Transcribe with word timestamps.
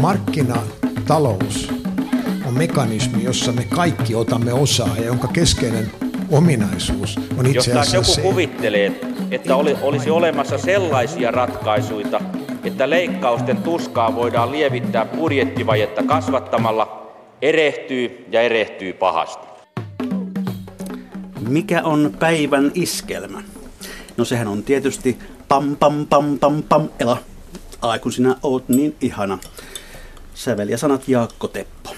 Markkinatalous 0.00 1.72
on 2.46 2.54
mekanismi, 2.54 3.24
jossa 3.24 3.52
me 3.52 3.64
kaikki 3.64 4.14
otamme 4.14 4.52
osaa 4.52 4.96
ja 4.96 5.04
jonka 5.04 5.28
keskeinen 5.28 5.90
ominaisuus 6.30 7.20
on 7.38 7.46
itse 7.46 7.72
asiassa 7.72 7.96
Jos 7.96 8.08
joku 8.08 8.14
se, 8.14 8.20
kuvittelee, 8.20 9.00
että 9.30 9.56
oli, 9.56 9.76
olisi 9.82 10.10
olemassa 10.10 10.58
sellaisia 10.58 11.30
ratkaisuja, 11.30 12.20
että 12.64 12.90
leikkausten 12.90 13.56
tuskaa 13.56 14.14
voidaan 14.14 14.52
lievittää 14.52 15.04
budjettivajetta 15.04 16.02
kasvattamalla, 16.02 17.12
erehtyy 17.42 18.26
ja 18.30 18.40
erehtyy 18.40 18.92
pahasti. 18.92 19.46
Mikä 21.48 21.82
on 21.82 22.14
päivän 22.18 22.70
iskelmä? 22.74 23.42
No 24.16 24.24
sehän 24.24 24.48
on 24.48 24.62
tietysti 24.62 25.18
pam 25.52 25.76
pam 25.76 26.06
pam 26.06 26.38
pam 26.38 26.62
pam 26.62 26.88
ela. 26.98 27.18
Ai 27.82 27.98
kun 27.98 28.12
sinä 28.12 28.36
oot 28.42 28.68
niin 28.68 28.96
ihana. 29.00 29.38
Sävel 30.34 30.68
ja 30.68 30.78
sanat 30.78 31.08
Jaakko 31.08 31.48
Teppo. 31.48 31.90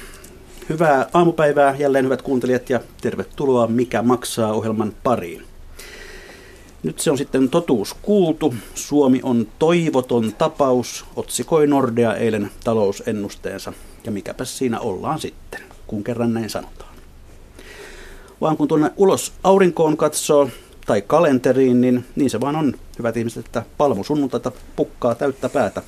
Hyvää 0.68 1.06
aamupäivää 1.12 1.77
jälleen 1.78 2.04
hyvät 2.04 2.22
kuuntelijat 2.22 2.70
ja 2.70 2.80
tervetuloa 3.00 3.66
Mikä 3.66 4.02
maksaa 4.02 4.52
ohjelman 4.52 4.92
pariin. 5.02 5.42
Nyt 6.82 7.00
se 7.00 7.10
on 7.10 7.18
sitten 7.18 7.50
totuus 7.50 7.94
kuultu. 8.02 8.54
Suomi 8.74 9.20
on 9.22 9.46
toivoton 9.58 10.32
tapaus, 10.38 11.05
otsikoi 11.16 11.66
Nordea 11.66 12.14
eilen 12.14 12.50
talousennusteensa. 12.64 13.72
Ja 14.05 14.12
mikäpä 14.12 14.44
siinä 14.44 14.80
ollaan 14.80 15.18
sitten, 15.18 15.60
kun 15.86 16.05
kerran 16.05 16.34
näin 16.34 16.50
sanotaan. 16.50 16.94
Vaan 18.41 18.56
kun 18.56 18.68
tuonne 18.68 18.91
ulos 18.96 19.32
aurinkoon 19.44 19.96
katsoo 19.96 20.48
tai 20.86 21.02
kalenteriin, 21.02 21.80
niin 21.80 22.04
niin 22.16 22.30
se 22.30 22.40
vaan 22.40 22.56
on, 22.56 22.74
hyvät 22.98 23.16
ihmiset, 23.16 23.46
että 23.46 23.62
palmusunnuntaita 23.78 24.52
pukkaa 24.76 25.14
täyttä 25.14 25.48
päätä. 25.48 25.82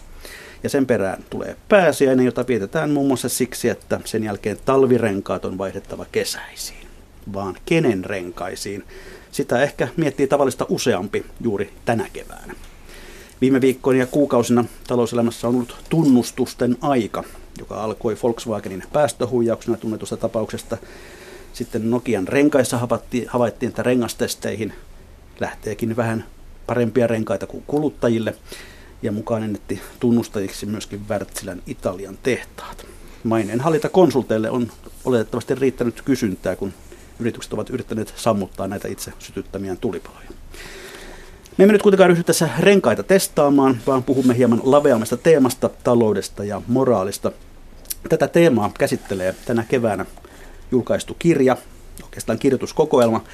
Ja 0.63 0.69
sen 0.69 0.87
perään 0.87 1.25
tulee 1.31 1.57
pääsiäinen, 1.69 2.27
jota 2.27 2.47
vietetään 2.49 2.91
muun 2.91 3.07
muassa 3.07 3.29
siksi, 3.29 3.69
että 3.69 4.01
sen 4.05 4.25
jälkeen 4.25 4.57
talvirenkaat 4.65 5.45
on 5.45 5.59
vaihdettava 5.59 6.07
kesäisiin. 6.13 6.87
Vaan 7.33 7.57
kenen 7.67 8.05
renkaisiin? 8.05 8.85
Sitä 9.33 9.63
ehkä 9.63 9.89
miettii 9.97 10.27
tavallista 10.27 10.67
useampi 10.69 11.27
juuri 11.41 11.73
tänä 11.85 12.09
keväänä. 12.13 12.55
Viime 13.41 13.61
viikkoina 13.61 14.01
ja 14.01 14.07
kuukausina 14.07 14.65
talouselämässä 14.87 15.49
on 15.49 15.55
ollut 15.55 15.77
tunnustusten 15.91 16.77
aika, 16.81 17.25
joka 17.59 17.83
alkoi 17.85 18.17
Volkswagenin 18.23 18.83
päästöhuijauksena 18.93 19.77
tunnetusta 19.77 20.17
tapauksesta. 20.17 20.77
Sitten 21.57 21.91
Nokian 21.91 22.29
renkaissa 22.29 22.79
havaittiin, 23.29 23.69
että 23.69 23.83
rengastesteihin 23.83 24.73
lähteekin 25.41 25.97
vähän 25.97 26.25
parempia 26.67 27.07
renkaita 27.07 27.47
kuin 27.47 27.65
kuluttajille 27.67 28.35
ja 29.03 29.13
mukaan 29.13 29.43
ennetti 29.43 29.81
tunnustajiksi 30.01 30.67
myöskin 30.67 31.09
Wärtsilän 31.09 31.63
Italian 31.67 32.19
tehtaat. 32.23 32.87
Maineen 33.25 33.61
hallita 33.61 33.89
konsulteille 33.89 34.51
on 34.51 34.73
oletettavasti 35.05 35.55
riittänyt 35.55 36.03
kysyntää, 36.03 36.57
kun 36.57 36.73
yritykset 37.19 37.53
ovat 37.53 37.71
yrittäneet 37.71 38.13
sammuttaa 38.17 38.69
näitä 38.69 38.89
itse 38.89 39.13
sytyttämiään 39.19 39.79
tulipaloja. 39.79 40.29
Me 41.59 41.63
emme 41.63 41.73
nyt 41.73 41.83
kuitenkaan 41.83 42.11
ryhdy 42.11 42.25
tässä 42.25 42.49
renkaita 42.59 43.03
testaamaan, 43.03 43.79
vaan 43.87 44.03
puhumme 44.03 44.37
hieman 44.37 44.61
laveammasta 44.65 45.17
teemasta, 45.17 45.69
taloudesta 45.69 46.45
ja 46.45 46.63
moraalista. 46.69 47.33
Tätä 48.09 48.29
teemaa 48.29 48.71
käsittelee 48.79 49.35
tänä 49.47 49.65
keväänä 49.69 50.07
julkaistu 50.71 51.17
kirja, 51.19 51.57
oikeastaan 52.03 52.39
kirjoituskokoelma, 52.39 53.25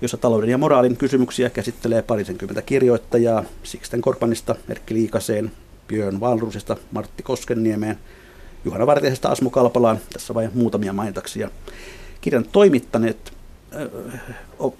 jossa 0.00 0.16
talouden 0.16 0.50
ja 0.50 0.58
moraalin 0.58 0.96
kysymyksiä 0.96 1.50
käsittelee 1.50 2.02
parisenkymmentä 2.02 2.62
kirjoittajaa 2.62 3.44
Sixten 3.62 4.00
Korpanista, 4.00 4.54
Erkki 4.68 4.94
Liikaseen, 4.94 5.52
Björn 5.88 6.20
Valrusesta, 6.20 6.76
Martti 6.90 7.22
Koskenniemeen, 7.22 7.98
Juhana 8.64 8.86
Vartiaisesta 8.86 9.28
Asmo 9.28 9.50
Kalpalaan, 9.50 9.98
tässä 10.12 10.34
vain 10.34 10.50
muutamia 10.54 10.92
mainitaksi. 10.92 11.40
kirjan 12.20 12.44
toimittaneet 12.52 13.32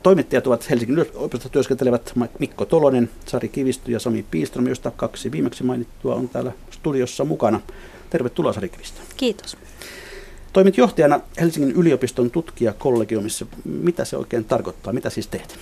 toimittajat 0.02 0.46
ovat 0.46 0.70
Helsingin 0.70 0.98
yliopistossa 0.98 1.48
työskentelevät 1.48 2.12
Mikko 2.38 2.64
Tolonen, 2.64 3.10
Sari 3.26 3.48
Kivistö 3.48 3.90
ja 3.90 4.00
Sami 4.00 4.24
Piiström, 4.30 4.66
josta 4.66 4.90
kaksi 4.90 5.32
viimeksi 5.32 5.64
mainittua 5.64 6.14
on 6.14 6.28
täällä 6.28 6.52
studiossa 6.70 7.24
mukana. 7.24 7.60
Tervetuloa 8.10 8.52
Sari 8.52 8.68
Kivistö. 8.68 9.00
Kiitos. 9.16 9.56
Toimit 10.52 10.76
johtajana 10.76 11.20
Helsingin 11.40 11.72
yliopiston 11.72 12.30
tutkijakollegiumissa. 12.30 13.46
Mitä 13.64 14.04
se 14.04 14.16
oikein 14.16 14.44
tarkoittaa? 14.44 14.92
Mitä 14.92 15.10
siis 15.10 15.26
teet? 15.26 15.58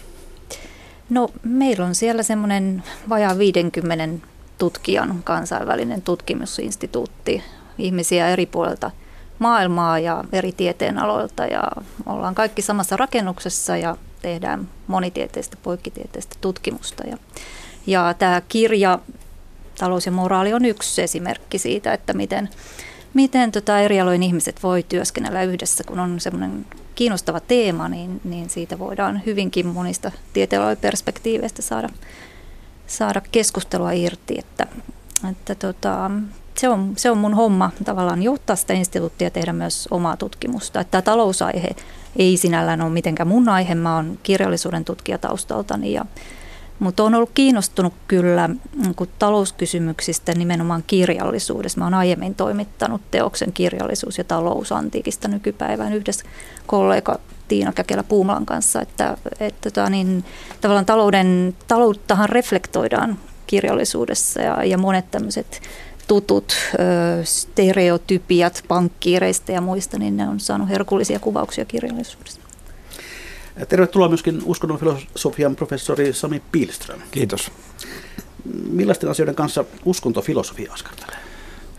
No 1.10 1.28
meillä 1.42 1.86
on 1.86 1.94
siellä 1.94 2.22
semmoinen 2.22 2.82
vajaa 3.08 3.38
50 3.38 4.26
tutkijan 4.58 5.20
kansainvälinen 5.24 6.02
tutkimusinstituutti, 6.02 7.42
ihmisiä 7.78 8.28
eri 8.28 8.46
puolilta 8.46 8.90
maailmaa 9.38 9.98
ja 9.98 10.24
eri 10.32 10.52
tieteenaloilta 10.52 11.46
ja 11.46 11.62
ollaan 12.06 12.34
kaikki 12.34 12.62
samassa 12.62 12.96
rakennuksessa 12.96 13.76
ja 13.76 13.96
tehdään 14.22 14.68
monitieteistä, 14.86 15.56
poikkitieteistä 15.62 16.36
tutkimusta. 16.40 17.02
Ja, 17.06 17.16
ja 17.86 18.14
tämä 18.18 18.42
kirja 18.48 18.98
Talous 19.78 20.06
ja 20.06 20.12
moraali 20.12 20.52
on 20.52 20.64
yksi 20.64 21.02
esimerkki 21.02 21.58
siitä, 21.58 21.92
että 21.92 22.12
miten, 22.12 22.48
miten 23.14 23.52
tota 23.52 23.80
eri 23.80 24.00
alojen 24.00 24.22
ihmiset 24.22 24.62
voi 24.62 24.82
työskennellä 24.82 25.42
yhdessä, 25.42 25.84
kun 25.84 25.98
on 25.98 26.20
semmoinen 26.20 26.66
kiinnostava 26.94 27.40
teema, 27.40 27.88
niin, 27.88 28.20
niin 28.24 28.50
siitä 28.50 28.78
voidaan 28.78 29.22
hyvinkin 29.26 29.66
monista 29.66 30.12
tieteenalojen 30.32 30.78
perspektiiveistä 30.78 31.62
saada, 31.62 31.88
saada 32.86 33.22
keskustelua 33.32 33.92
irti. 33.92 34.38
Että, 34.38 34.66
että 35.30 35.54
tota, 35.54 36.10
se 36.58 36.68
on, 36.68 36.92
se 36.96 37.10
on 37.10 37.18
mun 37.18 37.34
homma 37.34 37.70
tavallaan 37.84 38.22
johtaa 38.22 38.56
sitä 38.56 38.74
instituuttia 38.74 39.30
tehdä 39.30 39.52
myös 39.52 39.88
omaa 39.90 40.16
tutkimusta. 40.16 40.80
Että 40.80 40.90
tämä 40.90 41.02
talousaihe 41.02 41.68
ei 42.16 42.36
sinällään 42.36 42.82
ole 42.82 42.90
mitenkään 42.90 43.28
mun 43.28 43.48
aihe, 43.48 43.74
mä 43.74 43.96
oon 43.96 44.18
kirjallisuuden 44.22 44.84
tutkija 44.84 45.18
taustaltani 45.18 45.92
ja 45.92 46.04
mutta 46.80 47.02
olen 47.02 47.14
ollut 47.14 47.30
kiinnostunut 47.34 47.92
kyllä 48.08 48.48
kun 48.96 49.08
talouskysymyksistä 49.18 50.34
nimenomaan 50.34 50.84
kirjallisuudessa. 50.86 51.78
Mä 51.78 51.84
oon 51.86 51.94
aiemmin 51.94 52.34
toimittanut 52.34 53.00
teoksen 53.10 53.52
kirjallisuus 53.52 54.18
ja 54.18 54.24
talous 54.24 54.72
antiikista 54.72 55.28
nykypäivään 55.28 55.92
yhdessä 55.92 56.24
kollega 56.66 57.18
Tiina 57.48 57.72
Käkelä 57.72 58.02
Puumalan 58.02 58.46
kanssa, 58.46 58.82
että, 58.82 59.16
että 59.40 59.70
tota, 59.70 59.90
niin, 59.90 60.24
tavallaan 60.60 60.86
talouden, 60.86 61.56
talouttahan 61.68 62.28
reflektoidaan 62.28 63.18
kirjallisuudessa 63.46 64.42
ja, 64.42 64.64
ja 64.64 64.78
monet 64.78 65.10
tämmöiset 65.10 65.62
tutut 66.08 66.52
ö, 66.52 67.24
stereotypiat 67.24 68.64
pankkiireista 68.68 69.52
ja 69.52 69.60
muista, 69.60 69.98
niin 69.98 70.16
ne 70.16 70.28
on 70.28 70.40
saanut 70.40 70.68
herkullisia 70.68 71.18
kuvauksia 71.18 71.64
kirjallisuudessa. 71.64 72.40
Tervetuloa 73.68 74.08
myöskin 74.08 74.42
uskonnon 74.44 74.78
filosofian 74.78 75.56
professori 75.56 76.12
Sami 76.12 76.42
Pilström. 76.52 77.00
Kiitos. 77.10 77.52
Millaisten 78.70 79.10
asioiden 79.10 79.34
kanssa 79.34 79.64
uskontofilosofia 79.84 80.72
askartelee? 80.72 81.16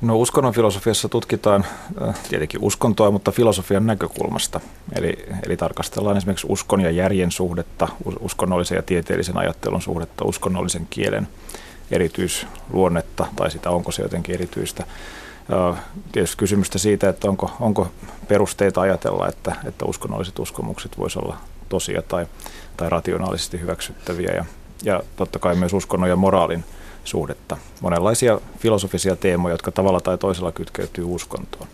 No 0.02 0.18
uskonnon 0.18 0.54
filosofiassa 0.54 1.10
tutkitaan 1.10 1.66
tietenkin 2.30 2.60
uskontoa, 2.64 3.12
mutta 3.12 3.32
filosofian 3.32 3.86
näkökulmasta. 3.86 4.60
Eli, 4.96 5.26
eli 5.46 5.58
tarkastellaan 5.58 6.18
esimerkiksi 6.18 6.48
uskon 6.50 6.82
ja 6.82 6.92
järjen 6.92 7.32
suhdetta, 7.32 7.88
uskonnollisen 8.20 8.76
ja 8.76 8.82
tieteellisen 8.82 9.38
ajattelun 9.38 9.82
suhdetta, 9.82 10.26
uskonnollisen 10.26 10.88
kielen 10.90 11.28
erityisluonnetta 11.92 13.26
tai 13.36 13.52
sitä, 13.52 13.70
onko 13.70 13.92
se 13.92 14.02
jotenkin 14.02 14.36
erityistä. 14.36 14.86
Tietysti 16.12 16.38
kysymystä 16.38 16.78
siitä, 16.78 17.10
että 17.10 17.30
onko, 17.30 17.52
onko 17.60 17.92
perusteita 18.28 18.82
ajatella, 18.82 19.28
että, 19.28 19.56
että 19.66 19.86
uskonnolliset 19.86 20.40
uskomukset 20.40 20.98
voisivat 20.98 21.26
olla 21.26 21.38
tosia 21.72 22.02
tai, 22.02 22.26
tai 22.78 22.90
rationaalisesti 22.90 23.60
hyväksyttäviä 23.60 24.32
ja, 24.36 24.46
ja 24.84 25.02
totta 25.16 25.40
kai 25.40 25.56
myös 25.56 25.74
uskonnon 25.74 26.10
ja 26.10 26.16
moraalin 26.16 26.64
suhdetta. 27.04 27.58
Monenlaisia 27.82 28.40
filosofisia 28.60 29.16
teemoja, 29.16 29.54
jotka 29.54 29.72
tavalla 29.72 30.02
tai 30.02 30.18
toisella 30.18 30.52
kytkeytyy 30.52 31.04
uskontoon. 31.04 31.68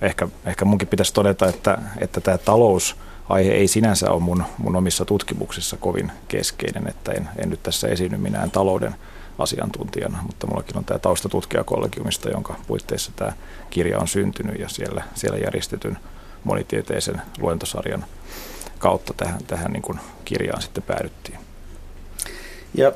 Ehkä, 0.00 0.28
ehkä 0.46 0.64
munkin 0.64 0.88
pitäisi 0.88 1.14
todeta, 1.14 1.48
että, 1.48 1.78
että 1.98 2.20
tämä 2.20 2.38
talousaihe 2.38 3.52
ei 3.52 3.68
sinänsä 3.68 4.10
ole 4.10 4.20
mun, 4.20 4.44
mun 4.58 4.76
omissa 4.76 5.04
tutkimuksissa 5.04 5.76
kovin 5.76 6.12
keskeinen, 6.28 6.88
että 6.88 7.12
en, 7.12 7.28
en 7.38 7.50
nyt 7.50 7.62
tässä 7.62 7.88
esiinny 7.88 8.18
minään 8.18 8.50
talouden 8.50 8.94
asiantuntijana, 9.38 10.18
mutta 10.26 10.46
mullakin 10.46 10.78
on 10.78 10.84
tämä 10.84 10.98
taustatutkijakollegiumista, 10.98 12.30
jonka 12.30 12.54
puitteissa 12.66 13.12
tämä 13.16 13.32
kirja 13.70 13.98
on 13.98 14.08
syntynyt 14.08 14.60
ja 14.60 14.68
siellä, 14.68 15.04
siellä 15.14 15.38
järjestetyn 15.38 15.98
monitieteisen 16.44 17.22
luentosarjan 17.38 18.04
kautta 18.78 19.14
tähän, 19.14 19.44
tähän 19.46 19.72
niin 19.72 19.82
kuin 19.82 19.98
kirjaan 20.24 20.62
sitten 20.62 20.82
päädyttiin. 20.82 21.38
Ja 22.74 22.92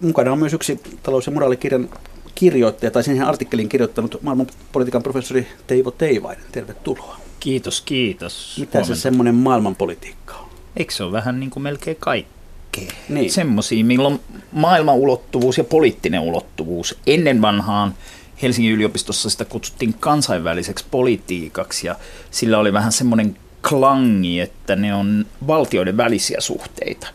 mukana 0.00 0.32
on 0.32 0.38
myös 0.38 0.52
yksi 0.52 0.80
talous- 1.02 1.26
ja 1.26 1.32
moraalikirjan 1.32 1.88
kirjoittaja, 2.34 2.90
tai 2.90 3.02
siihen 3.04 3.26
artikkelin 3.26 3.68
kirjoittanut 3.68 4.22
maailmanpolitiikan 4.22 5.02
professori 5.02 5.48
Teivo 5.66 5.90
Teivainen. 5.90 6.44
Tervetuloa. 6.52 7.16
Kiitos, 7.40 7.80
kiitos. 7.80 8.56
Mitä 8.58 8.78
Huomenta. 8.78 8.94
se 8.94 9.00
semmoinen 9.00 9.34
maailmanpolitiikka 9.34 10.34
on? 10.34 10.48
Eikö 10.76 10.92
se 10.92 11.04
ole 11.04 11.12
vähän 11.12 11.40
niin 11.40 11.50
kuin 11.50 11.62
melkein 11.62 11.96
kaikki? 12.00 12.40
kaikkea. 12.70 12.98
Niin. 13.08 13.32
Semmoisia, 13.32 13.84
milloin 13.84 14.20
maailman 14.52 14.94
ulottuvuus 14.94 15.58
ja 15.58 15.64
poliittinen 15.64 16.20
ulottuvuus. 16.20 16.98
Ennen 17.06 17.42
vanhaan 17.42 17.94
Helsingin 18.42 18.72
yliopistossa 18.72 19.30
sitä 19.30 19.44
kutsuttiin 19.44 19.94
kansainväliseksi 20.00 20.84
politiikaksi 20.90 21.86
ja 21.86 21.96
sillä 22.30 22.58
oli 22.58 22.72
vähän 22.72 22.92
semmoinen 22.92 23.36
klangi, 23.70 24.40
että 24.40 24.76
ne 24.76 24.94
on 24.94 25.26
valtioiden 25.46 25.96
välisiä 25.96 26.40
suhteita. 26.40 27.06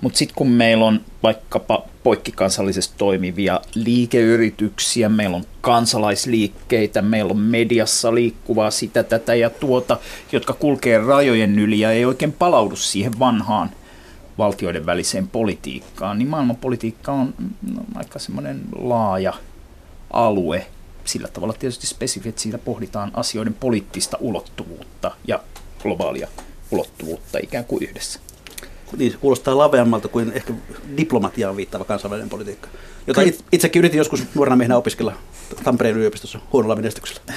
Mutta 0.00 0.18
sitten 0.18 0.34
kun 0.34 0.48
meillä 0.48 0.84
on 0.84 1.00
vaikkapa 1.22 1.84
poikkikansallisesti 2.02 2.94
toimivia 2.98 3.60
liikeyrityksiä, 3.74 5.08
meillä 5.08 5.36
on 5.36 5.44
kansalaisliikkeitä, 5.60 7.02
meillä 7.02 7.30
on 7.30 7.38
mediassa 7.38 8.14
liikkuvaa 8.14 8.70
sitä, 8.70 9.02
tätä 9.02 9.34
ja 9.34 9.50
tuota, 9.50 9.98
jotka 10.32 10.52
kulkee 10.52 10.98
rajojen 10.98 11.58
yli 11.58 11.80
ja 11.80 11.90
ei 11.90 12.04
oikein 12.04 12.32
palaudu 12.32 12.76
siihen 12.76 13.18
vanhaan 13.18 13.70
valtioiden 14.38 14.86
väliseen 14.86 15.28
politiikkaan, 15.28 16.18
niin 16.18 16.28
maailmanpolitiikka 16.28 17.12
on 17.12 17.34
no, 17.74 17.82
aika 17.94 18.18
semmoinen 18.18 18.60
laaja 18.78 19.32
alue. 20.12 20.66
Sillä 21.04 21.28
tavalla 21.28 21.52
tietysti 21.52 21.86
spesifi, 21.86 22.28
että 22.28 22.40
siitä 22.40 22.58
pohditaan 22.58 23.10
asioiden 23.14 23.54
poliittista 23.54 24.16
ulottuvuutta 24.20 25.10
ja 25.26 25.40
globaalia 25.82 26.28
ulottuvuutta 26.70 27.38
ikään 27.42 27.64
kuin 27.64 27.84
yhdessä. 27.88 28.20
Niin, 28.96 29.12
se 29.12 29.18
kuulostaa 29.18 29.58
laveammalta 29.58 30.08
kuin 30.08 30.32
ehkä 30.32 30.54
diplomatiaan 30.96 31.56
viittava 31.56 31.84
kansainvälinen 31.84 32.28
politiikka, 32.28 32.68
jota 33.06 33.20
itsekin 33.52 33.80
yritin 33.80 33.98
joskus 33.98 34.24
nuorena 34.34 34.56
miehenä 34.56 34.76
opiskella 34.76 35.12
Tampereen 35.64 35.96
yliopistossa 35.96 36.38
huonolla 36.52 36.76
menestyksellä. 36.76 37.20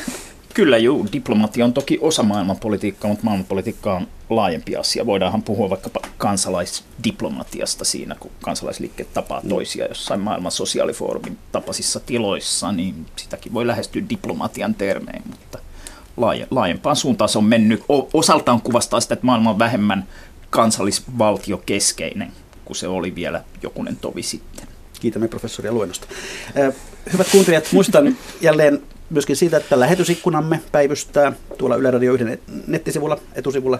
Kyllä 0.53 0.77
juu, 0.77 1.07
diplomatia 1.13 1.65
on 1.65 1.73
toki 1.73 1.97
osa 2.01 2.23
maailmanpolitiikkaa, 2.23 3.09
mutta 3.09 3.25
maailmanpolitiikka 3.25 3.93
on 3.93 4.07
laajempi 4.29 4.75
asia. 4.75 5.05
Voidaanhan 5.05 5.43
puhua 5.43 5.69
vaikkapa 5.69 5.99
kansalaisdiplomatiasta 6.17 7.85
siinä, 7.85 8.15
kun 8.19 8.31
kansalaisliikkeet 8.41 9.13
tapaa 9.13 9.41
toisia 9.49 9.85
jossain 9.85 10.19
maailman 10.19 10.51
sosiaalifoorumin 10.51 11.37
tapaisissa 11.51 11.99
tiloissa, 11.99 12.71
niin 12.71 13.05
sitäkin 13.15 13.53
voi 13.53 13.67
lähestyä 13.67 14.01
diplomatian 14.09 14.75
termein, 14.75 15.21
mutta 15.29 15.59
laajempaan 16.51 16.95
suuntaan 16.95 17.29
se 17.29 17.37
on 17.37 17.43
mennyt. 17.43 17.83
Osaltaan 18.13 18.61
kuvastaa 18.61 19.01
sitä, 19.01 19.13
että 19.13 19.25
maailma 19.25 19.49
on 19.49 19.59
vähemmän 19.59 20.07
kansallisvaltiokeskeinen 20.49 22.31
kuin 22.65 22.77
se 22.77 22.87
oli 22.87 23.15
vielä 23.15 23.43
jokunen 23.61 23.95
tovi 23.95 24.23
sitten. 24.23 24.67
Kiitämme 24.99 25.27
professoria 25.27 25.71
luennosta. 25.71 26.07
Hyvät 27.13 27.27
kuuntelijat, 27.31 27.69
muistan 27.71 28.17
jälleen 28.41 28.81
myöskin 29.09 29.35
siitä, 29.35 29.57
että 29.57 29.79
lähetysikkunamme 29.79 30.59
päivystää 30.71 31.33
tuolla 31.57 31.75
Yle 31.75 31.91
Radio 31.91 32.13
1 32.13 32.27
nettisivulla, 32.67 33.17
etusivulla 33.35 33.79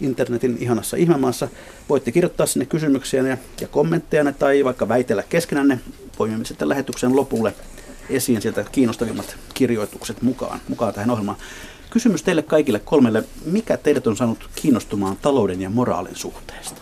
internetin 0.00 0.56
ihanassa 0.60 0.96
ihmemaassa. 0.96 1.48
Voitte 1.88 2.12
kirjoittaa 2.12 2.46
sinne 2.46 2.66
kysymyksiä 2.66 3.22
ja, 3.22 3.36
ja 3.60 3.68
kommentteja 3.68 4.32
tai 4.32 4.64
vaikka 4.64 4.88
väitellä 4.88 5.22
keskenänne. 5.28 5.80
Poimimme 6.16 6.44
sitten 6.44 6.68
lähetyksen 6.68 7.16
lopulle 7.16 7.54
esiin 8.10 8.42
sieltä 8.42 8.64
kiinnostavimmat 8.72 9.36
kirjoitukset 9.54 10.22
mukaan, 10.22 10.60
mukaan 10.68 10.94
tähän 10.94 11.10
ohjelmaan. 11.10 11.38
Kysymys 11.90 12.22
teille 12.22 12.42
kaikille 12.42 12.78
kolmelle. 12.78 13.24
Mikä 13.44 13.76
teidät 13.76 14.06
on 14.06 14.16
saanut 14.16 14.50
kiinnostumaan 14.54 15.16
talouden 15.22 15.60
ja 15.60 15.70
moraalin 15.70 16.16
suhteesta? 16.16 16.80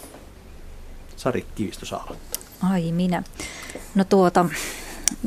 Sari 1.17 1.47
Kivistö 1.55 1.87
saa 1.87 2.05
aloittaa. 2.07 2.43
Ai 2.63 2.93
minä. 2.93 3.23
No 3.95 4.05
tuota, 4.05 4.47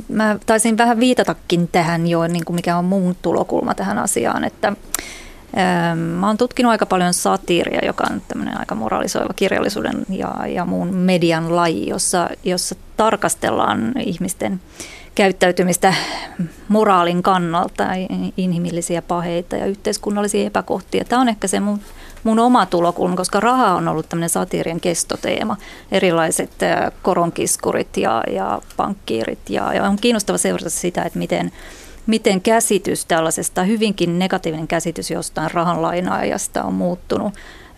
mä 0.09 0.39
taisin 0.45 0.77
vähän 0.77 0.99
viitatakin 0.99 1.67
tähän 1.67 2.07
jo, 2.07 2.27
niin 2.27 2.45
kuin 2.45 2.55
mikä 2.55 2.77
on 2.77 2.85
mun 2.85 3.15
tulokulma 3.21 3.75
tähän 3.75 3.99
asiaan, 3.99 4.43
että 4.43 4.67
ähm, 5.57 5.99
Mä 5.99 6.27
oon 6.27 6.37
tutkinut 6.37 6.71
aika 6.71 6.85
paljon 6.85 7.13
satiiria, 7.13 7.85
joka 7.85 8.03
on 8.11 8.21
tämmöinen 8.27 8.59
aika 8.59 8.75
moralisoiva 8.75 9.33
kirjallisuuden 9.35 10.05
ja, 10.09 10.47
ja 10.47 10.65
muun 10.65 10.95
median 10.95 11.55
laji, 11.55 11.89
jossa, 11.89 12.29
jossa 12.43 12.75
tarkastellaan 12.97 13.93
ihmisten 13.99 14.61
käyttäytymistä 15.15 15.93
moraalin 16.67 17.23
kannalta, 17.23 17.83
inhimillisiä 18.37 19.01
paheita 19.01 19.55
ja 19.55 19.65
yhteiskunnallisia 19.65 20.45
epäkohtia. 20.45 21.05
Tämä 21.05 21.21
on 21.21 21.29
ehkä 21.29 21.47
se 21.47 21.59
mun, 21.59 21.79
mun 22.23 22.39
oma 22.39 22.65
tulokulma, 22.65 23.15
koska 23.15 23.39
raha 23.39 23.75
on 23.75 23.87
ollut 23.87 24.09
tämmöinen 24.09 24.29
satiirien 24.29 24.79
kestoteema. 24.79 25.57
Erilaiset 25.91 26.51
koronkiskurit 27.01 27.97
ja, 27.97 28.23
ja 28.31 28.61
pankkiirit 28.77 29.49
ja, 29.49 29.73
ja 29.73 29.83
on 29.83 29.97
kiinnostava 29.97 30.37
seurata 30.37 30.69
sitä, 30.69 31.03
että 31.03 31.19
miten, 31.19 31.51
miten 32.07 32.41
käsitys 32.41 33.05
tällaisesta, 33.05 33.63
hyvinkin 33.63 34.19
negatiivinen 34.19 34.67
käsitys 34.67 35.11
jostain 35.11 35.51
rahan 35.51 35.81
lainaajasta 35.81 36.63
on 36.63 36.73
muuttunut 36.73 37.33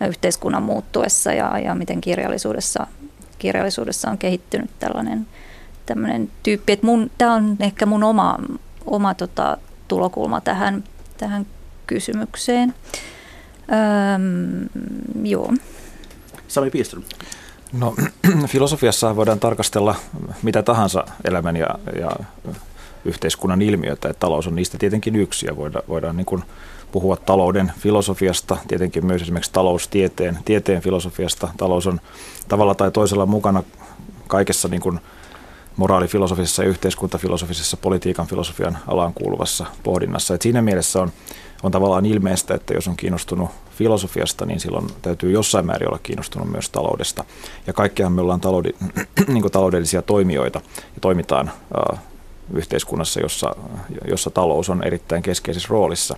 yhteiskunnan 0.08 0.62
muuttuessa 0.62 1.32
ja, 1.32 1.58
ja 1.58 1.74
miten 1.74 2.00
kirjallisuudessa, 2.00 2.86
kirjallisuudessa 3.38 4.10
on 4.10 4.18
kehittynyt 4.18 4.70
tällainen 4.78 5.26
tämmöinen 5.86 6.30
tyyppi. 6.42 6.72
Että 6.72 6.86
mun, 6.86 7.10
tämä 7.18 7.34
on 7.34 7.56
ehkä 7.60 7.86
mun 7.86 8.04
oma, 8.04 8.38
oma 8.86 9.14
tota, 9.14 9.56
tulokulma 9.88 10.40
tähän, 10.40 10.84
tähän 11.18 11.46
kysymykseen. 11.86 12.74
Öm, 14.14 14.68
joo. 15.24 15.52
Sami 16.48 16.70
Piestron. 16.70 17.04
No, 17.72 17.94
filosofiassa 18.46 19.16
voidaan 19.16 19.40
tarkastella 19.40 19.94
mitä 20.42 20.62
tahansa 20.62 21.04
elämän 21.24 21.56
ja, 21.56 21.68
ja 22.00 22.10
yhteiskunnan 23.04 23.62
ilmiötä, 23.62 24.08
että 24.08 24.20
talous 24.20 24.46
on 24.46 24.54
niistä 24.54 24.78
tietenkin 24.78 25.16
yksi 25.16 25.46
ja 25.46 25.56
voidaan, 25.56 25.84
voidaan 25.88 26.16
niin 26.16 26.26
kuin 26.26 26.42
puhua 26.92 27.16
talouden 27.16 27.72
filosofiasta, 27.78 28.56
tietenkin 28.68 29.06
myös 29.06 29.22
esimerkiksi 29.22 29.52
taloustieteen 29.52 30.38
tieteen 30.44 30.82
filosofiasta. 30.82 31.48
Talous 31.56 31.86
on 31.86 32.00
tavalla 32.48 32.74
tai 32.74 32.90
toisella 32.90 33.26
mukana 33.26 33.62
kaikessa 34.26 34.68
niin 34.68 34.80
kuin 34.80 35.00
moraalifilosofisessa 35.76 36.62
ja 36.62 36.68
yhteiskuntafilosofisessa 36.68 37.76
politiikan 37.76 38.26
filosofian 38.26 38.78
alaan 38.86 39.14
kuuluvassa 39.14 39.66
pohdinnassa. 39.82 40.34
Et 40.34 40.42
siinä 40.42 40.62
mielessä 40.62 41.02
on, 41.02 41.12
on 41.62 41.72
tavallaan 41.72 42.06
ilmeistä, 42.06 42.54
että 42.54 42.74
jos 42.74 42.88
on 42.88 42.96
kiinnostunut 42.96 43.50
filosofiasta, 43.70 44.46
niin 44.46 44.60
silloin 44.60 44.86
täytyy 45.02 45.30
jossain 45.30 45.66
määrin 45.66 45.88
olla 45.88 45.98
kiinnostunut 46.02 46.50
myös 46.50 46.70
taloudesta. 46.70 47.24
Ja 47.66 47.72
kaikkihan 47.72 48.12
me 48.12 48.20
ollaan 48.20 48.40
taloudi, 48.40 48.70
niin 49.32 49.50
taloudellisia 49.52 50.02
toimijoita 50.02 50.60
ja 50.68 51.00
toimitaan 51.00 51.50
äh, 51.92 51.98
yhteiskunnassa, 52.54 53.20
jossa, 53.20 53.56
jossa 54.08 54.30
talous 54.30 54.70
on 54.70 54.84
erittäin 54.84 55.22
keskeisessä 55.22 55.68
roolissa. 55.70 56.16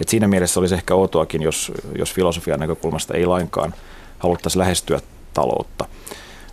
Et 0.00 0.08
siinä 0.08 0.28
mielessä 0.28 0.60
olisi 0.60 0.74
ehkä 0.74 0.94
outoakin, 0.94 1.42
jos, 1.42 1.72
jos 1.98 2.12
filosofian 2.12 2.60
näkökulmasta 2.60 3.14
ei 3.14 3.26
lainkaan 3.26 3.74
haluttaisi 4.18 4.58
lähestyä 4.58 5.00
taloutta. 5.34 5.84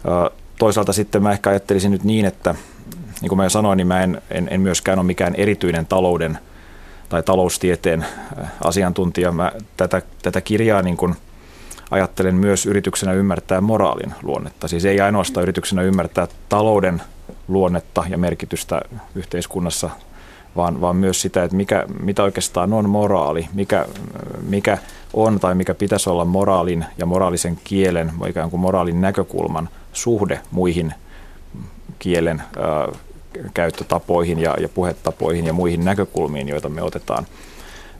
Äh, 0.07 0.44
toisaalta 0.59 0.93
sitten 0.93 1.23
mä 1.23 1.31
ehkä 1.31 1.49
ajattelisin 1.49 1.91
nyt 1.91 2.03
niin, 2.03 2.25
että 2.25 2.55
niin 3.21 3.29
kuin 3.29 3.37
mä 3.37 3.43
jo 3.43 3.49
sanoin, 3.49 3.77
niin 3.77 3.87
mä 3.87 4.03
en, 4.03 4.21
en, 4.31 4.47
en 4.51 4.61
myöskään 4.61 4.99
ole 4.99 5.05
mikään 5.05 5.35
erityinen 5.35 5.85
talouden 5.85 6.39
tai 7.09 7.23
taloustieteen 7.23 8.05
äh, 8.41 8.51
asiantuntija. 8.63 9.31
Mä 9.31 9.51
tätä, 9.77 10.01
tätä 10.21 10.41
kirjaa 10.41 10.81
niin 10.81 10.97
kuin 10.97 11.15
ajattelen 11.91 12.35
myös 12.35 12.65
yrityksenä 12.65 13.13
ymmärtää 13.13 13.61
moraalin 13.61 14.13
luonnetta. 14.23 14.67
Siis 14.67 14.85
ei 14.85 15.01
ainoastaan 15.01 15.41
yrityksenä 15.41 15.81
ymmärtää 15.81 16.27
talouden 16.49 17.01
luonnetta 17.47 18.03
ja 18.09 18.17
merkitystä 18.17 18.81
yhteiskunnassa, 19.15 19.89
vaan, 20.55 20.81
vaan 20.81 20.95
myös 20.95 21.21
sitä, 21.21 21.43
että 21.43 21.57
mikä, 21.57 21.85
mitä 21.99 22.23
oikeastaan 22.23 22.73
on 22.73 22.89
moraali, 22.89 23.47
mikä, 23.53 23.85
mikä 24.47 24.77
on 25.13 25.39
tai 25.39 25.55
mikä 25.55 25.73
pitäisi 25.73 26.09
olla 26.09 26.25
moraalin 26.25 26.85
ja 26.97 27.05
moraalisen 27.05 27.59
kielen, 27.63 28.11
ikään 28.27 28.49
kuin 28.49 28.61
moraalin 28.61 29.01
näkökulman 29.01 29.69
suhde 29.95 30.39
muihin 30.51 30.93
kielen 31.99 32.43
ö, 32.57 32.95
käyttötapoihin 33.53 34.39
ja, 34.39 34.55
ja 34.59 34.69
puhetapoihin 34.69 35.45
ja 35.45 35.53
muihin 35.53 35.85
näkökulmiin, 35.85 36.49
joita 36.49 36.69
me 36.69 36.81
otetaan 36.81 37.25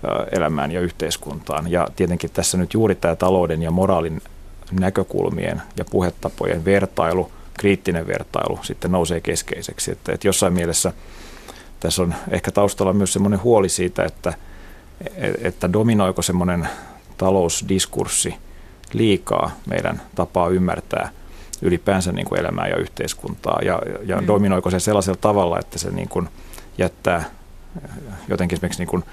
ö, 0.03 0.25
elämään 0.31 0.71
ja 0.71 0.81
yhteiskuntaan. 0.81 1.71
Ja 1.71 1.87
tietenkin 1.95 2.29
tässä 2.33 2.57
nyt 2.57 2.73
juuri 2.73 2.95
tämä 2.95 3.15
talouden 3.15 3.61
ja 3.61 3.71
moraalin 3.71 4.21
näkökulmien 4.71 5.61
ja 5.77 5.85
puhetapojen 5.91 6.65
vertailu, 6.65 7.31
kriittinen 7.53 8.07
vertailu 8.07 8.59
sitten 8.61 8.91
nousee 8.91 9.21
keskeiseksi. 9.21 9.91
Että, 9.91 10.13
että 10.13 10.27
jossain 10.27 10.53
mielessä 10.53 10.93
tässä 11.79 12.01
on 12.01 12.15
ehkä 12.29 12.51
taustalla 12.51 12.93
myös 12.93 13.13
semmoinen 13.13 13.43
huoli 13.43 13.69
siitä, 13.69 14.03
että, 14.03 14.33
että 15.41 15.73
dominoiko 15.73 16.21
semmoinen 16.21 16.67
talousdiskurssi 17.17 18.35
liikaa 18.93 19.51
meidän 19.65 20.01
tapaa 20.15 20.49
ymmärtää– 20.49 21.09
ylipäänsä 21.61 22.11
niin 22.11 22.25
kuin 22.25 22.39
elämää 22.39 22.67
ja 22.67 22.77
yhteiskuntaa 22.77 23.59
ja, 23.61 23.81
ja 24.05 24.21
mm. 24.21 24.27
dominoiko 24.27 24.71
se 24.71 24.79
sellaisella 24.79 25.19
tavalla, 25.21 25.59
että 25.59 25.79
se 25.79 25.91
niin 25.91 26.09
kuin 26.09 26.29
jättää 26.77 27.23
jotenkin 28.27 28.55
esimerkiksi 28.55 28.81
niin 28.81 28.89
kuin 28.89 29.03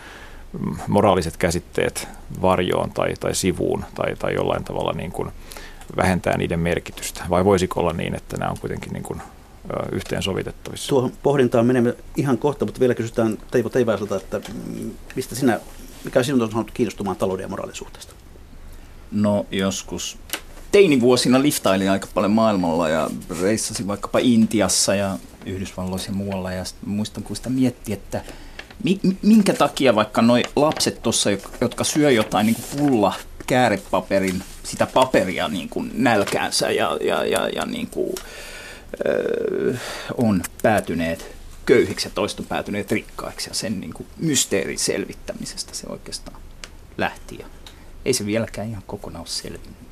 moraaliset 0.88 1.36
käsitteet 1.36 2.08
varjoon 2.42 2.90
tai, 2.90 3.14
tai 3.20 3.34
sivuun 3.34 3.84
tai, 3.94 4.16
tai 4.16 4.34
jollain 4.34 4.64
tavalla 4.64 4.92
niin 4.92 5.12
kuin 5.12 5.30
vähentää 5.96 6.36
niiden 6.36 6.60
merkitystä? 6.60 7.24
Vai 7.30 7.44
voisiko 7.44 7.80
olla 7.80 7.92
niin, 7.92 8.14
että 8.14 8.36
nämä 8.36 8.50
on 8.50 8.58
kuitenkin 8.60 8.92
niin 8.92 9.02
kuin 9.02 9.22
yhteensovitettavissa? 9.92 10.88
Tuohon 10.88 11.12
pohdintaan 11.22 11.66
menemme 11.66 11.94
ihan 12.16 12.38
kohta, 12.38 12.64
mutta 12.64 12.80
vielä 12.80 12.94
kysytään 12.94 13.38
Teivo 13.50 13.68
Teivaiselta, 13.68 14.16
että 14.16 14.40
mistä 15.16 15.34
sinä, 15.34 15.60
mikä 16.04 16.22
sinut 16.22 16.42
on 16.42 16.50
saanut 16.50 16.70
kiinnostumaan 16.70 17.16
talouden 17.16 17.44
ja 17.44 17.48
moraalisuhteesta? 17.48 18.14
No 19.12 19.46
joskus 19.50 20.18
teinivuosina 20.72 21.42
liftailin 21.42 21.90
aika 21.90 22.08
paljon 22.14 22.32
maailmalla 22.32 22.88
ja 22.88 23.10
reissasin 23.40 23.86
vaikkapa 23.86 24.18
Intiassa 24.18 24.94
ja 24.94 25.18
Yhdysvalloissa 25.46 26.10
ja 26.10 26.14
muualla. 26.14 26.52
Ja 26.52 26.64
muistan, 26.86 27.22
kun 27.22 27.36
sitä 27.36 27.50
mietti, 27.50 27.92
että 27.92 28.24
minkä 29.22 29.52
takia 29.52 29.94
vaikka 29.94 30.22
noi 30.22 30.42
lapset 30.56 31.02
tuossa, 31.02 31.30
jotka 31.60 31.84
syö 31.84 32.10
jotain 32.10 32.46
niin 32.46 32.56
pulla 32.78 33.12
käärepaperin, 33.46 34.42
sitä 34.62 34.86
paperia 34.86 35.48
niin 35.48 35.68
kuin 35.68 35.90
nälkäänsä 35.94 36.70
ja, 36.70 36.98
ja, 37.00 37.24
ja, 37.24 37.48
ja 37.48 37.66
niin 37.66 37.86
kuin, 37.86 38.14
öö, 39.06 39.74
on 40.16 40.42
päätyneet 40.62 41.36
köyhiksi 41.66 42.08
ja 42.08 42.12
toiset 42.14 42.40
on 42.40 42.46
päätyneet 42.46 42.92
rikkaiksi 42.92 43.50
ja 43.50 43.54
sen 43.54 43.80
niin 43.80 43.92
kuin 43.92 44.06
mysteerin 44.18 44.78
selvittämisestä 44.78 45.74
se 45.74 45.86
oikeastaan 45.88 46.40
lähti. 46.98 47.36
Ja 47.38 47.46
ei 48.04 48.12
se 48.12 48.26
vieläkään 48.26 48.68
ihan 48.68 48.82
kokonaan 48.86 49.20
ole 49.20 49.28
selvinnyt, 49.28 49.91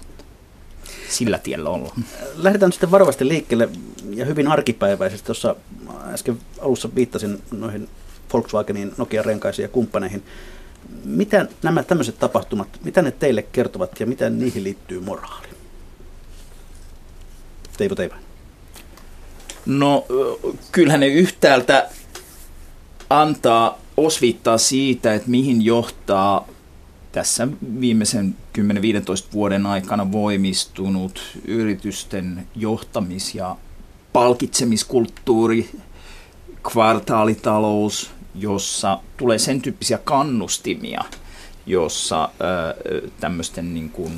sillä 1.08 1.38
tiellä 1.38 1.70
ollaan. 1.70 2.04
Lähdetään 2.34 2.72
sitten 2.72 2.90
varovasti 2.90 3.28
liikkeelle 3.28 3.68
ja 4.10 4.24
hyvin 4.24 4.48
arkipäiväisesti. 4.48 5.26
Tuossa 5.26 5.56
äsken 6.12 6.38
alussa 6.60 6.94
viittasin 6.94 7.42
noihin 7.50 7.88
Volkswagenin, 8.32 8.92
Nokia 8.96 9.22
renkaisiin 9.22 9.64
ja 9.64 9.68
kumppaneihin. 9.68 10.22
Mitä 11.04 11.46
nämä 11.62 11.82
tämmöiset 11.82 12.18
tapahtumat, 12.18 12.68
mitä 12.84 13.02
ne 13.02 13.10
teille 13.10 13.42
kertovat 13.42 14.00
ja 14.00 14.06
miten 14.06 14.38
niihin 14.38 14.64
liittyy 14.64 15.00
moraali? 15.00 15.48
Teivo 17.76 17.94
Teivainen. 17.94 18.26
No 19.66 20.06
kyllähän 20.72 21.00
ne 21.00 21.06
yhtäältä 21.06 21.88
antaa 23.10 23.78
osviittaa 23.96 24.58
siitä, 24.58 25.14
että 25.14 25.30
mihin 25.30 25.62
johtaa 25.62 26.48
tässä 27.12 27.48
viimeisen 27.80 28.36
10-15 28.58 28.62
vuoden 29.32 29.66
aikana 29.66 30.12
voimistunut 30.12 31.38
yritysten 31.44 32.46
johtamis- 32.56 33.34
ja 33.34 33.56
palkitsemiskulttuuri, 34.12 35.70
kvartaalitalous, 36.72 38.10
jossa 38.34 39.00
tulee 39.16 39.38
sen 39.38 39.62
tyyppisiä 39.62 39.98
kannustimia, 39.98 41.04
jossa 41.66 42.28
tämmöisten 43.20 43.74
niin 43.74 43.90
kuin 43.90 44.12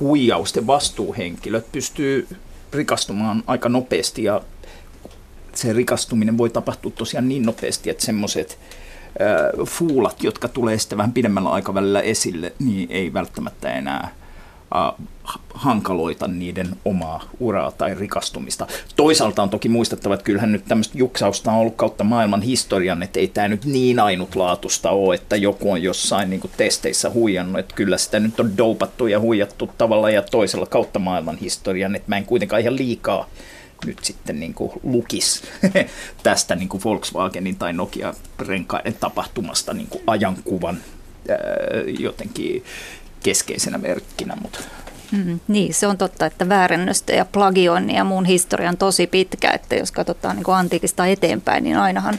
huijausten 0.00 0.66
vastuuhenkilöt 0.66 1.72
pystyy 1.72 2.28
rikastumaan 2.72 3.42
aika 3.46 3.68
nopeasti 3.68 4.24
ja 4.24 4.42
se 5.54 5.72
rikastuminen 5.72 6.38
voi 6.38 6.50
tapahtua 6.50 6.90
tosiaan 6.90 7.28
niin 7.28 7.42
nopeasti, 7.42 7.90
että 7.90 8.04
semmoiset 8.04 8.58
fuulat, 9.64 10.22
jotka 10.22 10.48
tulee 10.48 10.78
sitten 10.78 10.98
vähän 10.98 11.12
pidemmällä 11.12 11.50
aikavälillä 11.50 12.00
esille, 12.00 12.52
niin 12.58 12.90
ei 12.90 13.12
välttämättä 13.12 13.72
enää 13.72 14.10
hankaloita 15.54 16.28
niiden 16.28 16.68
omaa 16.84 17.24
uraa 17.40 17.72
tai 17.72 17.94
rikastumista. 17.94 18.66
Toisaalta 18.96 19.42
on 19.42 19.50
toki 19.50 19.68
muistettava, 19.68 20.14
että 20.14 20.24
kyllähän 20.24 20.52
nyt 20.52 20.64
tämmöistä 20.68 20.98
juksausta 20.98 21.52
on 21.52 21.58
ollut 21.58 21.76
kautta 21.76 22.04
maailman 22.04 22.42
historian, 22.42 23.02
että 23.02 23.20
ei 23.20 23.28
tämä 23.28 23.48
nyt 23.48 23.64
niin 23.64 24.00
ainutlaatuista 24.00 24.90
ole, 24.90 25.14
että 25.14 25.36
joku 25.36 25.72
on 25.72 25.82
jossain 25.82 26.30
niin 26.30 26.40
testeissä 26.56 27.10
huijannut, 27.10 27.58
että 27.58 27.74
kyllä 27.74 27.98
sitä 27.98 28.20
nyt 28.20 28.40
on 28.40 28.56
doupattu 28.56 29.06
ja 29.06 29.20
huijattu 29.20 29.70
tavalla 29.78 30.10
ja 30.10 30.22
toisella 30.22 30.66
kautta 30.66 30.98
maailman 30.98 31.36
historian, 31.36 31.96
että 31.96 32.08
mä 32.08 32.16
en 32.16 32.26
kuitenkaan 32.26 32.62
ihan 32.62 32.76
liikaa 32.76 33.28
nyt 33.86 33.98
sitten 34.02 34.40
niin 34.40 34.54
kuin 34.54 34.72
lukis 34.82 35.42
tästä 36.22 36.54
niin 36.54 36.68
kuin 36.68 36.84
Volkswagenin 36.84 37.56
tai 37.56 37.72
Nokia-renkaiden 37.72 38.94
tapahtumasta 38.94 39.74
niin 39.74 39.88
kuin 39.88 40.02
ajankuvan 40.06 40.78
jotenkin 41.98 42.64
keskeisenä 43.22 43.78
merkkinä. 43.78 44.36
Mutta. 44.42 44.58
Mm, 45.12 45.40
niin, 45.48 45.74
se 45.74 45.86
on 45.86 45.98
totta, 45.98 46.26
että 46.26 46.48
väärennöstä 46.48 47.12
ja 47.12 47.24
plagioinnin 47.24 47.96
ja 47.96 48.04
muun 48.04 48.24
historia 48.24 48.68
on 48.68 48.76
tosi 48.76 49.06
pitkä, 49.06 49.50
että 49.50 49.74
jos 49.74 49.92
katsotaan 49.92 50.36
niin 50.36 50.44
kuin 50.44 50.54
antiikista 50.54 51.06
eteenpäin, 51.06 51.64
niin 51.64 51.76
ainahan 51.76 52.18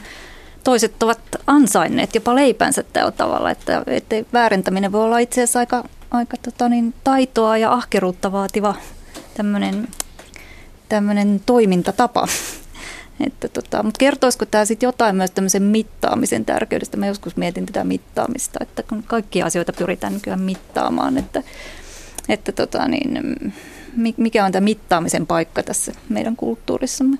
toiset 0.64 1.02
ovat 1.02 1.20
ansainneet 1.46 2.14
jopa 2.14 2.34
leipänsä 2.34 2.82
tällä 2.82 3.12
tavalla, 3.12 3.50
että, 3.50 3.82
että 3.86 4.16
väärentäminen 4.32 4.92
voi 4.92 5.04
olla 5.04 5.18
itse 5.18 5.42
asiassa 5.42 5.58
aika, 5.58 5.84
aika 6.10 6.36
tota 6.42 6.68
niin, 6.68 6.94
taitoa 7.04 7.56
ja 7.56 7.72
ahkeruutta 7.72 8.32
vaativa 8.32 8.74
tämmöinen 9.34 9.88
tämmöinen 10.88 11.40
toimintatapa. 11.46 12.28
Että 13.26 13.48
tota, 13.48 13.82
mutta 13.82 13.98
kertoisiko 13.98 14.46
tämä 14.46 14.64
sitten 14.64 14.86
jotain 14.86 15.16
myös 15.16 15.30
tämmöisen 15.30 15.62
mittaamisen 15.62 16.44
tärkeydestä? 16.44 16.96
Mä 16.96 17.06
joskus 17.06 17.36
mietin 17.36 17.66
tätä 17.66 17.84
mittaamista, 17.84 18.58
että 18.62 18.82
kun 18.82 19.02
kaikkia 19.02 19.46
asioita 19.46 19.72
pyritään 19.72 20.14
nykyään 20.14 20.40
mittaamaan, 20.40 21.18
että, 21.18 21.42
että 22.28 22.52
tota 22.52 22.88
niin, 22.88 23.52
mikä 24.16 24.44
on 24.44 24.52
tämä 24.52 24.64
mittaamisen 24.64 25.26
paikka 25.26 25.62
tässä 25.62 25.92
meidän 26.08 26.36
kulttuurissamme? 26.36 27.18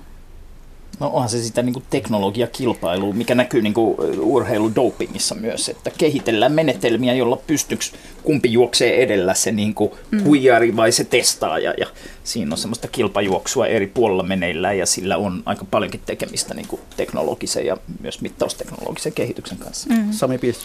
No 0.99 1.09
onhan 1.13 1.29
se 1.29 1.41
sitä 1.41 1.61
niin 1.61 1.83
teknologiakilpailua, 1.89 3.13
mikä 3.13 3.35
näkyy 3.35 3.61
niin 3.61 3.73
urheiludopingissa 4.19 5.35
myös, 5.35 5.69
että 5.69 5.91
kehitellään 5.97 6.51
menetelmiä, 6.51 7.13
jolla 7.13 7.37
pystyks 7.47 7.93
kumpi 8.23 8.51
juoksee 8.51 9.03
edellä, 9.03 9.33
se 9.33 9.51
niin 9.51 9.73
kuin 9.73 9.91
mm. 10.11 10.23
huijari 10.23 10.75
vai 10.75 10.91
se 10.91 11.03
testaaja. 11.03 11.73
Ja 11.77 11.87
siinä 12.23 12.53
on 12.53 12.57
semmoista 12.57 12.87
kilpajuoksua 12.87 13.67
eri 13.67 13.87
puolilla 13.87 14.23
meneillään 14.23 14.77
ja 14.77 14.85
sillä 14.85 15.17
on 15.17 15.43
aika 15.45 15.65
paljonkin 15.71 16.01
tekemistä 16.05 16.53
niin 16.53 16.67
kuin 16.67 16.81
teknologisen 16.97 17.65
ja 17.65 17.77
myös 18.01 18.21
mittausteknologisen 18.21 19.13
kehityksen 19.13 19.57
kanssa. 19.57 19.89
Mm. 19.89 20.11
Sami 20.11 20.37
Pies. 20.37 20.59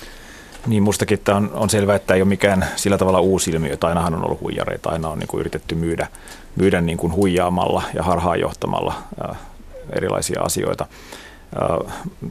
Niin 0.66 0.82
mustakin 0.82 1.18
tämä 1.24 1.38
on, 1.38 1.50
on 1.54 1.70
selvää, 1.70 1.96
että 1.96 2.14
ei 2.14 2.22
ole 2.22 2.28
mikään 2.28 2.66
sillä 2.76 2.98
tavalla 2.98 3.20
uusi 3.20 3.50
ilmiö, 3.50 3.72
että 3.72 3.86
ainahan 3.86 4.14
on 4.14 4.24
ollut 4.24 4.40
huijareita, 4.40 4.90
aina 4.90 5.08
on 5.08 5.18
niin 5.18 5.28
kuin 5.28 5.40
yritetty 5.40 5.74
myydä, 5.74 6.06
myydä 6.56 6.80
niin 6.80 6.98
kuin 6.98 7.12
huijaamalla 7.12 7.82
ja 7.94 8.02
harhaanjohtamalla 8.02 8.94
erilaisia 9.92 10.40
asioita. 10.42 10.86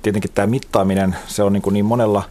Tietenkin 0.01 0.31
tämä 0.33 0.47
mittaaminen, 0.47 1.15
se 1.27 1.43
on 1.43 1.53
niin, 1.53 1.61
kuin 1.61 1.73
niin 1.73 1.85
monella 1.85 2.23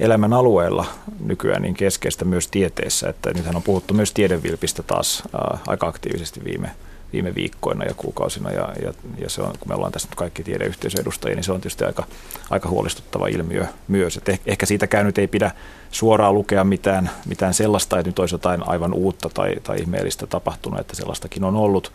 elämän 0.00 0.32
alueella 0.32 0.86
nykyään 1.20 1.62
niin 1.62 1.74
keskeistä 1.74 2.24
myös 2.24 2.48
tieteessä, 2.48 3.08
että 3.08 3.30
nythän 3.34 3.56
on 3.56 3.62
puhuttu 3.62 3.94
myös 3.94 4.12
tiedevilpistä 4.12 4.82
taas 4.82 5.22
aika 5.66 5.86
aktiivisesti 5.86 6.44
viime, 6.44 6.70
viime 7.12 7.34
viikkoina 7.34 7.84
ja 7.84 7.94
kuukausina, 7.94 8.50
ja, 8.50 8.68
ja, 8.82 8.92
ja 9.18 9.30
se 9.30 9.42
on, 9.42 9.52
kun 9.58 9.68
me 9.68 9.74
ollaan 9.74 9.92
tässä 9.92 10.08
nyt 10.08 10.14
kaikki 10.14 10.42
tiedeyhteisön 10.42 11.00
edustajia, 11.00 11.36
niin 11.36 11.44
se 11.44 11.52
on 11.52 11.60
tietysti 11.60 11.84
aika, 11.84 12.04
aika 12.50 12.68
huolestuttava 12.68 13.26
ilmiö 13.26 13.66
myös. 13.88 14.16
Et 14.16 14.28
eh, 14.28 14.40
ehkä 14.46 14.66
siitä 14.66 15.04
nyt 15.04 15.18
ei 15.18 15.26
pidä 15.26 15.50
suoraan 15.90 16.34
lukea 16.34 16.64
mitään, 16.64 17.10
mitään 17.26 17.54
sellaista, 17.54 17.98
että 17.98 18.08
nyt 18.08 18.18
olisi 18.18 18.34
jotain 18.34 18.68
aivan 18.68 18.94
uutta 18.94 19.28
tai, 19.28 19.54
tai 19.62 19.76
ihmeellistä 19.80 20.26
tapahtunut, 20.26 20.80
että 20.80 20.96
sellaistakin 20.96 21.44
on 21.44 21.56
ollut 21.56 21.92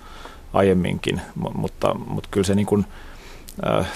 aiemminkin, 0.54 1.22
mutta, 1.56 1.94
mutta 1.94 2.30
kyllä 2.32 2.46
se 2.46 2.56
niin 2.56 2.66
kuin, 2.66 2.86
äh, 3.68 3.88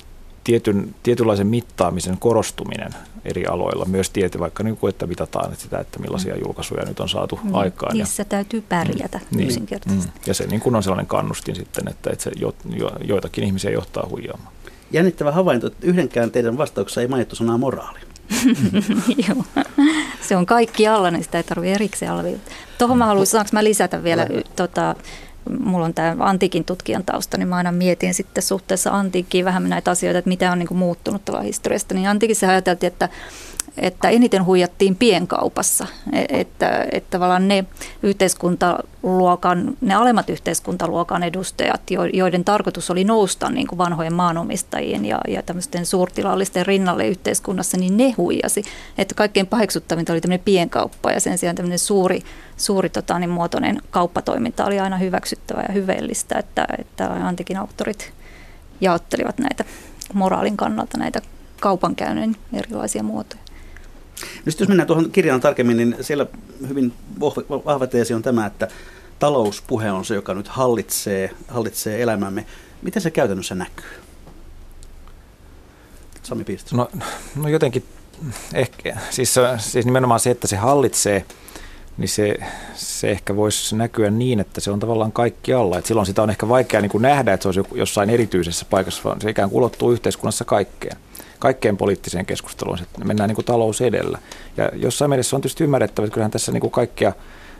tietyn, 0.47 0.95
tietynlaisen 1.03 1.47
mittaamisen 1.47 2.17
korostuminen 2.17 2.91
eri 3.25 3.45
aloilla, 3.45 3.85
myös 3.85 4.09
tiety, 4.09 4.39
vaikka 4.39 4.63
niin 4.63 4.77
kuin, 4.77 4.89
että 4.89 5.07
mitataan 5.07 5.51
että 5.51 5.63
sitä, 5.63 5.79
että 5.79 5.99
millaisia 5.99 6.35
mm. 6.35 6.41
julkaisuja 6.45 6.85
nyt 6.85 6.99
on 6.99 7.09
saatu 7.09 7.39
mm. 7.43 7.55
aikaan. 7.55 7.97
Niissä 7.97 8.21
ja, 8.21 8.25
täytyy 8.25 8.61
pärjätä 8.61 9.17
mm, 9.17 9.37
niin, 9.37 9.47
yksinkertaisesti. 9.47 10.11
Mm. 10.19 10.21
Ja 10.27 10.33
se 10.33 10.47
niin 10.47 10.61
kuin 10.61 10.75
on 10.75 10.83
sellainen 10.83 11.07
kannustin 11.07 11.55
sitten, 11.55 11.87
että, 11.87 12.09
että 12.09 12.23
se 12.23 12.31
jo, 12.35 12.55
jo, 12.75 12.91
joitakin 13.03 13.43
ihmisiä 13.43 13.71
johtaa 13.71 14.07
huijaamaan. 14.09 14.53
Jännittävä 14.91 15.31
havainto, 15.31 15.67
että 15.67 15.87
yhdenkään 15.87 16.31
teidän 16.31 16.57
vastauksessa 16.57 17.01
ei 17.01 17.07
mainittu 17.07 17.35
sanaa 17.35 17.57
moraali. 17.57 17.99
Joo, 19.27 19.43
se 20.21 20.35
on 20.35 20.45
kaikki 20.45 20.87
alla, 20.87 21.11
niin 21.11 21.23
sitä 21.23 21.37
ei 21.37 21.43
tarvitse 21.43 21.73
erikseen 21.73 22.11
alleviivata. 22.11 22.51
Tuohon 22.77 22.97
mä 22.97 23.05
haluaisin, 23.05 23.31
saanko 23.31 23.49
mä 23.53 23.63
lisätä 23.63 24.03
vielä 24.03 24.27
tota, 24.55 24.95
mulla 25.59 25.85
on 25.85 25.93
tämä 25.93 26.15
antiikin 26.19 26.65
tutkijan 26.65 27.03
tausta, 27.03 27.37
niin 27.37 27.47
mä 27.47 27.55
aina 27.55 27.71
mietin 27.71 28.13
sitten 28.13 28.43
suhteessa 28.43 28.91
antiikkiin 28.91 29.45
vähän 29.45 29.69
näitä 29.69 29.91
asioita, 29.91 30.19
että 30.19 30.29
mitä 30.29 30.51
on 30.51 30.59
niin 30.59 30.67
kuin 30.67 30.77
muuttunut 30.77 31.25
tavallaan 31.25 31.45
historiasta. 31.45 31.93
Niin 31.93 32.09
antiikissa 32.09 32.49
ajateltiin, 32.49 32.87
että 32.87 33.09
että 33.77 34.09
eniten 34.09 34.45
huijattiin 34.45 34.95
pienkaupassa, 34.95 35.87
e, 36.13 36.25
että, 36.29 36.85
että 36.91 37.09
tavallaan 37.09 37.47
ne 37.47 37.65
yhteiskuntaluokan, 38.03 39.77
ne 39.81 39.93
alemmat 39.93 40.29
yhteiskuntaluokan 40.29 41.23
edustajat, 41.23 41.81
joiden 42.13 42.43
tarkoitus 42.43 42.91
oli 42.91 43.03
nousta 43.03 43.49
niin 43.49 43.67
kuin 43.67 43.77
vanhojen 43.77 44.13
maanomistajien 44.13 45.05
ja, 45.05 45.19
ja 45.27 45.43
tämmöisten 45.43 45.85
suurtilallisten 45.85 46.65
rinnalle 46.65 47.07
yhteiskunnassa, 47.07 47.77
niin 47.77 47.97
ne 47.97 48.11
huijasi. 48.11 48.63
Että 48.97 49.15
kaikkein 49.15 49.47
paheksuttavinta 49.47 50.13
oli 50.13 50.21
tämmöinen 50.21 50.45
pienkauppa 50.45 51.11
ja 51.11 51.19
sen 51.19 51.37
sijaan 51.37 51.55
tämmöinen 51.55 51.79
suuri, 51.79 52.21
suuri 52.57 52.89
tota, 52.89 53.19
niin 53.19 53.29
muotoinen 53.29 53.81
kauppatoiminta 53.91 54.65
oli 54.65 54.79
aina 54.79 54.97
hyväksyttävä 54.97 55.63
ja 55.67 55.73
hyveellistä, 55.73 56.39
että, 56.39 56.67
että 56.79 57.09
antikin 57.09 57.57
auktorit 57.57 58.13
jaottelivat 58.81 59.37
näitä 59.37 59.65
moraalin 60.13 60.57
kannalta 60.57 60.97
näitä 60.97 61.21
kaupankäynnin 61.59 62.35
erilaisia 62.53 63.03
muotoja. 63.03 63.46
No 64.21 64.53
jos 64.59 64.67
mennään 64.67 64.87
tuohon 64.87 65.11
kirjaan 65.11 65.41
tarkemmin, 65.41 65.77
niin 65.77 65.95
siellä 66.01 66.25
hyvin 66.67 66.93
vahva 67.65 67.87
teesi 67.87 68.13
on 68.13 68.21
tämä, 68.21 68.45
että 68.45 68.67
talouspuhe 69.19 69.91
on 69.91 70.05
se, 70.05 70.15
joka 70.15 70.33
nyt 70.33 70.47
hallitsee, 70.47 71.31
hallitsee 71.47 72.01
elämämme. 72.01 72.45
Miten 72.81 73.01
se 73.01 73.11
käytännössä 73.11 73.55
näkyy? 73.55 73.85
Sami 76.23 76.43
Piistos. 76.43 76.73
No, 76.73 76.89
no 77.35 77.49
jotenkin 77.49 77.83
ehkä, 78.53 78.97
siis, 79.09 79.35
siis 79.57 79.85
nimenomaan 79.85 80.19
se, 80.19 80.31
että 80.31 80.47
se 80.47 80.55
hallitsee 80.55 81.25
niin 81.97 82.09
se, 82.09 82.35
se 82.75 83.11
ehkä 83.11 83.35
voisi 83.35 83.75
näkyä 83.75 84.11
niin, 84.11 84.39
että 84.39 84.61
se 84.61 84.71
on 84.71 84.79
tavallaan 84.79 85.11
kaikki 85.11 85.53
alla. 85.53 85.77
Et 85.77 85.85
silloin 85.85 86.05
sitä 86.05 86.23
on 86.23 86.29
ehkä 86.29 86.49
vaikea 86.49 86.81
niin 86.81 86.89
kuin 86.89 87.01
nähdä, 87.01 87.33
että 87.33 87.41
se 87.41 87.59
olisi 87.59 87.75
jossain 87.75 88.09
erityisessä 88.09 88.65
paikassa, 88.69 89.03
vaan 89.03 89.21
se 89.21 89.29
ikään 89.29 89.49
kuin 89.49 89.57
ulottuu 89.57 89.91
yhteiskunnassa 89.91 90.45
kaikkeen. 90.45 90.97
Kaikkeen 91.39 91.77
poliittiseen 91.77 92.25
keskusteluun. 92.25 92.79
Että 92.81 93.05
mennään 93.05 93.27
niin 93.27 93.35
kuin 93.35 93.45
talous 93.45 93.81
edellä. 93.81 94.19
Ja 94.57 94.71
jossain 94.73 95.09
mielessä 95.09 95.35
on 95.35 95.41
tietysti 95.41 95.63
ymmärrettävä, 95.63 96.05
että 96.05 96.13
kyllähän 96.13 96.31
tässä 96.31 96.51
niin 96.51 96.61
kuin 96.61 96.71
kaikkea, 96.71 97.13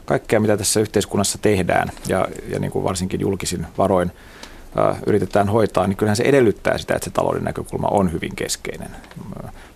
kaikkea, 0.06 0.40
mitä 0.40 0.58
tässä 0.58 0.80
yhteiskunnassa 0.80 1.38
tehdään, 1.42 1.92
ja, 2.08 2.28
ja 2.50 2.60
niin 2.60 2.72
kuin 2.72 2.84
varsinkin 2.84 3.22
julkisin 3.22 3.68
varoin 3.78 4.12
yritetään 5.06 5.50
hoitaa, 5.50 5.88
niin 5.88 5.98
kyllähän 5.98 6.16
se 6.16 6.24
edellyttää 6.24 6.78
sitä, 6.78 6.96
että 6.96 7.06
se 7.06 7.12
talouden 7.12 7.44
näkökulma 7.44 7.88
on 7.88 8.12
hyvin 8.12 8.36
keskeinen. 8.36 8.90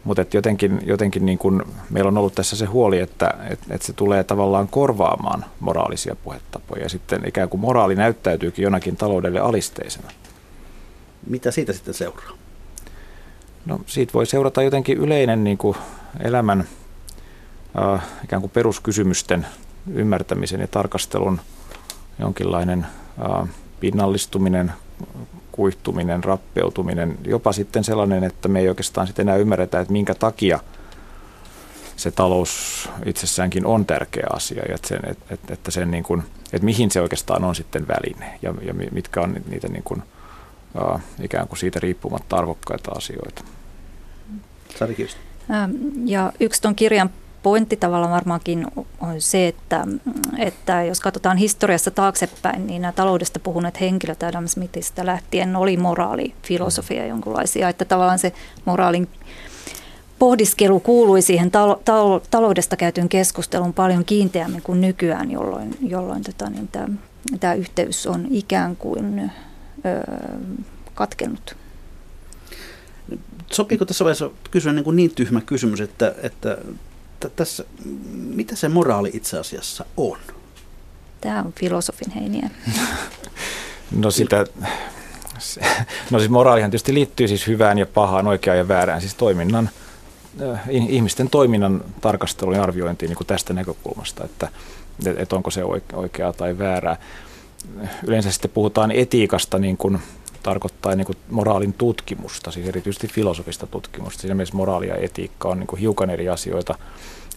Mutta 0.03 0.25
jotenkin, 0.34 0.79
jotenkin 0.86 1.25
niin 1.25 1.38
kun 1.38 1.65
meillä 1.89 2.08
on 2.08 2.17
ollut 2.17 2.36
tässä 2.36 2.55
se 2.55 2.65
huoli, 2.65 3.00
että 3.00 3.34
et, 3.50 3.60
et 3.70 3.81
se 3.81 3.93
tulee 3.93 4.24
tavallaan 4.24 4.67
korvaamaan 4.67 5.46
moraalisia 5.60 6.15
puhetapoja 6.15 6.84
ja 6.84 6.89
sitten 6.89 7.27
ikään 7.27 7.50
kuin 7.50 7.62
moraali 7.62 7.96
näyttäytyykin 7.96 8.63
jonakin 8.63 8.98
taloudelle 8.98 9.39
alisteisena. 9.39 10.08
Mitä 11.27 11.51
siitä 11.51 11.74
sitten 11.74 11.93
seuraa? 11.93 12.40
No 13.65 13.80
siitä 13.86 14.13
voi 14.13 14.25
seurata 14.25 14.63
jotenkin 14.63 14.98
yleinen 14.98 15.44
niin 15.44 15.58
kuin 15.58 15.77
elämän 16.20 16.68
äh, 17.80 18.03
ikään 18.24 18.41
kuin 18.41 18.51
peruskysymysten 18.51 19.48
ymmärtämisen 19.94 20.62
ja 20.62 20.68
tarkastelun 20.68 21.41
jonkinlainen 22.20 22.86
äh, 23.22 23.50
pinnallistuminen, 23.80 24.72
kuihtuminen, 25.51 26.24
rappeutuminen, 26.24 27.18
jopa 27.25 27.51
sitten 27.51 27.84
sellainen, 27.84 28.24
että 28.24 28.48
me 28.48 28.60
ei 28.60 28.70
oikeastaan 28.70 29.08
sitten 29.08 29.24
enää 29.27 29.36
ymmärretä, 29.36 29.80
että 29.80 29.94
minkä 29.94 30.15
takia 30.15 30.60
se 31.96 32.12
talous 32.12 32.89
itsessäänkin 33.06 33.65
on 33.65 33.86
tärkeä 33.86 34.27
asia 34.34 34.63
ja 34.70 34.75
että, 34.75 34.88
sen, 34.88 35.00
että, 35.06 35.53
että, 35.53 35.72
sen 35.72 35.91
niin 35.91 36.03
kuin, 36.03 36.24
että 36.53 36.65
mihin 36.65 36.91
se 36.91 37.01
oikeastaan 37.01 37.44
on 37.44 37.56
sitten 37.56 37.88
väline 37.88 38.39
ja, 38.41 38.53
ja 38.62 38.74
mitkä 38.74 39.22
on 39.22 39.36
niitä 39.50 39.68
niin 39.68 39.84
kuin, 39.84 40.03
ikään 41.22 41.48
kuin 41.48 41.60
siitä 41.60 41.80
riippumatta 41.80 42.36
arvokkaita 42.36 42.92
asioita. 42.92 43.44
Sari 44.80 45.08
Ja 46.06 46.34
yksi 46.40 46.62
tuon 46.62 46.75
kirjan 46.75 47.10
pointti 47.44 47.75
tavallaan 47.75 48.12
varmaankin 48.12 48.68
on 49.00 49.22
se, 49.22 49.48
että, 49.48 49.88
että 50.38 50.84
jos 50.84 51.00
katsotaan 51.00 51.38
historiassa 51.38 51.92
taaksepäin, 51.92 52.68
niin 52.68 52.82
nämä 52.82 52.92
taloudesta 52.92 53.40
puhuneet 53.40 53.82
henkilöt 53.82 54.24
Adam 54.24 54.48
Smithistä 54.48 55.06
lähtien 55.06 55.56
oli 55.56 55.78
moraalifilosofia 55.78 57.06
jonkunlaisia, 57.06 57.70
että 57.70 57.86
tavallaan 57.86 58.20
se 58.20 58.34
moraalin 58.66 59.08
pohdiskelu 60.20 60.80
kuului 60.80 61.22
siihen 61.22 61.51
talo, 61.51 61.82
talo, 61.86 62.22
taloudesta 62.32 62.75
käytyyn 62.75 63.10
keskusteluun 63.10 63.74
paljon 63.74 64.06
kiinteämmin 64.06 64.62
kuin 64.62 64.82
nykyään, 64.82 65.32
jolloin, 65.32 65.78
jolloin 65.82 66.24
tota, 66.24 66.50
niin 66.50 66.68
tämä, 66.68 66.88
tämä 67.40 67.54
yhteys 67.54 68.08
on 68.08 68.28
ikään 68.30 68.75
kuin 68.75 69.32
katkennut. 70.93 71.55
Sopiiko 73.51 73.85
tässä 73.85 74.03
vaiheessa 74.03 74.29
kysyä 74.51 74.73
niin, 74.73 74.83
kuin 74.83 74.95
niin 74.95 75.15
tyhmä 75.15 75.41
kysymys, 75.41 75.81
että, 75.81 76.15
että 76.23 76.57
että 77.25 77.35
tässä, 77.35 77.63
mitä 78.13 78.55
se 78.55 78.69
moraali 78.69 79.09
itse 79.13 79.39
asiassa 79.39 79.85
on? 79.97 80.17
Tämä 81.21 81.41
on 81.41 81.53
filosofin 81.59 82.11
heiniä. 82.11 82.50
no 84.01 84.11
sitä, 84.11 84.45
no 86.11 86.19
siis 86.19 86.29
moraalihan 86.29 86.71
tietysti 86.71 86.93
liittyy 86.93 87.27
siis 87.27 87.47
hyvään 87.47 87.77
ja 87.77 87.85
pahaan, 87.85 88.27
oikeaan 88.27 88.57
ja 88.57 88.67
väärään, 88.67 89.01
siis 89.01 89.15
toiminnan, 89.15 89.69
ihmisten 90.69 91.29
toiminnan 91.29 91.83
tarkasteluun 92.01 92.55
ja 92.55 92.63
arviointiin 92.63 93.09
niin 93.09 93.17
kuin 93.17 93.27
tästä 93.27 93.53
näkökulmasta, 93.53 94.25
että, 94.25 94.50
että 95.17 95.35
onko 95.35 95.51
se 95.51 95.63
oikeaa 95.93 96.33
tai 96.33 96.57
väärää. 96.57 96.97
Yleensä 98.08 98.32
sitten 98.32 98.51
puhutaan 98.51 98.91
etiikasta 98.91 99.60
niin 99.60 99.77
kuin 99.77 100.00
tarkoittaa 100.44 100.96
niin 100.96 101.06
kuin 101.06 101.18
moraalin 101.30 101.74
tutkimusta, 101.74 102.51
siis 102.51 102.68
erityisesti 102.68 103.08
filosofista 103.08 103.68
tutkimusta. 103.68 104.22
Siinä 104.22 104.36
mielessä 104.36 104.56
moraali 104.56 104.88
ja 104.88 104.96
etiikka 104.96 105.50
on 105.50 105.60
niin 105.60 105.68
kuin 105.68 105.80
hiukan 105.80 106.10
eri 106.10 106.30
asioita. 106.30 106.75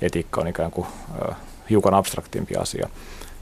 Etiikka 0.01 0.41
on 0.41 0.47
ikään 0.47 0.71
kuin 0.71 0.87
hiukan 1.71 1.95
abstraktimpi 1.95 2.57
asia 2.57 2.89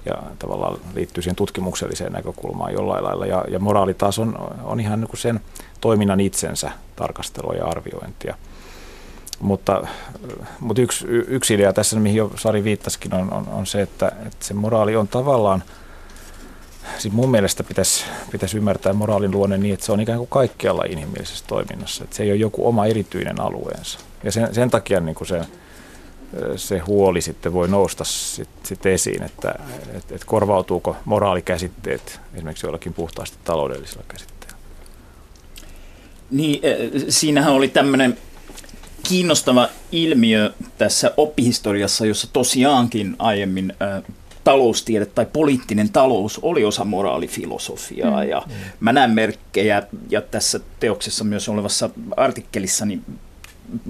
ja 0.04 0.14
tavallaan 0.38 0.78
liittyy 0.94 1.22
siihen 1.22 1.36
tutkimukselliseen 1.36 2.12
näkökulmaan 2.12 2.72
jollain 2.72 3.04
lailla. 3.04 3.26
Ja, 3.26 3.44
ja 3.48 3.58
moraali 3.58 3.94
taas 3.94 4.18
on, 4.18 4.52
on 4.64 4.80
ihan 4.80 5.00
niin 5.00 5.08
kuin 5.08 5.20
sen 5.20 5.40
toiminnan 5.80 6.20
itsensä 6.20 6.70
tarkastelua 6.96 7.54
ja 7.54 7.66
arviointia. 7.66 8.36
Mutta, 9.40 9.86
mutta 10.60 10.82
yksi, 10.82 11.06
yksi 11.08 11.54
idea 11.54 11.72
tässä, 11.72 12.00
mihin 12.00 12.16
jo 12.16 12.30
Sari 12.36 12.64
viittasikin, 12.64 13.14
on, 13.14 13.32
on, 13.32 13.48
on 13.48 13.66
se, 13.66 13.82
että, 13.82 14.12
että 14.26 14.44
se 14.46 14.54
moraali 14.54 14.96
on 14.96 15.08
tavallaan– 15.08 15.62
siis 16.98 17.14
mun 17.14 17.30
mielestä 17.30 17.64
pitäisi, 17.64 18.04
pitäisi 18.32 18.56
ymmärtää 18.56 18.92
moraalin 18.92 19.30
luonne 19.30 19.58
niin, 19.58 19.74
että 19.74 19.86
se 19.86 19.92
on 19.92 20.00
ikään 20.00 20.18
kuin 20.18 20.28
kaikkialla 20.28 20.84
inhimillisessä 20.88 21.44
toiminnassa. 21.48 22.04
Että 22.04 22.16
se 22.16 22.22
ei 22.22 22.30
ole 22.30 22.38
joku 22.38 22.68
oma 22.68 22.86
erityinen 22.86 23.40
alueensa. 23.40 23.98
Ja 24.24 24.32
sen, 24.32 24.54
sen 24.54 24.70
takia 24.70 25.00
niin 25.00 25.14
kuin 25.14 25.28
se, 25.28 25.40
se 26.56 26.78
huoli 26.78 27.20
sitten 27.20 27.52
voi 27.52 27.68
nousta 27.68 28.04
sit, 28.04 28.48
sit 28.62 28.86
esiin, 28.86 29.22
että 29.22 29.54
et, 29.94 30.12
et 30.12 30.24
korvautuuko 30.24 30.96
moraalikäsitteet 31.04 32.20
esimerkiksi 32.34 32.66
jollakin 32.66 32.94
puhtaasti 32.94 33.36
taloudellisilla 33.44 34.02
käsitteillä. 34.08 34.56
Niin, 36.30 36.60
siinähän 37.08 37.52
oli 37.52 37.68
tämmöinen 37.68 38.18
kiinnostava 39.08 39.68
ilmiö 39.92 40.52
tässä 40.78 41.12
oppihistoriassa, 41.16 42.06
jossa 42.06 42.28
tosiaankin 42.32 43.16
aiemmin 43.18 43.74
taloustiede 44.44 45.06
tai 45.06 45.26
poliittinen 45.32 45.92
talous 45.92 46.40
oli 46.42 46.64
osa 46.64 46.84
moraalifilosofiaa. 46.84 48.22
Mm. 48.22 48.28
Ja 48.28 48.42
mm. 48.46 48.52
mä 48.80 48.92
näen 48.92 49.10
merkkejä, 49.10 49.82
ja 50.10 50.20
tässä 50.20 50.60
teoksessa 50.80 51.24
myös 51.24 51.48
olevassa 51.48 51.90
artikkelissa 52.16 52.86
niin 52.86 53.04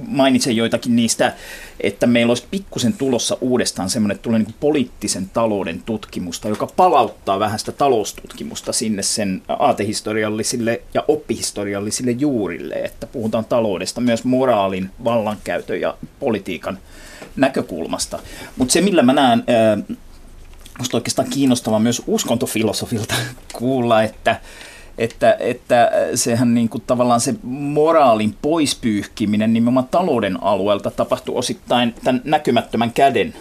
mainitsen 0.07 0.57
joitakin 0.57 0.97
niistä, 0.97 1.33
että 1.81 2.07
meillä 2.07 2.31
olisi 2.31 2.45
pikkusen 2.51 2.93
tulossa 2.93 3.39
uudestaan 3.41 3.91
semmoinen, 3.91 4.15
että 4.15 4.23
tulee 4.23 4.39
niin 4.39 4.55
poliittisen 4.61 5.31
talouden 5.31 5.83
tutkimusta, 5.87 6.49
joka 6.49 6.67
palauttaa 6.77 7.39
vähän 7.39 7.59
sitä 7.59 7.73
taloustutkimusta 7.73 8.73
sinne 8.73 9.03
sen 9.03 9.43
aatehistoriallisille 9.49 10.83
ja 10.95 11.05
oppihistoriallisille 11.09 12.11
juurille, 12.11 12.75
että 12.75 13.07
puhutaan 13.07 13.45
taloudesta 13.45 14.01
myös 14.01 14.25
moraalin, 14.25 14.91
vallankäytön 15.05 15.81
ja 15.81 15.97
politiikan 16.21 16.79
näkökulmasta. 17.37 18.19
Mutta 18.57 18.73
se, 18.73 18.81
millä 18.81 19.03
mä 19.03 19.13
näen 19.13 19.45
Minusta 20.79 20.97
oikeastaan 20.97 21.31
kiinnostavaa 21.31 21.79
myös 21.79 22.03
uskontofilosofilta 22.07 23.15
kuulla, 23.59 24.03
että, 24.03 24.41
että, 24.99 25.37
että 25.41 25.91
sehän 26.15 26.55
niin 26.55 26.69
kuin 26.69 26.83
tavallaan 26.87 27.21
se 27.21 27.35
moraalin 27.43 28.37
poispyyhkiminen 28.43 29.53
nimenomaan 29.53 29.89
talouden 29.91 30.43
alueelta 30.43 30.91
tapahtuu 30.91 31.39
osittain 31.39 31.95
tämän 32.05 32.21
näkymättömän 32.25 32.93
käden 32.93 33.35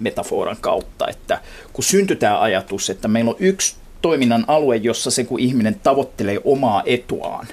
metaforan 0.00 0.56
kautta, 0.60 1.08
että 1.08 1.40
kun 1.72 1.84
syntyy 1.84 2.16
tämä 2.16 2.40
ajatus, 2.40 2.90
että 2.90 3.08
meillä 3.08 3.30
on 3.30 3.36
yksi 3.38 3.74
toiminnan 4.02 4.44
alue, 4.48 4.76
jossa 4.76 5.10
se 5.10 5.24
kun 5.24 5.40
ihminen 5.40 5.80
tavoittelee 5.82 6.40
omaa 6.44 6.82
etuaan, 6.86 7.46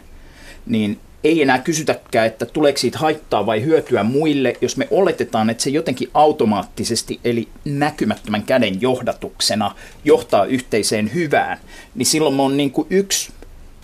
niin 0.66 1.00
ei 1.28 1.42
enää 1.42 1.60
kysytäkään, 1.60 2.28
että 2.28 2.46
tuleeko 2.46 2.78
siitä 2.78 2.98
haittaa 2.98 3.46
vai 3.46 3.64
hyötyä 3.64 4.04
muille, 4.04 4.54
jos 4.62 4.78
me 4.78 4.88
oletetaan, 4.92 5.50
että 5.50 5.64
se 5.64 5.70
jotenkin 5.70 6.10
automaattisesti, 6.14 7.20
eli 7.24 7.48
näkymättömän 7.66 8.44
käden 8.44 8.82
johdatuksena 8.82 9.76
johtaa 10.06 10.46
yhteiseen 10.46 11.14
hyvään, 11.14 11.58
niin 11.96 12.06
silloin 12.06 12.36
me 12.36 12.42
on 12.42 12.58
niin 12.58 12.72
kuin 12.72 12.88
yksi 12.90 13.32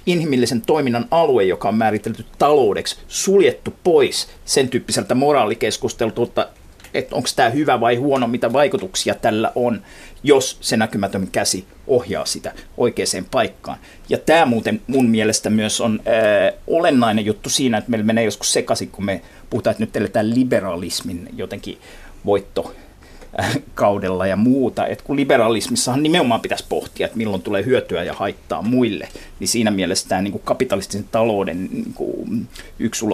inhimillisen 0.05 0.61
toiminnan 0.61 1.05
alue, 1.11 1.43
joka 1.43 1.67
on 1.67 1.75
määritelty 1.75 2.25
taloudeksi, 2.37 2.95
suljettu 3.07 3.73
pois 3.83 4.27
sen 4.45 4.69
tyyppiseltä 4.69 5.15
moraalikeskustelulta, 5.15 6.47
että 6.93 7.15
onko 7.15 7.29
tämä 7.35 7.49
hyvä 7.49 7.79
vai 7.79 7.95
huono, 7.95 8.27
mitä 8.27 8.53
vaikutuksia 8.53 9.15
tällä 9.15 9.51
on, 9.55 9.81
jos 10.23 10.57
se 10.61 10.77
näkymätön 10.77 11.27
käsi 11.31 11.65
ohjaa 11.87 12.25
sitä 12.25 12.53
oikeaan 12.77 13.25
paikkaan. 13.31 13.77
Ja 14.09 14.17
tämä 14.17 14.45
muuten 14.45 14.81
mun 14.87 15.09
mielestä 15.09 15.49
myös 15.49 15.81
on 15.81 15.99
ää, 16.05 16.51
olennainen 16.67 17.25
juttu 17.25 17.49
siinä, 17.49 17.77
että 17.77 17.91
meillä 17.91 18.05
menee 18.05 18.23
joskus 18.23 18.53
sekaisin, 18.53 18.89
kun 18.89 19.05
me 19.05 19.21
puhutaan, 19.49 19.71
että 19.71 19.83
nyt 19.83 19.95
eletään 19.95 20.35
liberalismin 20.35 21.29
jotenkin 21.35 21.77
voitto 22.25 22.75
kaudella 23.75 24.27
ja 24.27 24.35
muuta. 24.35 24.87
Et 24.87 25.01
kun 25.01 25.15
liberalismissahan 25.15 26.03
nimenomaan 26.03 26.41
pitäisi 26.41 26.65
pohtia, 26.69 27.05
että 27.05 27.17
milloin 27.17 27.41
tulee 27.41 27.65
hyötyä 27.65 28.03
ja 28.03 28.13
haittaa 28.13 28.61
muille, 28.61 29.09
niin 29.39 29.47
siinä 29.47 29.71
mielessä 29.71 30.09
tämä 30.09 30.21
niin 30.21 30.41
kapitalistisen 30.43 31.05
talouden 31.11 31.69
niin 31.71 31.93
kuin 31.93 32.47
yksi 32.79 33.05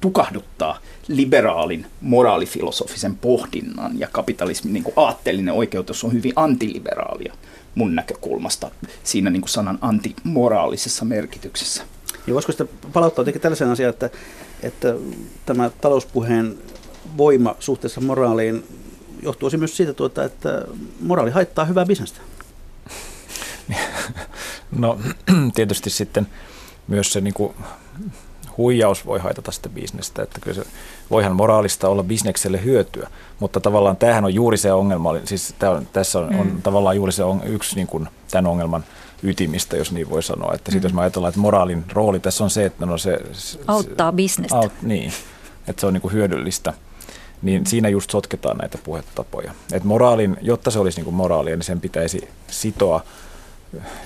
tukahduttaa 0.00 0.78
liberaalin 1.08 1.86
moraalifilosofisen 2.00 3.16
pohdinnan 3.16 3.98
ja 3.98 4.08
kapitalismin 4.12 4.72
niin 4.72 4.84
kuin 4.84 4.94
aatteellinen 4.96 5.54
oikeutus 5.54 6.04
on 6.04 6.12
hyvin 6.12 6.32
antiliberaalia 6.36 7.34
mun 7.74 7.94
näkökulmasta 7.94 8.70
siinä 9.04 9.30
niin 9.30 9.40
kuin 9.40 9.50
sanan 9.50 9.78
antimoraalisessa 9.80 11.04
merkityksessä. 11.04 11.82
Ja 12.26 12.34
voisiko 12.34 12.52
sitä 12.52 12.64
palauttaa 12.92 13.20
jotenkin 13.20 13.42
tällaisen 13.42 13.68
asian, 13.68 13.90
että, 13.90 14.10
että 14.62 14.94
tämä 15.46 15.70
talouspuheen 15.80 16.58
voima 17.16 17.56
suhteessa 17.60 18.00
moraaliin 18.00 18.64
johtuisi 19.22 19.56
myös 19.56 19.76
siitä, 19.76 19.92
tuota, 19.92 20.24
että 20.24 20.64
moraali 21.00 21.30
haittaa 21.30 21.64
hyvää 21.64 21.86
bisnestä. 21.86 22.20
No 24.78 24.98
tietysti 25.54 25.90
sitten 25.90 26.26
myös 26.88 27.12
se 27.12 27.20
niin 27.20 27.34
kuin, 27.34 27.54
huijaus 28.56 29.06
voi 29.06 29.18
haitata 29.18 29.52
sitä 29.52 29.68
bisnestä, 29.68 30.22
että 30.22 30.40
kyllä 30.40 30.54
se, 30.54 30.70
voihan 31.10 31.36
moraalista 31.36 31.88
olla 31.88 32.02
bisnekselle 32.02 32.64
hyötyä, 32.64 33.10
mutta 33.40 33.60
tavallaan 33.60 33.96
tämähän 33.96 34.24
on 34.24 34.34
juuri 34.34 34.56
se 34.56 34.72
ongelma, 34.72 35.14
siis 35.24 35.54
tämä 35.58 35.72
on, 35.72 35.88
tässä 35.92 36.18
on, 36.18 36.32
mm. 36.32 36.40
on 36.40 36.62
tavallaan 36.62 36.96
juuri 36.96 37.12
se 37.12 37.24
on, 37.24 37.42
yksi 37.44 37.76
niin 37.76 37.86
kuin, 37.86 38.08
tämän 38.30 38.46
ongelman 38.46 38.84
ytimistä, 39.22 39.76
jos 39.76 39.92
niin 39.92 40.10
voi 40.10 40.22
sanoa. 40.22 40.54
Että 40.54 40.70
mm. 40.70 40.72
sit, 40.72 40.82
jos 40.82 40.92
mä 40.92 41.00
ajatellaan, 41.00 41.28
että 41.28 41.40
moraalin 41.40 41.84
rooli 41.92 42.20
tässä 42.20 42.44
on 42.44 42.50
se, 42.50 42.64
että 42.64 42.86
no 42.86 42.98
se... 42.98 43.18
Auttaa 43.66 44.12
bisnestä. 44.12 44.56
Aut, 44.56 44.72
niin, 44.82 45.12
että 45.68 45.80
se 45.80 45.86
on 45.86 45.92
niin 45.92 46.00
kuin 46.00 46.14
hyödyllistä. 46.14 46.72
Niin 47.44 47.66
siinä 47.66 47.88
just 47.88 48.10
sotketaan 48.10 48.56
näitä 48.56 48.78
puhetapoja. 48.84 49.54
Että 49.72 49.88
moraalin, 49.88 50.36
jotta 50.40 50.70
se 50.70 50.78
olisi 50.78 50.98
niin 50.98 51.04
kuin 51.04 51.14
moraalia, 51.14 51.56
niin 51.56 51.64
sen 51.64 51.80
pitäisi 51.80 52.28
sitoa 52.50 53.04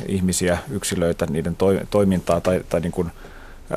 ihmisiä, 0.07 0.59
yksilöitä, 0.70 1.27
niiden 1.27 1.57
toimintaa 1.90 2.40
tai, 2.40 2.64
tai 2.68 2.81
niin 2.81 2.92
kuin, 2.92 3.12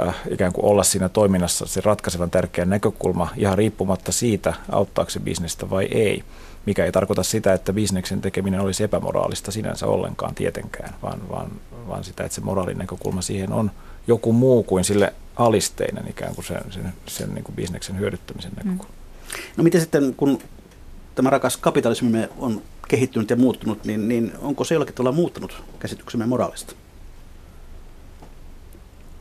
äh, 0.02 0.16
ikään 0.30 0.54
kuin 0.54 0.66
olla 0.66 0.84
siinä 0.84 1.10
toiminnassa 1.10 1.66
se 1.66 1.82
ratkaisevan 1.86 2.32
tärkeä 2.32 2.66
näkökulma 2.66 3.30
ihan 3.38 3.58
riippumatta 3.58 4.12
siitä, 4.12 4.54
auttaako 4.72 5.12
se 5.12 5.20
bisnestä 5.20 5.70
vai 5.70 5.86
ei. 5.86 6.24
Mikä 6.66 6.86
ei 6.86 6.92
tarkoita 6.92 7.24
sitä, 7.24 7.54
että 7.54 7.74
bisneksen 7.74 8.22
tekeminen 8.22 8.60
olisi 8.60 8.84
epämoraalista 8.84 9.52
sinänsä 9.52 9.88
ollenkaan 9.88 10.36
tietenkään, 10.36 10.94
vaan, 11.02 11.30
vaan, 11.30 11.52
vaan 11.88 12.04
sitä, 12.04 12.24
että 12.24 12.36
se 12.36 12.42
moraalin 12.42 12.78
näkökulma 12.78 13.22
siihen 13.22 13.54
on 13.54 13.72
joku 14.08 14.34
muu 14.34 14.64
kuin 14.64 14.84
sille 14.84 15.14
alisteinen 15.36 16.08
ikään 16.08 16.36
kuin 16.36 16.46
sen, 16.46 16.62
sen, 16.70 16.94
sen 17.08 17.34
niin 17.34 17.44
kuin 17.44 17.56
bisneksen 17.56 18.00
hyödyttämisen 18.00 18.52
näkökulma. 18.56 18.94
Mm. 18.94 19.01
No 19.58 19.64
miten 19.64 19.82
sitten, 19.82 20.14
kun 20.18 20.40
tämä 21.16 21.30
rakas 21.30 21.58
kapitalismi 21.58 22.28
on 22.38 22.62
kehittynyt 22.88 23.30
ja 23.30 23.36
muuttunut, 23.36 23.86
niin, 23.86 24.08
niin 24.08 24.32
onko 24.42 24.64
se 24.64 24.76
jollakin 24.76 24.96
tavalla 24.96 25.16
muuttanut 25.16 25.64
käsityksemme 25.80 26.26
moraalista? 26.26 26.74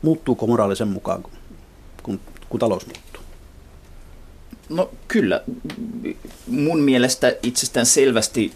Muuttuuko 0.01 0.47
moraalisen 0.47 0.87
mukaan, 0.87 1.23
kun, 2.03 2.19
kun 2.49 2.59
talous 2.59 2.85
muuttuu? 2.85 3.23
No 4.69 4.89
kyllä. 5.07 5.43
Mun 6.47 6.79
mielestä 6.79 7.35
itsestään 7.43 7.85
selvästi 7.85 8.53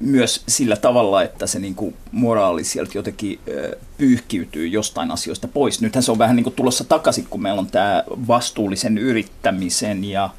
myös 0.00 0.42
sillä 0.48 0.76
tavalla, 0.76 1.22
että 1.22 1.46
se 1.46 1.58
niin 1.58 1.74
kuin 1.74 1.94
moraali 2.12 2.64
sieltä 2.64 2.90
jotenkin 2.94 3.40
pyyhkiytyy 3.98 4.66
jostain 4.66 5.10
asioista 5.10 5.48
pois. 5.48 5.80
Nythän 5.80 6.02
se 6.02 6.12
on 6.12 6.18
vähän 6.18 6.36
niin 6.36 6.44
kuin 6.44 6.54
tulossa 6.54 6.84
takaisin, 6.84 7.26
kun 7.30 7.42
meillä 7.42 7.60
on 7.60 7.66
tämä 7.66 8.04
vastuullisen 8.28 8.98
yrittämisen 8.98 10.04
ja 10.04 10.30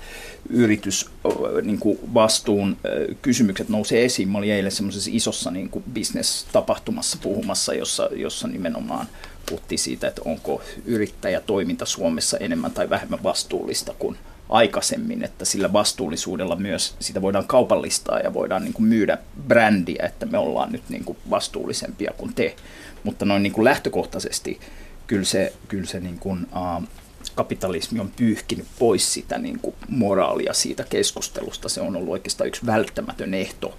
yritysvastuun 0.50 2.78
niin 2.84 3.18
kysymykset 3.22 3.70
nousee 3.70 4.06
esiin. 4.06 4.30
Mä 4.30 4.38
olin 4.38 4.52
eilen 4.52 4.72
semmoisessa 4.72 5.10
isossa 5.14 5.52
niin 5.52 5.70
kuin 5.70 5.84
business-tapahtumassa 5.94 7.18
puhumassa, 7.22 7.74
jossa, 7.74 8.10
jossa 8.16 8.48
nimenomaan 8.48 9.08
puhuttiin 9.50 9.80
siitä, 9.80 10.08
että 10.08 10.22
onko 10.26 10.62
yrittäjätoiminta 10.86 11.86
Suomessa 11.86 12.38
enemmän 12.38 12.72
tai 12.72 12.90
vähemmän 12.90 13.24
vastuullista 13.24 13.94
kuin 14.00 14.18
aikaisemmin, 14.52 15.24
että 15.24 15.46
sillä 15.46 15.74
vastuullisuudella 15.74 16.56
myös 16.56 16.96
sitä 17.00 17.22
voidaan 17.22 17.48
kaupallistaa 17.48 18.20
ja 18.20 18.34
voidaan 18.34 18.64
niin 18.64 18.74
kuin 18.74 18.86
myydä 18.86 19.18
brändiä, 19.48 20.06
että 20.06 20.26
me 20.26 20.38
ollaan 20.38 20.72
nyt 20.72 20.84
niin 20.90 21.04
kuin 21.04 21.18
vastuullisempia 21.30 22.14
kuin 22.18 22.34
te. 22.34 22.56
Mutta 23.04 23.26
noin 23.26 23.44
niin 23.44 23.54
kuin 23.54 23.66
lähtökohtaisesti 23.66 24.60
kyllä 25.08 25.26
se, 25.26 25.54
kyllä 25.68 25.88
se 25.88 26.00
niin 26.00 26.20
kuin, 26.20 26.48
uh, 26.56 26.88
kapitalismi 27.36 28.00
on 28.00 28.12
pyyhkinyt 28.16 28.68
pois 28.80 29.14
sitä 29.14 29.38
niin 29.38 29.60
kuin 29.60 29.76
moraalia 29.90 30.54
siitä 30.54 30.84
keskustelusta. 30.84 31.70
Se 31.70 31.82
on 31.82 31.96
ollut 31.96 32.10
oikeastaan 32.10 32.48
yksi 32.48 32.66
välttämätön 32.66 33.34
ehto 33.34 33.78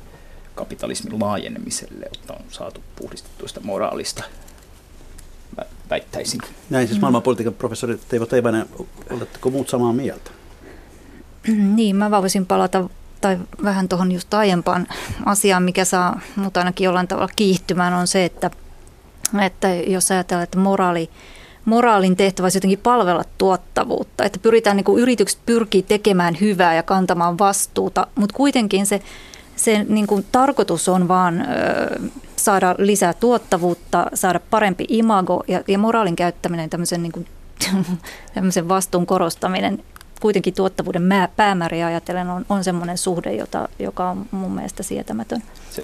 kapitalismin 0.55 1.21
laajenemiselle, 1.21 2.05
että 2.05 2.33
on 2.33 2.45
saatu 2.49 2.81
puhdistettua 2.97 3.49
sitä 3.49 3.61
moraalista 3.61 4.25
väittäisin. 5.91 6.41
Näin 6.71 6.89
siis 6.89 7.01
maailmanpolitiikan 7.01 7.55
professori 7.55 7.99
Teivo 8.09 8.27
Teivainen, 8.27 8.67
oletteko 9.11 9.51
muut 9.51 9.69
samaa 9.69 9.93
mieltä? 9.93 10.31
Niin, 11.77 11.97
mä 11.97 12.11
voisin 12.11 12.47
palata 12.47 12.89
tai 13.21 13.39
vähän 13.65 13.89
tuohon 13.89 14.13
just 14.13 14.35
aiempaan 14.35 14.87
asiaan, 15.27 15.63
mikä 15.63 15.85
saa 15.85 16.21
mut 16.37 16.57
ainakin 16.57 16.85
jollain 16.85 17.09
tavalla 17.09 17.33
kiihtymään, 17.37 17.95
on 17.95 18.07
se, 18.07 18.25
että, 18.25 18.51
että 19.41 19.75
jos 19.75 20.11
ajatellaan, 20.11 20.45
että 20.45 20.59
moraali, 20.59 21.11
moraalin 21.65 22.17
tehtävä 22.17 22.45
olisi 22.45 22.57
jotenkin 22.57 22.79
palvella 22.79 23.25
tuottavuutta, 23.39 24.25
että 24.25 24.39
pyritään 24.39 24.77
niin 24.77 24.85
kuin 24.85 25.03
yritykset 25.03 25.39
pyrkii 25.47 25.83
tekemään 25.83 26.37
hyvää 26.41 26.75
ja 26.75 26.83
kantamaan 26.83 27.39
vastuuta, 27.39 28.07
mutta 28.15 28.37
kuitenkin 28.37 28.87
se, 28.87 29.03
se 29.57 29.87
niin 29.89 30.07
kuin 30.07 30.27
tarkoitus 30.33 30.89
on 30.89 31.09
vaan 31.09 31.41
ö, 31.41 31.47
saada 32.37 32.75
lisää 32.79 33.15
tuottavuutta, 33.15 34.07
saada 34.15 34.41
parempi 34.51 34.85
imago 34.89 35.45
ja, 35.49 35.63
ja 35.69 35.79
moraalin 35.79 36.17
käyttäminen, 36.17 36.71
tämmöisen, 36.71 37.03
niin 37.03 37.13
kuin, 37.13 37.27
tämmöisen 38.35 38.69
vastuun 38.69 39.07
korostaminen 39.07 39.83
kuitenkin 40.23 40.55
tuottavuuden 40.55 41.03
päämääriä 41.37 41.87
ajatellen 41.87 42.31
on, 42.31 42.47
on 42.49 42.65
semmoinen 42.65 42.99
suhde, 42.99 43.33
jota, 43.33 43.69
joka 43.79 44.11
on 44.11 44.27
mun 44.31 44.53
mielestä 44.53 44.83
sietämätön. 44.83 45.43
Se, 45.71 45.83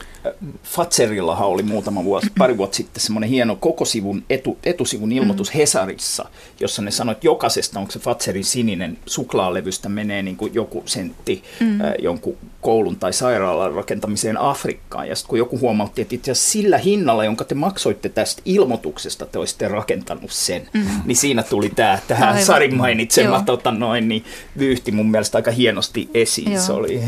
Fatserillahan 0.63 1.49
oli 1.49 1.63
muutama 1.63 2.05
vuosi, 2.05 2.27
pari 2.39 2.57
vuotta 2.57 2.77
sitten 2.77 3.03
semmoinen 3.03 3.31
hieno 3.31 3.57
koko 3.57 3.85
sivun 3.85 4.25
etu, 4.31 4.59
etusivun 4.65 5.13
ilmoitus 5.13 5.53
mm. 5.53 5.59
Hesarissa, 5.59 6.29
jossa 6.61 6.83
ne 6.83 6.91
sanoivat, 6.91 7.17
että 7.17 7.27
jokaisesta, 7.27 7.79
onko 7.79 7.93
se 7.93 7.99
Fatserin 7.99 8.45
sininen 8.45 8.99
suklaalevystä 9.07 9.89
menee 9.89 10.23
niin 10.23 10.37
kuin 10.37 10.55
joku 10.55 10.83
sentti 10.87 11.43
mm. 11.61 11.81
äh, 11.81 11.93
jonkun 11.99 12.37
koulun 12.61 12.97
tai 12.97 13.13
sairaalan 13.13 13.73
rakentamiseen 13.73 14.41
Afrikkaan. 14.41 15.09
Ja 15.09 15.17
sitten 15.17 15.29
kun 15.29 15.39
joku 15.39 15.59
huomautti, 15.59 16.03
että 16.03 16.15
itse 16.15 16.31
asiassa 16.31 16.53
sillä 16.53 16.79
hinnalla, 16.79 17.25
jonka 17.25 17.45
te 17.45 17.55
maksoitte 17.55 18.09
tästä 18.09 18.43
ilmoituksesta, 18.45 19.27
te 19.27 19.39
olisitte 19.39 19.69
rakentanut 19.69 20.31
sen, 20.31 20.69
mm. 20.73 20.87
niin 21.05 21.17
siinä 21.17 21.43
tuli 21.43 21.69
tämä 21.69 21.99
tähän 22.09 22.45
Sarin 22.45 22.77
mainitsema 22.77 23.43
tota 23.47 23.71
noin, 23.71 24.09
niin 24.09 24.25
vyyhti 24.59 24.93
mun 24.93 25.11
mielestä 25.11 25.39
aika 25.39 25.51
hienosti 25.51 26.09
esiin. 26.15 26.53
Joo. 26.53 26.63
Se 26.63 26.73
oli 26.73 27.03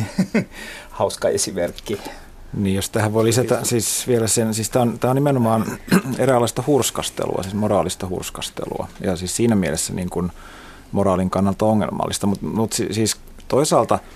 hauska 0.91 1.29
esimerkki. 1.29 1.99
Niin, 2.53 2.77
jos 2.77 2.91
tähän 2.91 3.13
voi 3.13 3.25
lisätä 3.25 3.61
siis 3.63 4.07
vielä 4.09 4.27
sen, 4.27 4.55
siis 4.55 4.71
tämä 4.71 4.83
on, 4.83 4.99
tämä 4.99 5.11
on 5.11 5.15
nimenomaan 5.15 5.79
eräänlaista 6.19 6.65
hurskastelua, 6.67 7.43
siis 7.43 7.55
moraalista 7.55 8.09
hurskastelua. 8.09 8.89
Ja 9.01 9.17
siis 9.17 9.37
siinä 9.37 9.55
mielessä 9.55 9.93
niin 9.93 10.11
kuin 10.11 10.33
moraalin 10.93 11.31
kannalta 11.31 11.65
ongelmallista, 11.65 12.27
mutta, 12.27 12.47
mutta 12.47 12.77
siis 12.77 13.17
toisaalta– 13.49 13.99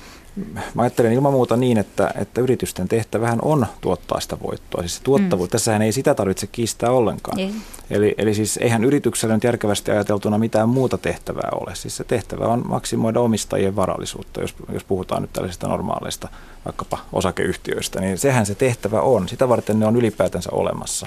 Mä 0.74 0.82
ajattelen 0.82 1.12
ilman 1.12 1.32
muuta 1.32 1.56
niin, 1.56 1.78
että, 1.78 2.10
että 2.20 2.40
yritysten 2.40 2.88
tehtävähän 2.88 3.38
on 3.42 3.66
tuottaa 3.80 4.20
sitä 4.20 4.36
voittoa. 4.42 4.82
Siis 4.82 5.00
tuottavuus, 5.00 5.48
mm. 5.48 5.50
tässähän 5.50 5.82
ei 5.82 5.92
sitä 5.92 6.14
tarvitse 6.14 6.46
kiistää 6.46 6.90
ollenkaan. 6.90 7.38
Ei. 7.38 7.54
Eli, 7.90 8.14
eli 8.18 8.34
siis 8.34 8.56
eihän 8.56 8.84
yrityksellä 8.84 9.34
nyt 9.34 9.44
järkevästi 9.44 9.90
ajateltuna 9.90 10.38
mitään 10.38 10.68
muuta 10.68 10.98
tehtävää 10.98 11.48
ole. 11.60 11.74
Siis 11.74 11.96
se 11.96 12.04
tehtävä 12.04 12.46
on 12.46 12.62
maksimoida 12.68 13.20
omistajien 13.20 13.76
varallisuutta, 13.76 14.40
jos, 14.40 14.54
jos 14.72 14.84
puhutaan 14.84 15.22
nyt 15.22 15.32
tällaisista 15.32 15.68
normaaleista 15.68 16.28
vaikkapa 16.64 16.98
osakeyhtiöistä, 17.12 18.00
niin 18.00 18.18
sehän 18.18 18.46
se 18.46 18.54
tehtävä 18.54 19.00
on. 19.00 19.28
Sitä 19.28 19.48
varten 19.48 19.80
ne 19.80 19.86
on 19.86 19.96
ylipäätänsä 19.96 20.50
olemassa. 20.52 21.06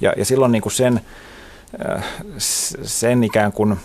Ja, 0.00 0.12
ja 0.16 0.24
silloin 0.24 0.52
niin 0.52 0.62
kuin 0.62 0.72
sen, 0.72 1.00
äh, 1.96 2.04
sen 2.82 3.24
ikään 3.24 3.52
kuin 3.52 3.76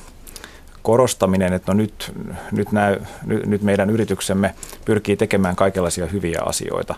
korostaminen, 0.81 1.53
että 1.53 1.73
no 1.73 1.77
nyt, 1.77 2.13
nyt, 2.51 2.71
nämä, 2.71 2.97
nyt, 3.25 3.45
nyt 3.45 3.61
meidän 3.61 3.89
yrityksemme 3.89 4.55
pyrkii 4.85 5.17
tekemään 5.17 5.55
kaikenlaisia 5.55 6.05
hyviä 6.05 6.39
asioita, 6.45 6.95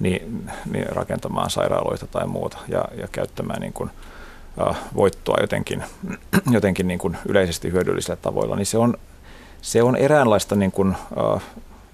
niin, 0.00 0.48
niin 0.72 0.86
rakentamaan 0.88 1.50
sairaaloita 1.50 2.06
tai 2.06 2.26
muuta 2.26 2.58
ja, 2.68 2.84
ja 3.00 3.08
käyttämään 3.12 3.60
niin 3.60 3.72
kuin, 3.72 3.90
uh, 4.68 4.76
voittoa 4.94 5.36
jotenkin, 5.40 5.84
jotenkin 6.50 6.88
niin 6.88 6.98
kuin 6.98 7.16
yleisesti 7.26 7.72
hyödyllisillä 7.72 8.16
tavoilla, 8.16 8.56
niin 8.56 8.66
se 8.66 8.78
on, 8.78 8.94
se 9.62 9.82
on 9.82 9.96
eräänlaista 9.96 10.56
niin 10.56 10.72
kuin, 10.72 10.96
uh, 11.34 11.42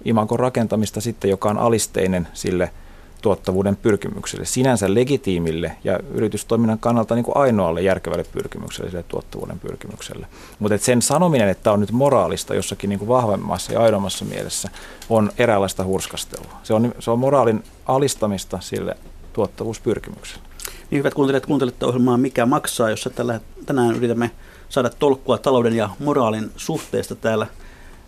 imankon 0.05 0.39
rakentamista 0.39 1.01
sitten, 1.01 1.29
joka 1.29 1.49
on 1.49 1.57
alisteinen 1.57 2.27
sille– 2.33 2.71
tuottavuuden 3.21 3.75
pyrkimykselle, 3.75 4.45
sinänsä 4.45 4.93
legitiimille 4.93 5.75
ja 5.83 5.99
yritystoiminnan 6.13 6.79
kannalta 6.79 7.15
niin 7.15 7.25
kuin 7.25 7.37
ainoalle 7.37 7.81
järkevälle 7.81 8.25
pyrkimykselle, 8.31 8.89
sille 8.89 9.03
tuottavuuden 9.03 9.59
pyrkimykselle. 9.59 10.27
Mutta 10.59 10.77
sen 10.77 11.01
sanominen, 11.01 11.49
että 11.49 11.71
on 11.71 11.79
nyt 11.79 11.91
moraalista 11.91 12.55
jossakin 12.55 12.89
niin 12.89 12.99
kuin 12.99 13.09
vahvemmassa 13.09 13.73
ja 13.73 13.81
aidommassa 13.81 14.25
mielessä, 14.25 14.69
on 15.09 15.31
eräänlaista 15.37 15.83
hurskastelua. 15.83 16.59
Se 16.63 16.73
on, 16.73 16.93
se 16.99 17.11
on 17.11 17.19
moraalin 17.19 17.63
alistamista 17.85 18.59
sille 18.61 18.97
tuottavuuspyrkimykselle. 19.33 20.43
Niin 20.91 20.99
hyvät 20.99 21.13
kuuntelijat, 21.13 21.45
kuuntelette 21.45 21.85
ohjelmaa 21.85 22.17
Mikä 22.17 22.45
maksaa, 22.45 22.89
jossa 22.89 23.09
tällä, 23.09 23.39
tänään 23.65 23.95
yritämme 23.95 24.31
saada 24.69 24.89
tolkkua 24.89 25.37
talouden 25.37 25.75
ja 25.75 25.89
moraalin 25.99 26.51
suhteesta 26.55 27.15
täällä 27.15 27.47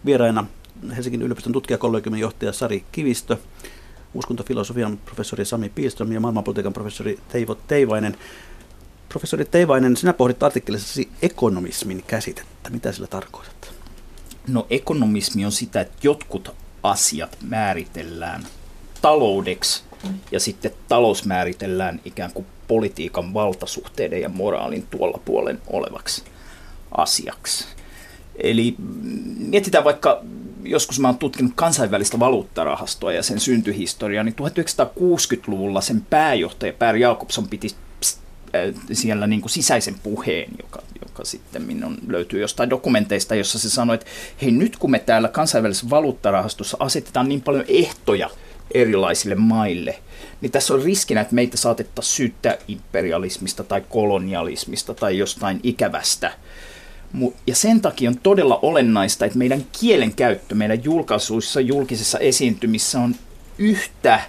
vieraina 0.06 0.46
Helsingin 0.96 1.22
yliopiston 1.22 1.54
tutkijakollegiumin 1.54 2.22
johtaja 2.22 2.54
Sari 2.54 2.84
Kivistö, 2.92 3.38
uskontofilosofian 4.14 4.98
professori 4.98 5.46
Sami 5.46 5.70
Piilström 5.70 6.12
ja 6.12 6.20
maailmanpolitiikan 6.20 6.74
professori 6.74 7.20
Teivo 7.30 7.56
Teivainen. 7.56 8.18
Professori 9.10 9.46
Teivainen, 9.46 9.98
sinä 9.98 10.14
pohdit 10.14 10.44
artikkelissasi 10.44 11.10
ekonomismin 11.22 12.04
käsitettä. 12.08 12.70
Mitä 12.70 12.92
sillä 12.92 13.08
tarkoitat? 13.08 13.74
No 14.48 14.68
ekonomismi 14.70 15.46
on 15.46 15.52
sitä, 15.52 15.82
että 15.82 15.98
jotkut 16.04 16.56
asiat 16.84 17.38
määritellään 17.42 18.48
taloudeksi 19.02 19.84
ja 20.32 20.40
sitten 20.40 20.72
talous 20.88 21.26
määritellään 21.26 22.02
ikään 22.06 22.32
kuin 22.32 22.46
politiikan 22.68 23.34
valtasuhteiden 23.34 24.22
ja 24.22 24.30
moraalin 24.30 24.88
tuolla 24.88 25.20
puolen 25.26 25.62
olevaksi 25.68 26.24
asiaksi. 26.98 27.66
Eli 28.44 28.76
mietitään 29.38 29.84
vaikka, 29.84 30.22
joskus 30.64 31.00
mä 31.00 31.08
oon 31.08 31.18
tutkinut 31.18 31.52
kansainvälistä 31.56 32.20
valuuttarahastoa 32.20 33.14
ja 33.14 33.24
sen 33.24 33.40
syntyhistoriaa, 33.40 34.24
niin 34.24 34.36
1960-luvulla 34.42 35.82
sen 35.82 36.02
pääjohtaja 36.10 36.74
Per 36.74 36.96
Jakobson 36.96 37.48
piti 37.48 37.76
äh, 38.56 38.62
siellä 38.94 39.28
niin 39.28 39.42
kuin 39.42 39.52
sisäisen 39.52 39.96
puheen, 40.04 40.50
joka, 40.62 40.82
joka 41.06 41.26
sitten 41.26 41.62
minun 41.62 41.98
löytyy 42.08 42.42
jostain 42.42 42.70
dokumenteista, 42.70 43.36
jossa 43.36 43.60
se 43.60 43.70
sanoi, 43.70 43.94
että 43.94 44.08
hei 44.42 44.52
nyt 44.52 44.78
kun 44.78 44.92
me 44.92 45.00
täällä 45.00 45.28
kansainvälisessä 45.28 45.90
valuuttarahastossa 45.90 46.78
asetetaan 46.80 47.30
niin 47.30 47.42
paljon 47.42 47.66
ehtoja 47.68 48.30
erilaisille 48.74 49.36
maille, 49.36 50.00
niin 50.42 50.52
tässä 50.52 50.74
on 50.74 50.84
riskinä, 50.84 51.22
että 51.22 51.36
meitä 51.36 51.58
saatettaisiin 51.58 52.16
syyttää 52.16 52.58
imperialismista 52.68 53.64
tai 53.64 53.84
kolonialismista 53.90 54.94
tai 54.94 55.18
jostain 55.18 55.60
ikävästä– 55.64 56.32
ja 57.48 57.56
sen 57.56 57.82
takia 57.82 58.10
on 58.10 58.18
todella 58.24 58.60
olennaista, 58.62 59.26
että 59.26 59.38
meidän 59.38 59.66
kielenkäyttö 59.80 60.56
meidän 60.56 60.84
julkaisuissa, 60.84 61.62
julkisissa 61.62 62.20
esiintymissä 62.20 63.00
on 63.00 63.16
yhtä 63.58 64.22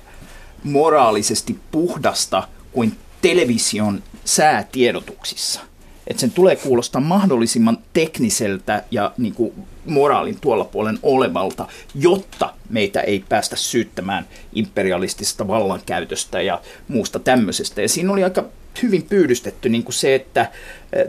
moraalisesti 0.64 1.59
puhdasta 1.71 2.49
kuin 2.73 2.97
television 3.23 4.03
säätiedotuksissa. 4.25 5.61
Että 6.07 6.21
sen 6.21 6.31
tulee 6.31 6.57
kuulostaa 6.57 7.01
mahdollisimman 7.01 7.79
tekniseltä 7.92 8.85
ja 8.90 9.12
niin 9.18 9.35
kuin 9.35 9.53
moraalin 9.87 10.40
tuolla 10.40 10.64
puolen 10.64 10.99
olevalta, 11.03 11.68
jotta 11.95 12.55
meitä 12.68 13.01
ei 13.01 13.25
päästä 13.29 13.57
syyttämään 13.57 14.27
imperialistisesta 14.53 15.49
vallankäytöstä 15.49 16.42
ja 16.42 16.61
muusta 16.88 17.18
tämmöisestä. 17.18 17.83
Ja 17.83 17.88
siinä 17.88 18.12
oli 18.12 18.25
aika 18.25 18.45
hyvin 18.83 19.03
pyydystetty 19.03 19.69
niin 19.69 19.85
kuin 19.85 19.95
se, 19.95 20.15
että 20.15 20.51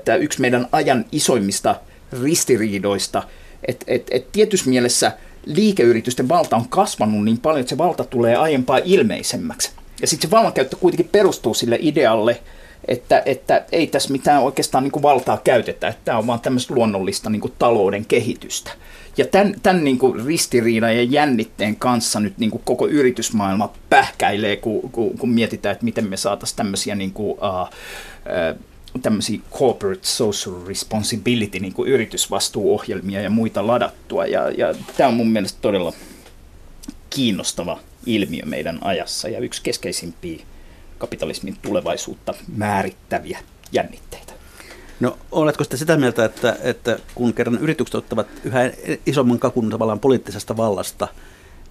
tämä 0.06 0.16
yksi 0.16 0.42
meidän 0.42 0.68
ajan 0.72 1.06
isoimmista 1.12 1.76
ristiriidoista, 2.24 3.24
että 3.68 3.86
et, 3.88 4.08
et 4.12 4.32
tietyssä 4.32 4.70
mielessä 4.70 5.12
liikeyritysten 5.46 6.30
valta 6.30 6.56
on 6.56 6.70
kasvanut 6.70 7.26
niin 7.26 7.38
paljon, 7.38 7.60
että 7.60 7.70
se 7.70 7.78
valta 7.78 8.04
tulee 8.04 8.36
aiempaa 8.36 8.80
ilmeisemmäksi. 8.84 9.72
Ja 10.02 10.08
sitten 10.08 10.30
se 10.30 10.36
vallankäyttö 10.36 10.76
kuitenkin 10.76 11.10
perustuu 11.12 11.54
sille 11.54 11.78
idealle, 11.82 12.42
että, 12.88 13.24
että 13.26 13.66
ei 13.72 13.88
tässä 13.88 14.12
mitään 14.12 14.42
oikeastaan 14.44 14.84
niin 14.84 14.92
kuin 14.92 15.04
valtaa 15.04 15.42
käytetä, 15.44 15.88
että 15.88 16.02
tämä 16.06 16.18
on 16.18 16.28
vaan 16.28 16.40
tämmöistä 16.40 16.74
luonnollista 16.74 17.30
niin 17.30 17.42
kuin 17.42 17.54
talouden 17.60 18.06
kehitystä. 18.06 18.72
Ja 19.18 19.26
tämän, 19.26 19.56
tämän 19.64 19.84
niin 19.84 19.98
kuin 19.98 20.26
ristiriidan 20.26 20.96
ja 20.96 21.04
jännitteen 21.04 21.76
kanssa 21.76 22.20
nyt 22.20 22.38
niin 22.38 22.52
kuin 22.52 22.62
koko 22.66 22.88
yritysmaailma 22.88 23.74
pähkäilee, 23.90 24.56
kun, 24.56 24.92
kun, 24.92 25.18
kun 25.18 25.30
mietitään, 25.30 25.74
että 25.74 25.86
miten 25.86 26.10
me 26.10 26.18
saataisiin 26.18 26.58
tämmöisiä 26.58 26.96
niin 26.96 27.14
kuin, 27.14 27.32
uh, 27.32 27.70
uh, 28.96 29.02
tämmöisiä 29.02 29.40
corporate 29.52 30.06
social 30.06 30.56
responsibility, 30.68 31.60
niin 31.60 31.74
kuin 31.74 31.90
yritysvastuuohjelmia 31.90 33.22
ja 33.22 33.30
muita 33.30 33.68
ladattua. 33.68 34.26
Ja, 34.26 34.50
ja 34.50 34.76
tämä 34.98 35.08
on 35.08 35.14
mun 35.14 35.32
mielestä 35.32 35.60
todella 35.62 35.94
kiinnostava 37.10 37.80
ilmiö 38.06 38.46
meidän 38.46 38.80
ajassa 38.82 39.30
ja 39.30 39.40
yksi 39.40 39.62
keskeisimpiä 39.62 40.44
kapitalismin 40.98 41.58
tulevaisuutta 41.62 42.34
määrittäviä 42.56 43.40
jännitteitä. 43.72 44.34
No 45.00 45.18
oletko 45.32 45.64
sitten 45.64 45.80
sitä 45.80 45.98
mieltä, 45.98 46.26
että, 46.26 46.58
että 46.62 47.00
kun 47.16 47.34
kerran 47.34 47.58
yritykset 47.58 47.96
ottavat 47.96 48.28
yhä 48.44 48.60
isomman 49.06 49.40
kakun 49.40 49.70
tavallaan 49.70 50.00
poliittisesta 50.00 50.58
vallasta, 50.58 51.08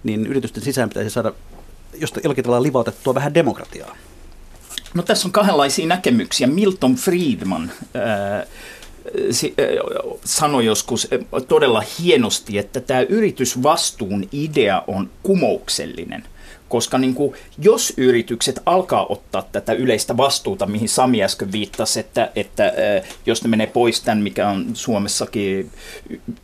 niin 0.03 0.27
yritysten 0.27 0.63
sisään 0.63 0.89
pitäisi 0.89 1.09
saada 1.09 1.33
josta 1.99 2.19
jollakin 2.23 2.43
tavalla 2.43 2.63
livautettua 2.63 3.15
vähän 3.15 3.33
demokratiaa? 3.33 3.95
No 4.93 5.03
tässä 5.03 5.27
on 5.27 5.31
kahdenlaisia 5.31 5.87
näkemyksiä. 5.87 6.47
Milton 6.47 6.95
Friedman 6.95 7.71
ää, 7.93 8.45
sanoi 10.25 10.65
joskus 10.65 11.07
todella 11.47 11.83
hienosti, 11.99 12.57
että 12.57 12.81
tämä 12.81 13.01
yritysvastuun 13.01 14.29
idea 14.31 14.83
on 14.87 15.09
kumouksellinen 15.23 16.23
koska 16.73 16.97
niin 16.97 17.13
kuin, 17.13 17.33
jos 17.57 17.93
yritykset 17.97 18.59
alkaa 18.65 19.05
ottaa 19.09 19.41
tätä 19.51 19.73
yleistä 19.73 20.17
vastuuta, 20.17 20.65
mihin 20.65 20.89
Sami 20.89 21.23
äsken 21.23 21.51
viittasi, 21.51 21.99
että, 21.99 22.31
että 22.35 22.73
jos 23.25 23.43
ne 23.43 23.49
menee 23.49 23.67
pois 23.67 24.01
tämän, 24.01 24.23
mikä 24.23 24.49
on 24.49 24.65
Suomessakin 24.73 25.71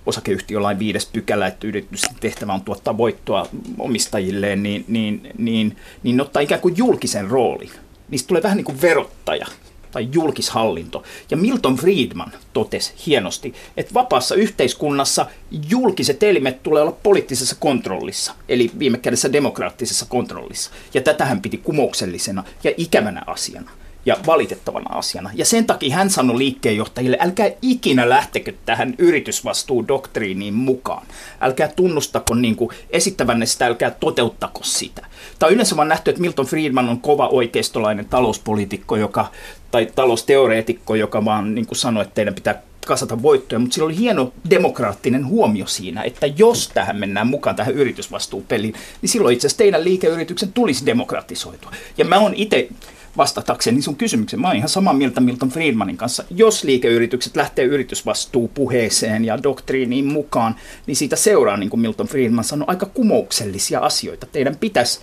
osakeyhtiölain 0.05 0.79
viides 0.79 1.05
pykälä, 1.05 1.47
että 1.47 1.67
yritysten 1.67 2.15
tehtävä 2.19 2.53
on 2.53 2.61
tuottaa 2.61 2.97
voittoa 2.97 3.47
omistajilleen, 3.79 4.63
niin, 4.63 4.85
niin, 4.87 5.31
niin, 5.37 5.77
niin 6.03 6.21
ottaa 6.21 6.41
ikään 6.41 6.61
kuin 6.61 6.77
julkisen 6.77 7.27
roolin. 7.27 7.71
Niistä 8.09 8.27
tulee 8.27 8.43
vähän 8.43 8.57
niin 8.57 8.65
kuin 8.65 8.81
verottaja 8.81 9.47
tai 9.91 10.07
julkishallinto. 10.13 11.03
Ja 11.31 11.37
Milton 11.37 11.75
Friedman 11.75 12.31
totesi 12.53 12.93
hienosti, 13.05 13.53
että 13.77 13.93
vapaassa 13.93 14.35
yhteiskunnassa 14.35 15.25
julkiset 15.69 16.23
elimet 16.23 16.63
tulee 16.63 16.81
olla 16.81 16.97
poliittisessa 17.03 17.55
kontrollissa, 17.59 18.33
eli 18.49 18.71
viime 18.79 18.97
kädessä 18.97 19.33
demokraattisessa 19.33 20.05
kontrollissa. 20.09 20.71
Ja 20.93 21.01
tätähän 21.01 21.41
piti 21.41 21.57
kumouksellisena 21.57 22.43
ja 22.63 22.71
ikävänä 22.77 23.23
asiana 23.27 23.71
ja 24.09 24.17
valitettavana 24.27 24.97
asiana. 24.97 25.29
Ja 25.33 25.45
sen 25.45 25.65
takia 25.65 25.95
hän 25.95 26.09
sanoi 26.09 26.37
liikkeenjohtajille, 26.37 27.17
älkää 27.19 27.51
ikinä 27.61 28.09
lähtekö 28.09 28.53
tähän 28.65 28.95
yritysvastuudoktriiniin 28.97 30.53
mukaan. 30.53 31.07
Älkää 31.41 31.67
tunnustako 31.67 32.33
niin 32.33 32.55
kuin 32.55 32.69
esittävänne 32.89 33.45
sitä, 33.45 33.65
älkää 33.65 33.91
toteuttako 33.91 34.59
sitä. 34.63 35.05
Tämä 35.39 35.47
on 35.47 35.53
yleensä 35.53 35.75
vaan 35.75 35.87
nähty, 35.87 36.09
että 36.09 36.21
Milton 36.21 36.45
Friedman 36.45 36.89
on 36.89 37.01
kova 37.01 37.27
oikeistolainen 37.27 38.05
talouspoliitikko, 38.05 38.95
joka, 38.95 39.31
tai 39.71 39.87
talousteoreetikko, 39.95 40.95
joka 40.95 41.25
vaan 41.25 41.55
niin 41.55 41.65
kuin 41.65 41.77
sanoi, 41.77 42.03
että 42.03 42.15
teidän 42.15 42.35
pitää 42.35 42.61
kasata 42.85 43.21
voittoja, 43.21 43.59
mutta 43.59 43.73
sillä 43.73 43.85
oli 43.85 43.97
hieno 43.97 44.33
demokraattinen 44.49 45.27
huomio 45.27 45.67
siinä, 45.67 46.01
että 46.01 46.27
jos 46.27 46.71
tähän 46.73 46.97
mennään 46.97 47.27
mukaan 47.27 47.55
tähän 47.55 47.73
yritysvastuupeliin, 47.73 48.73
niin 49.01 49.09
silloin 49.09 49.33
itse 49.33 49.47
asiassa 49.47 49.57
teidän 49.57 49.83
liikeyrityksen 49.83 50.53
tulisi 50.53 50.85
demokratisoitua. 50.85 51.71
Ja 51.97 52.05
mä 52.05 52.19
oon 52.19 52.33
itse 52.33 52.69
vastatakseni 53.17 53.81
sun 53.81 53.95
kysymyksen. 53.95 54.41
Mä 54.41 54.47
oon 54.47 54.55
ihan 54.55 54.69
samaa 54.69 54.93
mieltä 54.93 55.21
Milton 55.21 55.49
Friedmanin 55.49 55.97
kanssa. 55.97 56.23
Jos 56.29 56.63
liikeyritykset 56.63 57.35
lähtee 57.35 57.65
yritysvastuupuheeseen 57.65 59.25
ja 59.25 59.43
doktriiniin 59.43 60.05
mukaan, 60.05 60.55
niin 60.87 60.95
siitä 60.95 61.15
seuraa, 61.15 61.57
niin 61.57 61.69
kuin 61.69 61.79
Milton 61.79 62.07
Friedman 62.07 62.43
sanoi, 62.43 62.65
aika 62.67 62.85
kumouksellisia 62.85 63.79
asioita. 63.79 64.25
Teidän 64.25 64.55
pitäisi 64.55 64.99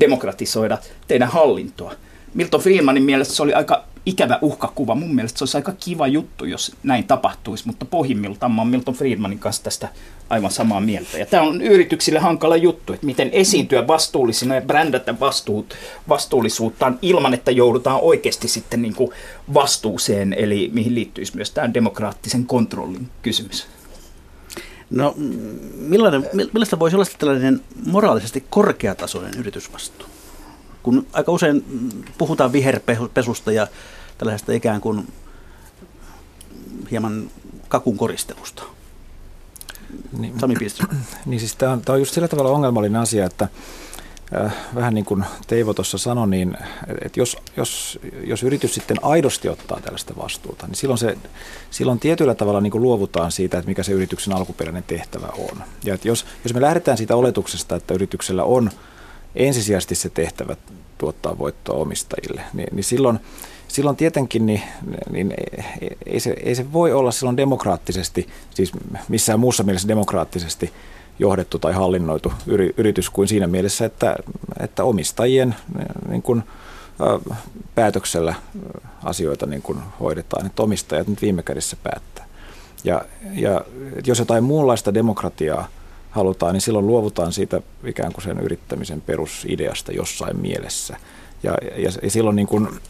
demokratisoida 0.00 0.78
teidän 1.08 1.28
hallintoa. 1.28 1.94
Milton 2.34 2.60
Friedmanin 2.60 3.02
mielestä 3.02 3.34
se 3.34 3.42
oli 3.42 3.52
aika 3.52 3.84
ikävä 4.06 4.38
uhkakuva. 4.42 4.94
Mun 4.94 5.14
mielestä 5.14 5.38
se 5.38 5.44
olisi 5.44 5.56
aika 5.56 5.72
kiva 5.72 6.06
juttu, 6.06 6.44
jos 6.44 6.76
näin 6.82 7.04
tapahtuisi, 7.04 7.66
mutta 7.66 7.84
pohjimmiltaan 7.84 8.52
mä 8.52 8.60
oon 8.62 8.68
Milton 8.68 8.94
Friedmanin 8.94 9.38
kanssa 9.38 9.62
tästä 9.62 9.88
aivan 10.30 10.50
samaa 10.50 10.80
mieltä. 10.80 11.18
Ja 11.18 11.26
tämä 11.26 11.42
on 11.42 11.62
yrityksille 11.62 12.18
hankala 12.18 12.56
juttu, 12.56 12.92
että 12.92 13.06
miten 13.06 13.30
esiintyä 13.32 13.86
vastuullisina 13.86 14.54
ja 14.54 14.60
brändätä 14.60 15.20
vastuut, 15.20 15.74
vastuullisuuttaan 16.08 16.98
ilman, 17.02 17.34
että 17.34 17.50
joudutaan 17.50 18.00
oikeasti 18.00 18.48
sitten 18.48 18.82
niin 18.82 18.94
kuin 18.94 19.10
vastuuseen, 19.54 20.32
eli 20.32 20.70
mihin 20.72 20.94
liittyisi 20.94 21.36
myös 21.36 21.50
tämä 21.50 21.74
demokraattisen 21.74 22.46
kontrollin 22.46 23.08
kysymys. 23.22 23.66
No 24.90 25.14
millaista 26.52 26.78
voisi 26.78 26.96
olla 26.96 27.06
tällainen 27.18 27.60
moraalisesti 27.86 28.44
korkeatasoinen 28.50 29.34
yritysvastuu? 29.38 30.06
Kun 30.86 31.06
aika 31.12 31.32
usein 31.32 31.64
puhutaan 32.18 32.52
viherpesusta 32.52 33.52
ja 33.52 33.66
tällaisesta 34.18 34.52
ikään 34.52 34.80
kuin 34.80 35.12
hieman 36.90 37.30
kakun 37.68 37.96
koristelusta. 37.96 38.62
Niin, 40.18 40.40
Sami 40.40 40.54
Niin 41.26 41.40
siis 41.40 41.56
tämä 41.56 41.72
on, 41.72 41.80
tämä 41.80 41.94
on 41.94 42.00
just 42.00 42.14
sillä 42.14 42.28
tavalla 42.28 42.50
ongelmallinen 42.50 43.00
asia, 43.00 43.26
että 43.26 43.48
äh, 44.36 44.54
vähän 44.74 44.94
niin 44.94 45.04
kuin 45.04 45.24
Teivo 45.46 45.74
tuossa 45.74 45.98
sanoi, 45.98 46.28
niin 46.28 46.56
että 47.04 47.20
jos, 47.20 47.36
jos, 47.56 47.98
jos 48.24 48.42
yritys 48.42 48.74
sitten 48.74 48.96
aidosti 49.02 49.48
ottaa 49.48 49.80
tällaista 49.80 50.14
vastuuta, 50.16 50.66
niin 50.66 50.76
silloin, 50.76 50.98
se, 50.98 51.18
silloin 51.70 52.00
tietyllä 52.00 52.34
tavalla 52.34 52.60
niin 52.60 52.70
kuin 52.70 52.82
luovutaan 52.82 53.32
siitä, 53.32 53.58
että 53.58 53.68
mikä 53.68 53.82
se 53.82 53.92
yrityksen 53.92 54.36
alkuperäinen 54.36 54.84
tehtävä 54.84 55.28
on. 55.38 55.62
Ja 55.84 55.94
että 55.94 56.08
jos, 56.08 56.26
jos 56.44 56.54
me 56.54 56.60
lähdetään 56.60 56.96
siitä 56.96 57.16
oletuksesta, 57.16 57.76
että 57.76 57.94
yrityksellä 57.94 58.44
on 58.44 58.70
ensisijaisesti 59.36 59.94
se 59.94 60.08
tehtävä 60.08 60.56
tuottaa 60.98 61.38
voittoa 61.38 61.76
omistajille, 61.76 62.42
niin, 62.54 62.68
niin 62.72 62.84
silloin– 62.84 63.18
silloin 63.68 63.96
tietenkin 63.96 64.46
niin, 64.46 64.62
niin 65.10 65.34
ei, 66.06 66.20
se, 66.20 66.36
ei 66.42 66.54
se 66.54 66.72
voi 66.72 66.92
olla 66.92 67.12
silloin 67.12 67.36
demokraattisesti, 67.36 68.28
siis 68.54 68.72
missään 69.08 69.40
muussa 69.40 69.62
mielessä 69.62 69.88
demokraattisesti 69.88 70.72
johdettu 71.18 71.58
tai 71.58 71.72
hallinnoitu 71.72 72.32
yri, 72.46 72.74
yritys 72.76 73.10
kuin 73.10 73.28
siinä 73.28 73.46
mielessä, 73.46 73.84
että, 73.84 74.16
että 74.60 74.84
omistajien 74.84 75.56
niin 76.08 76.22
kuin, 76.22 76.42
päätöksellä 77.74 78.34
asioita 79.02 79.46
niin 79.46 79.62
kuin 79.62 79.78
hoidetaan, 80.00 80.46
että 80.46 80.62
omistajat 80.62 81.08
nyt 81.08 81.22
viime 81.22 81.42
kädessä 81.42 81.76
päättää. 81.82 82.26
Ja, 82.84 83.04
ja 83.32 83.64
jos 84.06 84.18
jotain 84.18 84.44
muunlaista 84.44 84.94
demokratiaa 84.94 85.68
halutaan, 86.16 86.52
niin 86.52 86.60
silloin 86.60 86.86
luovutaan 86.86 87.32
siitä 87.32 87.60
ikään 87.84 88.12
kuin 88.12 88.24
sen 88.24 88.40
yrittämisen 88.40 89.00
perusideasta 89.00 89.92
jossain 89.92 90.40
mielessä. 90.40 90.96
Ja, 91.42 91.54
ja, 91.76 91.90
ja 92.02 92.10
silloin 92.10 92.36
niin 92.36 92.46
kun, 92.46 92.80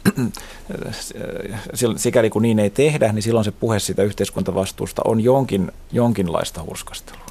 sikäli 1.97 2.31
kun 2.31 2.43
niin 2.43 2.59
ei 2.59 2.71
tehdä, 2.71 3.13
niin 3.13 3.23
silloin 3.23 3.45
se 3.45 3.51
puhe 3.51 3.79
siitä 3.79 4.03
yhteiskuntavastuusta 4.03 5.03
on 5.05 5.21
jonkin, 5.21 5.73
jonkinlaista 5.93 6.63
hurskastelua. 6.63 7.26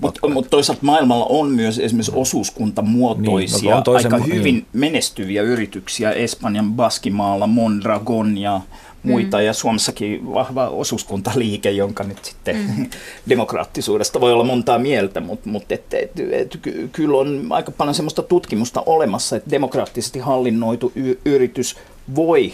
Mutta 0.00 0.28
mut 0.28 0.50
toisaalta 0.50 0.84
maailmalla 0.84 1.26
on 1.28 1.50
myös 1.50 1.78
esimerkiksi 1.78 2.12
osuuskuntamuotoisia, 2.14 3.74
niin, 3.74 3.84
no, 3.86 3.92
aika 3.92 4.18
hyvin 4.18 4.54
niin. 4.54 4.66
menestyviä 4.72 5.42
yrityksiä 5.42 6.10
Espanjan 6.10 6.72
Baskimaalla, 6.72 7.46
Mondragon 7.46 8.38
ja 8.38 8.60
muita, 9.02 9.36
mm. 9.36 9.44
ja 9.44 9.52
Suomessakin 9.52 10.34
vahva 10.34 10.68
osuuskuntaliike, 10.68 11.70
jonka 11.70 12.04
nyt 12.04 12.24
sitten 12.24 12.56
mm. 12.56 12.90
demokraattisuudesta 13.28 14.20
voi 14.20 14.32
olla 14.32 14.44
montaa 14.44 14.78
mieltä, 14.78 15.20
mutta 15.20 15.48
mut 15.48 15.72
et, 15.72 15.94
et, 15.94 16.10
et, 16.30 16.58
kyllä 16.92 17.18
on 17.18 17.46
aika 17.50 17.70
paljon 17.72 17.94
sellaista 17.94 18.22
tutkimusta 18.22 18.82
olemassa, 18.86 19.36
että 19.36 19.50
demokraattisesti 19.50 20.18
hallinnoitu 20.18 20.92
y- 20.94 21.18
yritys 21.24 21.76
voi 22.14 22.52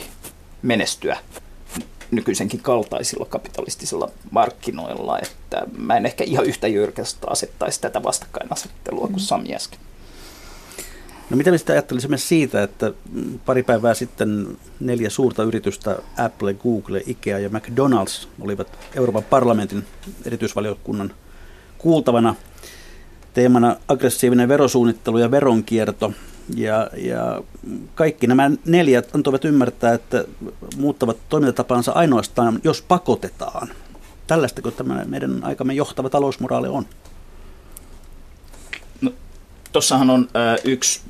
menestyä 0.62 1.18
nykyisenkin 2.11 2.61
kaltaisilla 2.61 3.25
kapitalistisilla 3.25 4.11
markkinoilla, 4.31 5.18
että 5.18 5.62
mä 5.77 5.97
en 5.97 6.07
ehkä 6.07 6.25
ihan 6.25 6.44
yhtä 6.44 6.68
jyrkästi 6.68 7.21
asettaisi 7.27 7.81
tätä 7.81 8.03
vastakkainasettelua 8.03 9.07
kuin 9.07 9.12
mm. 9.12 9.18
Sami 9.18 9.55
äsken. 9.55 9.81
No 11.31 11.37
mitä 11.37 11.51
me 11.51 11.59
sitten 11.59 11.75
ajattelisimme 11.75 12.18
siitä, 12.18 12.62
että 12.62 12.92
pari 13.47 13.62
päivää 13.62 13.94
sitten 13.94 14.57
neljä 14.81 15.11
suurta 15.11 15.42
yritystä, 15.42 15.99
Apple, 16.16 16.55
Google, 16.55 17.03
Ikea 17.07 17.38
ja 17.38 17.49
McDonald's, 17.49 18.29
olivat 18.40 18.79
Euroopan 18.94 19.25
parlamentin 19.25 19.85
erityisvaliokunnan 20.25 21.14
kuultavana 21.79 22.35
teemana 23.35 23.77
aggressiivinen 23.88 24.49
verosuunnittelu 24.49 25.18
ja 25.18 25.31
veronkierto. 25.31 26.12
Ja, 26.56 26.90
ja 26.96 27.42
kaikki 27.94 28.26
nämä 28.26 28.50
neljät 28.64 29.14
antoivat 29.14 29.44
ymmärtää, 29.44 29.94
että 29.94 30.24
muuttavat 30.76 31.16
toimintatapansa 31.28 31.92
ainoastaan, 31.92 32.61
jos 32.64 32.82
pakotetaan. 32.82 33.68
Tällaistako 34.26 34.70
tämä 34.70 35.04
meidän 35.04 35.44
aikamme 35.44 35.74
johtava 35.74 36.11
talousmoraali 36.11 36.68
on? 36.68 36.87
No, 39.00 39.12
Tuossahan 39.72 40.11
on 40.11 40.28
äh, 40.37 40.58
yksi 40.64 41.00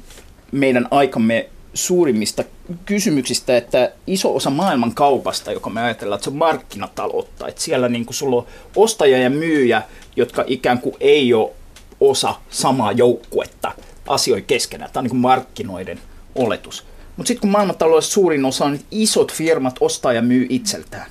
meidän 0.52 0.88
aikamme 0.90 1.48
suurimmista 1.74 2.44
kysymyksistä, 2.84 3.56
että 3.56 3.92
iso 4.06 4.36
osa 4.36 4.50
maailman 4.50 4.94
kaupasta, 4.94 5.52
joka 5.52 5.70
me 5.70 5.82
ajatellaan, 5.82 6.16
että 6.16 6.24
se 6.24 6.30
on 6.30 6.36
markkinataloutta, 6.36 7.48
että 7.48 7.60
siellä 7.60 7.88
niin 7.88 8.06
sulla 8.10 8.36
on 8.36 8.46
ostaja 8.76 9.18
ja 9.18 9.30
myyjä, 9.30 9.82
jotka 10.16 10.44
ikään 10.46 10.80
kuin 10.80 10.96
ei 11.00 11.34
ole 11.34 11.50
osa 12.00 12.34
samaa 12.50 12.92
joukkuetta, 12.92 13.72
asioita 14.08 14.46
keskenään. 14.46 14.90
Tämä 14.92 15.00
on 15.00 15.04
niin 15.04 15.10
kuin 15.10 15.20
markkinoiden 15.20 16.00
oletus. 16.34 16.84
Mutta 17.16 17.28
sitten 17.28 17.40
kun 17.40 17.50
maailmantaloudessa 17.50 18.12
suurin 18.12 18.44
osa 18.44 18.64
on, 18.64 18.74
että 18.74 18.86
isot 18.90 19.32
firmat 19.32 19.76
ostaa 19.80 20.12
ja 20.12 20.22
myy 20.22 20.46
itseltään. 20.48 21.10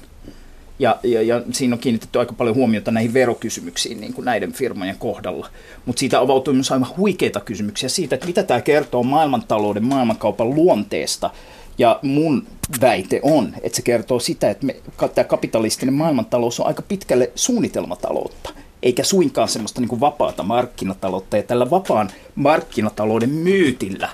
Ja, 0.80 1.00
ja, 1.04 1.22
ja 1.22 1.42
siinä 1.52 1.76
on 1.76 1.80
kiinnitetty 1.80 2.20
aika 2.20 2.34
paljon 2.34 2.56
huomiota 2.56 2.92
näihin 2.92 3.14
verokysymyksiin 3.14 4.02
niin 4.02 4.14
kuin 4.14 4.26
näiden 4.26 4.54
firmojen 4.54 4.96
kohdalla. 5.00 5.50
Mutta 5.86 6.00
siitä 6.00 6.20
avautuu 6.20 6.54
myös 6.54 6.72
aivan 6.72 6.98
huikeita 6.98 7.40
kysymyksiä 7.40 7.90
siitä, 7.90 8.16
että 8.16 8.28
mitä 8.28 8.44
tämä 8.44 8.62
kertoo 8.62 9.04
maailmantalouden, 9.04 9.86
maailmankaupan 9.86 10.50
luonteesta. 10.50 11.30
Ja 11.78 12.00
mun 12.02 12.48
väite 12.82 13.20
on, 13.24 13.54
että 13.62 13.76
se 13.76 13.82
kertoo 13.82 14.20
sitä, 14.20 14.50
että 14.50 14.68
tämä 15.16 15.26
kapitalistinen 15.26 15.94
maailmantalous 15.94 16.60
on 16.60 16.68
aika 16.68 16.82
pitkälle 16.82 17.32
suunnitelmataloutta, 17.36 18.50
eikä 18.84 19.04
suinkaan 19.04 19.50
semmoista 19.50 19.82
niin 19.82 19.90
kuin 19.90 20.02
vapaata 20.02 20.44
markkinataloutta. 20.44 21.38
Ja 21.38 21.44
tällä 21.44 21.70
vapaan 21.70 22.10
markkinatalouden 22.36 23.30
myytillä 23.30 24.10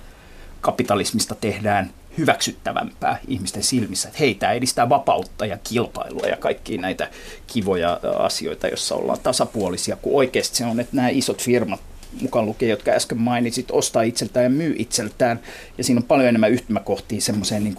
kapitalismista 0.62 1.36
tehdään 1.36 1.94
hyväksyttävämpää 2.18 3.20
ihmisten 3.28 3.64
silmissä, 3.64 4.08
että 4.08 4.20
hei, 4.20 4.36
tämä 4.36 4.54
edistää 4.54 4.90
vapautta 4.90 5.46
ja 5.46 5.58
kilpailua 5.64 6.28
ja 6.28 6.38
kaikkia 6.38 6.82
näitä 6.82 7.10
kivoja 7.48 8.00
asioita, 8.20 8.68
joissa 8.68 8.96
ollaan 8.96 9.20
tasapuolisia, 9.24 9.96
kun 9.96 10.16
oikeasti 10.16 10.58
se 10.58 10.66
on, 10.66 10.80
että 10.80 10.96
nämä 10.96 11.10
isot 11.10 11.42
firmat 11.42 11.80
mukaan 12.22 12.46
lukee, 12.46 12.70
jotka 12.70 12.92
äsken 12.92 13.18
mainitsit, 13.18 13.72
ostaa 13.72 14.02
itseltään 14.02 14.44
ja 14.44 14.50
myy 14.50 14.76
itseltään. 14.78 15.40
Ja 15.78 15.84
siinä 15.84 16.00
on 16.00 16.04
paljon 16.04 16.28
enemmän 16.30 16.52
yhtymäkohtia 16.52 17.22
semmoiseen 17.22 17.64
niin 17.64 17.76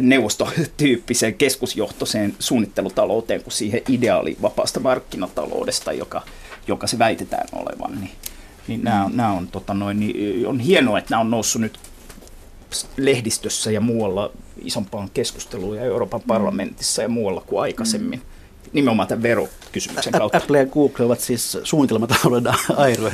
neuvostotyyppiseen 0.00 1.34
keskusjohtoiseen 1.34 2.34
suunnittelutalouteen 2.38 3.42
kuin 3.42 3.52
siihen 3.52 3.80
ideaali 3.88 4.36
vapaasta 4.42 4.80
markkinataloudesta, 4.80 5.92
joka, 5.92 6.22
joka 6.66 6.86
se 6.86 6.98
väitetään 6.98 7.48
olevan. 7.52 8.00
Niin, 8.00 8.10
niin 8.68 8.84
nämä, 8.84 9.10
nämä 9.14 9.32
on, 9.32 9.48
tota 9.48 9.74
noin, 9.74 10.00
niin 10.00 10.46
on 10.46 10.60
hienoa, 10.60 10.98
että 10.98 11.10
nämä 11.10 11.20
on 11.20 11.30
noussut 11.30 11.62
nyt 11.62 11.78
lehdistössä 12.96 13.70
ja 13.70 13.80
muualla 13.80 14.32
isompaan 14.64 15.10
keskusteluun 15.14 15.76
ja 15.76 15.82
Euroopan 15.82 16.22
parlamentissa 16.26 17.02
ja 17.02 17.08
muualla 17.08 17.40
kuin 17.40 17.62
aikaisemmin. 17.62 18.18
Mm. 18.18 18.35
Nimenomaan 18.72 19.08
tämän 19.08 19.22
verokysymyksen 19.22 20.12
kautta. 20.12 20.38
Apple 20.38 20.58
ja 20.58 20.66
Google 20.66 21.04
ovat 21.04 21.20
siis 21.20 21.58
suunnitelmatalouden 21.62 22.44
airu. 22.76 23.10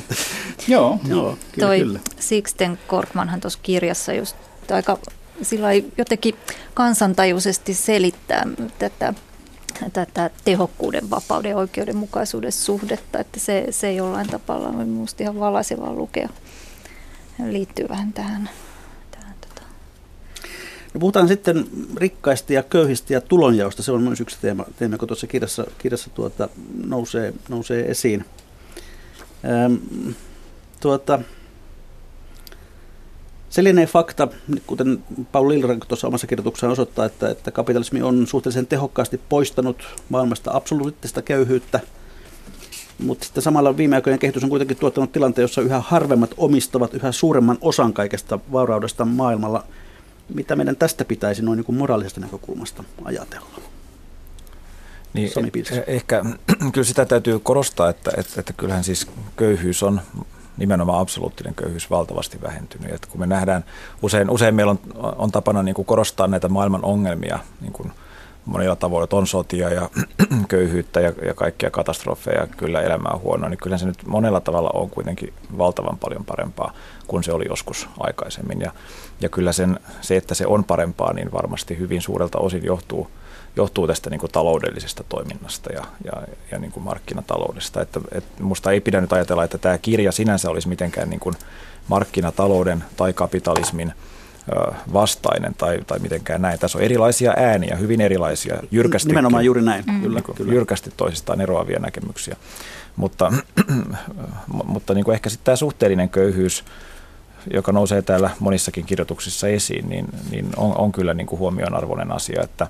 Joo. 0.69 0.99
Joo 1.09 1.39
kyllä, 1.53 1.67
Toi 1.67 1.79
kyllä. 1.79 2.01
Sixten 2.21 2.79
Korkmanhan 2.87 3.41
tuossa 3.41 3.59
kirjassa 3.63 4.13
just 4.13 4.37
aika 4.71 4.99
sillä 5.43 5.69
jotenkin 5.99 6.35
kansantajuisesti 6.75 7.75
selittää 7.75 8.45
tätä, 8.79 9.15
tätä 9.93 10.31
tehokkuuden, 10.45 11.11
vapauden 11.11 11.51
ja 11.51 11.57
oikeudenmukaisuuden 11.57 12.53
suhdetta, 12.53 13.19
että 13.19 13.41
se, 13.41 13.67
se 13.71 13.93
jollain 13.93 14.29
tavalla 14.29 14.69
on 14.69 14.89
minusta 14.89 15.23
ihan 15.23 15.41
valaisevaa 15.41 15.93
lukea. 15.93 16.29
Liittyy 17.51 17.89
vähän 17.89 18.13
tähän 18.13 18.51
No 20.95 21.01
puhutaan 21.01 21.29
sitten 21.29 21.67
rikkaista 21.97 22.53
ja 22.53 22.63
köyhistä 22.63 23.13
ja 23.13 23.21
tulonjaosta. 23.21 23.83
Se 23.83 23.93
on 23.93 24.03
myös 24.03 24.21
yksi 24.21 24.37
teema, 24.41 24.65
teema 24.77 24.95
joka 24.95 25.07
tuossa 25.07 25.27
kirjassa, 25.27 25.65
kirjassa 25.79 26.11
tuota, 26.11 26.49
nousee, 26.87 27.35
nousee 27.49 27.91
esiin. 27.91 28.25
Ähm, 29.45 29.75
tuota, 30.81 31.21
se 33.51 33.63
fakta, 33.87 34.29
kuten 34.67 35.05
Paul 35.33 35.49
Lillrank 35.49 35.87
tuossa 35.87 36.07
omassa 36.07 36.27
kirjoituksessaan 36.27 36.73
osoittaa, 36.73 37.05
että, 37.05 37.31
että 37.31 37.51
kapitalismi 37.51 38.03
on 38.03 38.27
suhteellisen 38.27 38.67
tehokkaasti 38.67 39.21
poistanut 39.29 39.85
maailmasta 40.09 40.51
absoluuttista 40.55 41.23
köyhyyttä, 41.23 41.81
mutta 42.99 43.25
sitten 43.25 43.43
samalla 43.43 43.77
viimeaikojen 43.77 44.19
kehitys 44.19 44.45
on 44.45 44.51
kuitenkin 44.51 44.77
tuottanut 44.77 45.13
tilanteen, 45.13 45.43
jossa 45.43 45.63
yhä 45.63 45.81
harvemmat 45.81 46.31
omistavat 46.37 46.95
yhä 46.95 47.13
suuremman 47.13 47.59
osan 47.61 47.93
kaikesta 47.93 48.39
vauraudesta 48.53 49.05
maailmalla– 49.05 49.65
mitä 50.35 50.57
meidän 50.57 50.77
tästä 50.77 51.05
pitäisi 51.05 51.43
noin 51.43 51.57
niin 51.57 51.65
kuin 51.65 51.77
moraalisesta 51.77 52.21
näkökulmasta 52.21 52.85
ajatella? 53.05 53.49
Niin, 55.15 55.31
eh, 55.73 55.85
ehkä 55.87 56.25
kyllä 56.73 56.85
sitä 56.85 57.05
täytyy 57.05 57.39
korostaa, 57.39 57.89
että, 57.89 58.11
että, 58.17 58.41
että 58.41 58.53
kyllähän 58.53 58.85
siis 58.85 59.07
köyhyys 59.37 59.83
on 59.83 60.01
nimenomaan 60.57 61.01
absoluuttinen 61.01 61.55
köyhyys 61.55 61.91
valtavasti 61.91 62.43
vähentynyt. 62.43 62.93
Että 62.93 63.09
kun 63.11 63.21
me 63.21 63.27
nähdään, 63.27 63.65
usein, 64.03 64.31
usein 64.31 64.55
meillä 64.55 64.71
on, 64.71 64.79
on 65.17 65.33
tapana 65.33 65.63
niin 65.63 65.75
kuin 65.75 65.87
korostaa 65.87 66.27
näitä 66.27 66.49
maailman 66.49 66.85
ongelmia 66.85 67.39
niin 67.61 67.73
kuin 67.73 67.93
monilla 68.45 68.77
tavoilla, 68.77 69.05
että 69.05 69.17
on 69.17 69.27
sotia 69.27 69.69
ja 69.69 69.91
köyhyyttä 70.49 71.01
ja, 71.01 71.13
ja 71.27 71.35
kaikkia 71.35 71.71
katastrofeja, 71.71 72.47
kyllä 72.47 72.81
elämä 72.81 73.09
on 73.09 73.21
huonoa, 73.21 73.49
niin 73.49 73.59
kyllä 73.59 73.79
se 73.79 73.87
nyt 73.87 74.07
monella 74.07 74.41
tavalla 74.41 74.71
on 74.75 74.91
kuitenkin 74.91 75.33
valtavan 75.59 75.99
paljon 75.99 76.25
parempaa 76.25 76.75
kuin 77.07 77.25
se 77.25 77.33
oli 77.33 77.45
joskus 77.49 77.89
aikaisemmin. 77.99 78.61
Ja, 78.61 78.73
ja 79.21 79.29
kyllä 79.29 79.53
sen, 79.53 79.81
se, 80.01 80.17
että 80.17 80.35
se 80.35 80.47
on 80.47 80.65
parempaa, 80.65 81.13
niin 81.13 81.33
varmasti 81.33 81.79
hyvin 81.79 82.03
suurelta 82.03 82.39
osin 82.39 82.65
johtuu, 82.65 83.11
johtuu 83.57 83.87
tästä 83.87 84.11
niin 84.11 84.21
kuin 84.21 84.33
taloudellisesta 84.33 85.05
toiminnasta 85.09 85.73
ja, 85.73 85.85
ja, 86.05 86.13
ja 86.51 86.59
niin 86.59 86.73
kuin 86.73 86.85
markkinataloudesta. 86.85 87.83
Että, 87.83 88.01
että 88.13 88.43
musta 88.43 88.71
ei 88.71 88.81
pidä 88.81 89.01
nyt 89.01 89.13
ajatella, 89.13 89.45
että 89.45 89.59
tämä 89.59 89.79
kirja 89.79 90.13
sinänsä 90.13 90.51
olisi 90.51 90.69
mitenkään 90.69 91.11
niin 91.11 91.21
kuin 91.21 91.37
markkinatalouden 91.89 92.85
tai 92.97 93.13
kapitalismin 93.13 93.93
vastainen 94.93 95.55
tai, 95.55 95.81
tai 95.87 95.99
mitenkään 95.99 96.43
näin. 96.43 96.59
Tässä 96.59 96.79
on 96.79 96.85
erilaisia 96.85 97.35
ääniä, 97.37 97.77
hyvin 97.77 98.01
erilaisia, 98.01 98.57
jyrkästi. 98.71 99.09
Nimenomaan 99.09 99.45
juuri 99.45 99.63
näin, 99.63 99.85
mm. 99.87 100.03
kyllä, 100.03 100.21
niin 100.27 100.37
kyllä. 100.37 100.53
Jyrkästi 100.53 100.91
toisistaan 100.97 101.41
eroavia 101.41 101.79
näkemyksiä. 101.79 102.37
Mutta, 102.97 103.33
mutta 104.65 104.95
niin 104.95 105.05
kuin 105.05 105.15
ehkä 105.15 105.31
sitten 105.31 105.45
tämä 105.45 105.57
suhteellinen 105.57 106.09
köyhyys, 106.09 106.65
joka 107.51 107.73
nousee 107.73 108.03
täällä 108.03 108.31
monissakin 108.41 108.87
kirjoituksissa 108.87 109.49
esiin, 109.49 109.89
niin, 109.89 110.07
niin 110.31 110.47
on, 110.57 110.79
on 110.79 110.93
kyllä 110.93 111.15
niin 111.15 111.27
kuin 111.27 111.39
huomionarvoinen 111.39 112.13
asia, 112.13 112.43
että, 112.43 112.67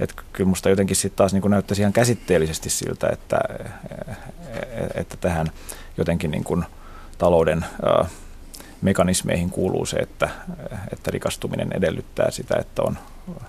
että 0.00 0.22
kyllä 0.32 0.46
minusta 0.46 0.70
jotenkin 0.70 0.96
sitten 0.96 1.16
taas 1.16 1.32
niin 1.32 1.42
kuin 1.42 1.50
näyttäisi 1.50 1.82
ihan 1.82 1.92
käsitteellisesti 1.92 2.70
siltä, 2.70 3.08
että, 3.12 3.38
että 4.94 5.16
tähän 5.16 5.46
jotenkin 5.96 6.30
niin 6.30 6.44
kuin 6.44 6.64
talouden 7.18 7.64
mekanismeihin 8.84 9.50
kuuluu 9.50 9.86
se, 9.86 9.96
että, 9.96 10.28
että 10.92 11.10
rikastuminen 11.10 11.72
edellyttää 11.72 12.30
sitä, 12.30 12.56
että 12.60 12.82
on, 12.82 12.98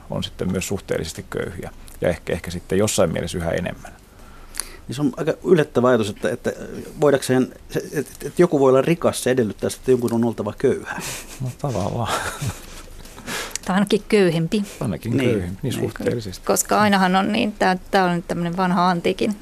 on 0.09 0.23
sitten 0.23 0.51
myös 0.51 0.67
suhteellisesti 0.67 1.25
köyhiä 1.29 1.71
ja 2.01 2.09
ehkä, 2.09 2.33
ehkä 2.33 2.51
sitten 2.51 2.77
jossain 2.77 3.13
mielessä 3.13 3.37
yhä 3.37 3.51
enemmän. 3.51 3.91
Niin 4.87 4.95
se 4.95 5.01
on 5.01 5.13
aika 5.17 5.33
yllättävä 5.43 5.87
ajatus, 5.87 6.09
että, 6.09 6.29
että, 6.29 6.51
voidakseen, 7.01 7.53
että, 7.75 8.27
että 8.27 8.41
joku 8.41 8.59
voi 8.59 8.69
olla 8.69 8.81
rikas, 8.81 9.23
se 9.23 9.31
edellyttää, 9.31 9.69
että 9.75 9.91
jonkun 9.91 10.13
on 10.13 10.25
oltava 10.25 10.53
köyhä. 10.57 11.01
No 11.41 11.49
tavallaan. 11.57 12.13
Tai 13.65 13.73
ainakin 13.73 14.03
köyhempi. 14.09 14.63
Ainakin 14.79 15.17
niin, 15.17 15.29
köyhempi, 15.29 15.59
niin, 15.63 15.73
niin 15.73 15.73
suhteellisesti. 15.73 16.45
Koska 16.45 16.79
ainahan 16.79 17.15
on 17.15 17.31
niin, 17.31 17.53
tämä 17.91 18.05
on 18.05 18.23
tämmöinen 18.27 18.57
vanha 18.57 18.89
antiikin 18.89 19.35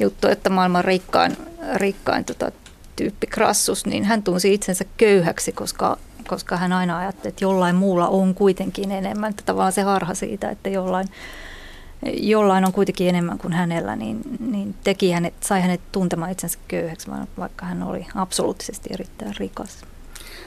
juttu, 0.00 0.28
että 0.28 0.50
maailman 0.50 0.84
rikkain, 0.84 1.36
rikkain 1.74 2.24
tota, 2.24 2.52
tyyppi 3.00 3.26
Krassus, 3.26 3.86
niin 3.86 4.04
hän 4.04 4.22
tunsi 4.22 4.54
itsensä 4.54 4.84
köyhäksi, 4.96 5.52
koska, 5.52 5.98
koska 6.28 6.56
hän 6.56 6.72
aina 6.72 6.98
ajatteli, 6.98 7.28
että 7.28 7.44
jollain 7.44 7.76
muulla 7.76 8.08
on 8.08 8.34
kuitenkin 8.34 8.90
enemmän. 8.90 9.30
Että 9.30 9.42
tavallaan 9.46 9.72
se 9.72 9.82
harha 9.82 10.14
siitä, 10.14 10.50
että 10.50 10.68
jollain, 10.68 11.08
jollain 12.12 12.64
on 12.64 12.72
kuitenkin 12.72 13.08
enemmän 13.08 13.38
kuin 13.38 13.52
hänellä, 13.52 13.96
niin, 13.96 14.20
niin 14.40 14.74
teki 14.84 15.12
hänet, 15.12 15.34
sai 15.40 15.60
hänet 15.60 15.80
tuntemaan 15.92 16.30
itsensä 16.30 16.58
köyhäksi, 16.68 17.10
vaikka 17.38 17.66
hän 17.66 17.82
oli 17.82 18.06
absoluuttisesti 18.14 18.90
erittäin 18.92 19.36
rikas. 19.38 19.78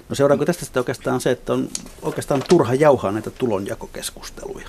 No 0.10 0.16
seuraako 0.16 0.45
tästä 0.45 0.66
sitten 0.66 0.82
oikeastaan 0.82 1.22
se, 1.22 1.32
että 1.32 1.54
on 1.54 1.70
oikeastaan 2.01 2.43
turha 2.49 2.74
jauhaa 2.74 3.12
näitä 3.12 3.30
tulonjakokeskusteluja 3.30 4.68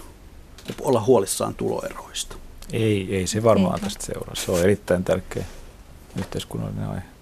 ja 0.68 0.74
olla 0.80 1.01
huolissaan 1.01 1.55
tuloeroista? 1.55 2.37
Ei, 2.72 3.16
ei 3.16 3.26
se 3.26 3.43
varmaan 3.43 3.74
Eikä. 3.74 3.85
tästä 3.85 4.07
seuraa. 4.07 4.35
Se 4.35 4.53
on 4.53 4.61
erittäin 4.61 5.05
tärkeä 5.05 5.45
yhteiskunnallinen 6.18 6.89
aihe. 6.89 7.14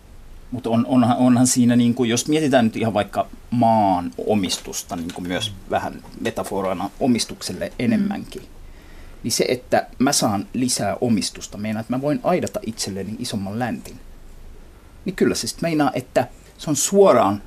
Mutta 0.53 0.70
on, 0.70 0.86
onhan, 0.86 1.16
onhan 1.16 1.46
siinä, 1.46 1.76
niin 1.76 1.94
kuin, 1.94 2.11
jos 2.11 2.28
mietitään 2.28 2.64
nyt 2.64 2.76
ihan 2.76 2.94
vaikka 2.94 3.26
maan 3.50 4.11
omistusta 4.26 4.96
niin 4.96 5.14
kuin 5.14 5.28
myös 5.28 5.53
vähän 5.70 6.03
metaforana 6.20 6.90
omistukselle 7.00 7.72
enemmänkin, 7.78 8.42
mm. 8.42 8.48
niin 9.22 9.32
se, 9.32 9.44
että 9.48 9.86
mä 9.98 10.12
saan 10.12 10.46
lisää 10.53 10.96
omistusta, 11.00 11.59
meinaa, 11.59 11.80
että 11.80 11.92
mä 11.92 12.00
voin 12.00 12.20
aidata 12.22 12.61
itselleni 12.66 13.16
isomman 13.18 13.59
läntin. 13.59 14.00
Niin 15.05 15.16
kyllä 15.16 15.34
se 15.34 15.46
sitten 15.46 15.68
meinaa, 15.68 15.90
että 15.94 16.28
se 16.59 16.70
on 16.70 16.76
suoraan 16.76 17.42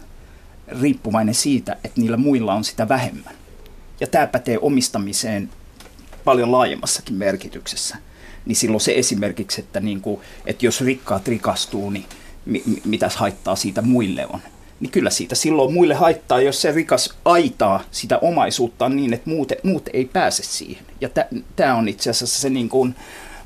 riippuvainen 0.81 1.35
siitä, 1.35 1.77
että 1.83 2.01
niillä 2.01 2.17
muilla 2.17 2.53
on 2.53 2.63
sitä 2.63 2.89
vähemmän. 2.89 3.35
Ja 3.99 4.07
tämä 4.07 4.27
pätee 4.27 4.59
omistamiseen 4.61 5.49
paljon 6.23 6.51
laajemmassakin 6.51 7.15
merkityksessä. 7.15 7.97
Niin 8.45 8.55
silloin 8.55 8.81
se 8.81 8.93
esimerkiksi, 8.95 9.61
että, 9.61 9.79
niin 9.79 10.01
kuin, 10.01 10.21
että 10.45 10.65
jos 10.65 10.81
rikkaat 10.81 11.27
rikastuu, 11.27 11.89
niin 11.89 12.05
mi, 12.45 12.63
mitäs 12.85 13.15
haittaa 13.15 13.55
siitä 13.55 13.81
muille 13.81 14.27
on. 14.33 14.39
Niin 14.79 14.91
kyllä 14.91 15.09
siitä 15.09 15.35
silloin 15.35 15.73
muille 15.73 15.93
haittaa, 15.93 16.41
jos 16.41 16.61
se 16.61 16.71
rikas 16.71 17.13
aitaa 17.25 17.83
sitä 17.91 18.17
omaisuuttaan 18.17 18.95
niin, 18.95 19.13
että 19.13 19.29
muut, 19.29 19.51
muut 19.63 19.89
ei 19.93 20.05
pääse 20.05 20.43
siihen. 20.43 20.85
Ja 21.01 21.09
tämä 21.55 21.75
on 21.75 21.87
itse 21.87 22.09
asiassa 22.09 22.41
se 22.41 22.49
niin 22.49 22.69
kuin, 22.69 22.95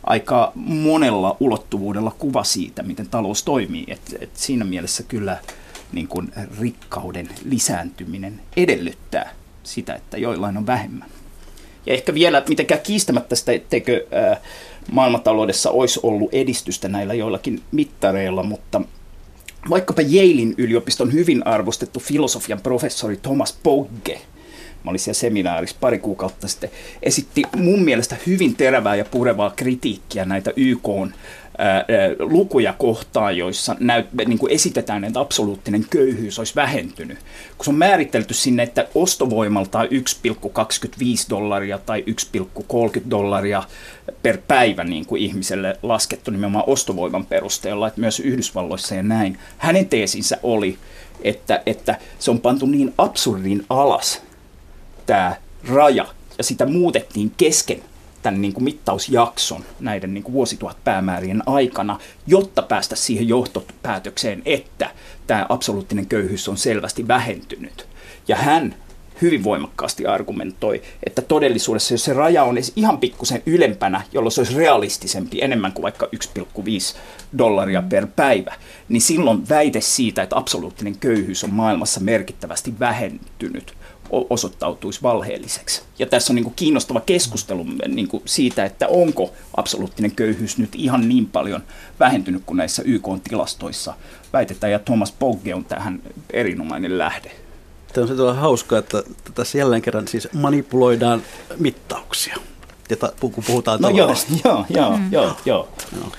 aika 0.04 0.52
monella 0.56 1.38
ulottuvuudella 1.40 2.16
kuva 2.20 2.44
siitä, 2.44 2.84
miten 2.84 3.10
talous 3.10 3.44
toimii. 3.44 3.86
Et, 3.88 4.16
et 4.20 4.30
siinä 4.34 4.66
mielessä 4.66 5.04
kyllä 5.04 5.38
niin 5.92 6.08
kuin 6.08 6.32
rikkauden 6.60 7.30
lisääntyminen 7.46 8.42
edellyttää 8.58 9.34
sitä, 9.64 9.96
että 9.96 10.18
joillain 10.18 10.58
on 10.58 10.68
vähemmän. 10.68 11.10
Ja 11.86 11.94
ehkä 11.94 12.14
vielä 12.14 12.44
mitenkään 12.50 12.82
kiistämättä 12.82 13.36
sitä, 13.36 13.52
etteikö 13.52 14.06
ää, 14.12 14.38
maailmantaloudessa 14.92 15.70
olisi 15.72 16.00
ollut 16.04 16.34
edistystä 16.34 16.88
näillä 16.88 17.14
joillakin 17.14 17.62
mittareilla, 17.72 18.44
mutta 18.44 18.82
vaikkapa 19.70 20.02
Yalein 20.02 20.56
yliopiston 20.58 21.14
hyvin 21.14 21.48
arvostettu 21.48 22.00
filosofian 22.00 22.62
professori 22.62 23.18
Thomas 23.18 23.60
Pogge, 23.64 24.22
mä 24.84 24.90
olin 24.90 25.00
siellä 25.00 25.20
seminaarissa 25.20 25.78
pari 25.80 26.00
kuukautta 26.00 26.48
sitten, 26.48 26.70
esitti 27.04 27.42
mun 27.56 27.84
mielestä 27.84 28.16
hyvin 28.28 28.56
terävää 28.56 28.96
ja 28.96 29.06
purevaa 29.06 29.50
kritiikkiä 29.56 30.26
näitä 30.26 30.54
YK 30.56 30.88
lukuja 32.20 32.74
kohtaan, 32.78 33.38
joissa 33.38 33.76
näyt, 33.80 34.06
niin 34.26 34.40
kuin 34.40 34.52
esitetään, 34.52 35.04
että 35.04 35.20
absoluuttinen 35.20 35.86
köyhyys 35.90 36.40
olisi 36.40 36.56
vähentynyt. 36.56 37.18
Kun 37.58 37.66
se 37.66 37.72
on 37.72 37.78
määritelty 37.78 38.34
sinne, 38.34 38.64
että 38.64 38.88
ostovoimalta 38.96 39.84
1,25 39.84 39.90
dollaria 41.30 41.78
tai 41.78 42.04
1,30 42.10 43.02
dollaria 43.10 43.64
per 44.24 44.38
päivä 44.48 44.84
niin 44.84 45.06
kuin 45.06 45.22
ihmiselle 45.22 45.78
laskettu 45.84 46.32
nimenomaan 46.32 46.64
ostovoiman 46.68 47.26
perusteella, 47.26 47.88
että 47.88 48.02
myös 48.02 48.20
Yhdysvalloissa 48.20 48.96
ja 48.96 49.04
näin. 49.04 49.40
Hänen 49.58 49.90
teesinsä 49.90 50.38
oli, 50.44 50.78
että, 51.22 51.64
että 51.66 51.98
se 52.20 52.32
on 52.32 52.42
pantu 52.42 52.66
niin 52.66 52.94
absurdin 52.98 53.66
alas 53.70 54.22
tämä 55.06 55.36
raja, 55.70 56.06
ja 56.38 56.44
sitä 56.44 56.66
muutettiin 56.66 57.32
kesken 57.38 57.82
tämän 58.22 58.42
niin 58.42 58.54
kuin 58.54 58.64
mittausjakson 58.64 59.66
näiden 59.80 60.14
niin 60.14 60.24
kuin 60.24 60.34
vuosituhatpäämäärien 60.34 61.44
aikana, 61.46 62.00
jotta 62.28 62.62
päästä 62.62 62.96
siihen 62.96 63.28
johtopäätökseen, 63.28 64.42
että 64.46 64.90
tämä 65.28 65.46
absoluuttinen 65.50 66.06
köyhyys 66.06 66.50
on 66.50 66.58
selvästi 66.58 67.08
vähentynyt. 67.08 67.88
Ja 68.28 68.36
hän 68.36 68.76
hyvin 69.22 69.44
voimakkaasti 69.44 70.06
argumentoi, 70.06 70.82
että 71.04 71.22
todellisuudessa, 71.22 71.94
jos 71.94 72.04
se 72.04 72.14
raja 72.14 72.44
on 72.44 72.56
ihan 72.76 72.98
pikkusen 72.98 73.44
ylempänä, 73.46 74.02
jolloin 74.14 74.32
se 74.32 74.42
olisi 74.42 74.58
realistisempi 74.58 75.42
enemmän 75.42 75.72
kuin 75.72 75.84
vaikka 75.84 76.10
1,5 76.16 76.62
dollaria 77.38 77.82
per 77.82 78.08
päivä, 78.16 78.54
niin 78.90 79.02
silloin 79.02 79.50
väite 79.50 79.82
siitä, 79.82 80.24
että 80.24 80.38
absoluuttinen 80.38 80.98
köyhyys 80.98 81.44
on 81.44 81.54
maailmassa 81.54 82.00
merkittävästi 82.00 82.80
vähentynyt, 82.80 83.74
osoittautuisi 84.12 85.02
valheelliseksi. 85.04 85.82
Ja 86.00 86.06
tässä 86.06 86.34
on 86.34 86.36
niin 86.36 86.44
kuin 86.44 86.56
kiinnostava 86.56 87.00
keskustelu 87.00 87.66
niin 87.88 88.08
kuin 88.08 88.24
siitä, 88.26 88.66
että 88.66 88.88
onko 88.88 89.34
absoluuttinen 89.58 90.12
köyhyys 90.12 90.58
nyt 90.58 90.76
ihan 90.76 91.10
niin 91.10 91.26
paljon 91.26 91.64
vähentynyt 92.00 92.44
kuin 92.46 92.58
näissä 92.58 92.84
YK-tilastoissa 92.86 93.94
väitetään, 94.34 94.72
ja 94.72 94.80
Thomas 94.80 95.12
Pogge 95.12 95.56
on 95.56 95.66
tähän 95.66 96.02
erinomainen 96.34 96.98
lähde. 96.98 97.32
Tämä 97.94 98.08
on 98.12 98.18
se 98.18 98.40
hauskaa, 98.40 98.80
että 98.80 99.04
tässä 99.36 99.58
jälleen 99.58 99.82
kerran 99.82 100.08
siis 100.08 100.28
manipuloidaan 100.34 101.22
mittauksia, 101.58 102.38
kun 103.20 103.44
puhutaan 103.48 103.82
no 103.82 103.90
joo, 103.90 104.16
joo, 104.46 104.66
joo, 104.70 104.98
mm. 104.98 105.14
joo, 105.14 105.38
joo. 105.46 105.70
joo. 105.96 106.12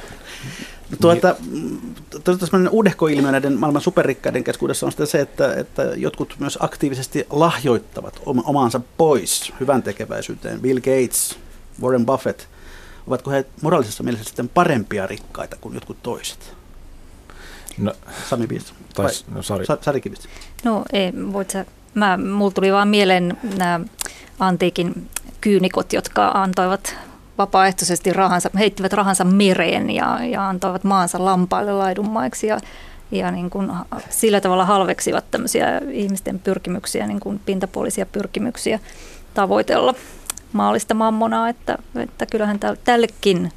Tuota, 1.01 1.37
niin. 1.51 2.69
uudehkoilmiö 2.71 3.33
näiden 3.33 3.59
maailman 3.59 3.83
superrikkaiden 3.83 4.45
keskuudessa 4.45 4.87
on 4.87 4.93
se, 5.05 5.21
että, 5.21 5.55
että 5.55 5.83
jotkut 5.83 6.37
myös 6.39 6.59
aktiivisesti 6.61 7.27
lahjoittavat 7.31 8.21
omaansa 8.27 8.81
pois 8.97 9.53
hyvän 9.61 9.83
tekeväisyyteen. 9.83 10.61
Bill 10.61 10.79
Gates, 10.79 11.39
Warren 11.83 12.07
Buffett, 12.07 12.43
ovatko 13.07 13.31
he 13.31 13.45
moraalisessa 13.63 14.03
mielessä 14.03 14.25
sitten 14.25 14.49
parempia 14.49 15.07
rikkaita 15.07 15.57
kuin 15.61 15.75
jotkut 15.75 16.03
toiset? 16.03 16.55
No, 17.79 17.93
Sami 18.31 18.47
Piis. 18.47 18.75
no, 19.35 19.43
sorry. 19.43 19.67
Sa, 19.67 19.79
Sari 19.81 20.01
Kivistä. 20.01 20.29
No 20.65 20.85
ei, 20.93 21.13
voit 21.33 21.51
sä, 21.51 21.65
mä, 21.95 22.17
mulla 22.17 22.51
tuli 22.51 22.73
vaan 22.73 22.89
mieleen 22.89 23.39
nämä 23.59 23.81
antiikin 24.39 25.09
kyynikot, 25.41 25.93
jotka 25.93 26.29
antoivat 26.29 26.97
vapaaehtoisesti 27.41 28.13
rahansa, 28.13 28.51
heittivät 28.59 28.93
rahansa 28.93 29.25
mereen 29.25 29.91
ja, 29.91 30.19
ja 30.25 30.49
antoivat 30.49 30.85
maansa 30.85 31.25
lampaille 31.25 31.73
laidunmaiksi 31.73 32.47
ja, 32.47 32.61
ja 33.11 33.31
niin 33.31 33.51
kuin 33.51 33.73
sillä 34.11 34.41
tavalla 34.41 34.65
halveksivat 34.65 35.25
tämmöisiä 35.31 35.81
ihmisten 35.91 36.39
pyrkimyksiä, 36.39 37.07
niin 37.07 37.21
kuin 37.21 37.41
pintapuolisia 37.47 38.07
pyrkimyksiä 38.07 38.79
tavoitella 39.35 39.95
maallista 40.53 40.95
mammonaa, 40.95 41.49
että, 41.49 41.79
että 41.97 42.27
kyllähän 42.27 42.61
tällekin 42.85 43.53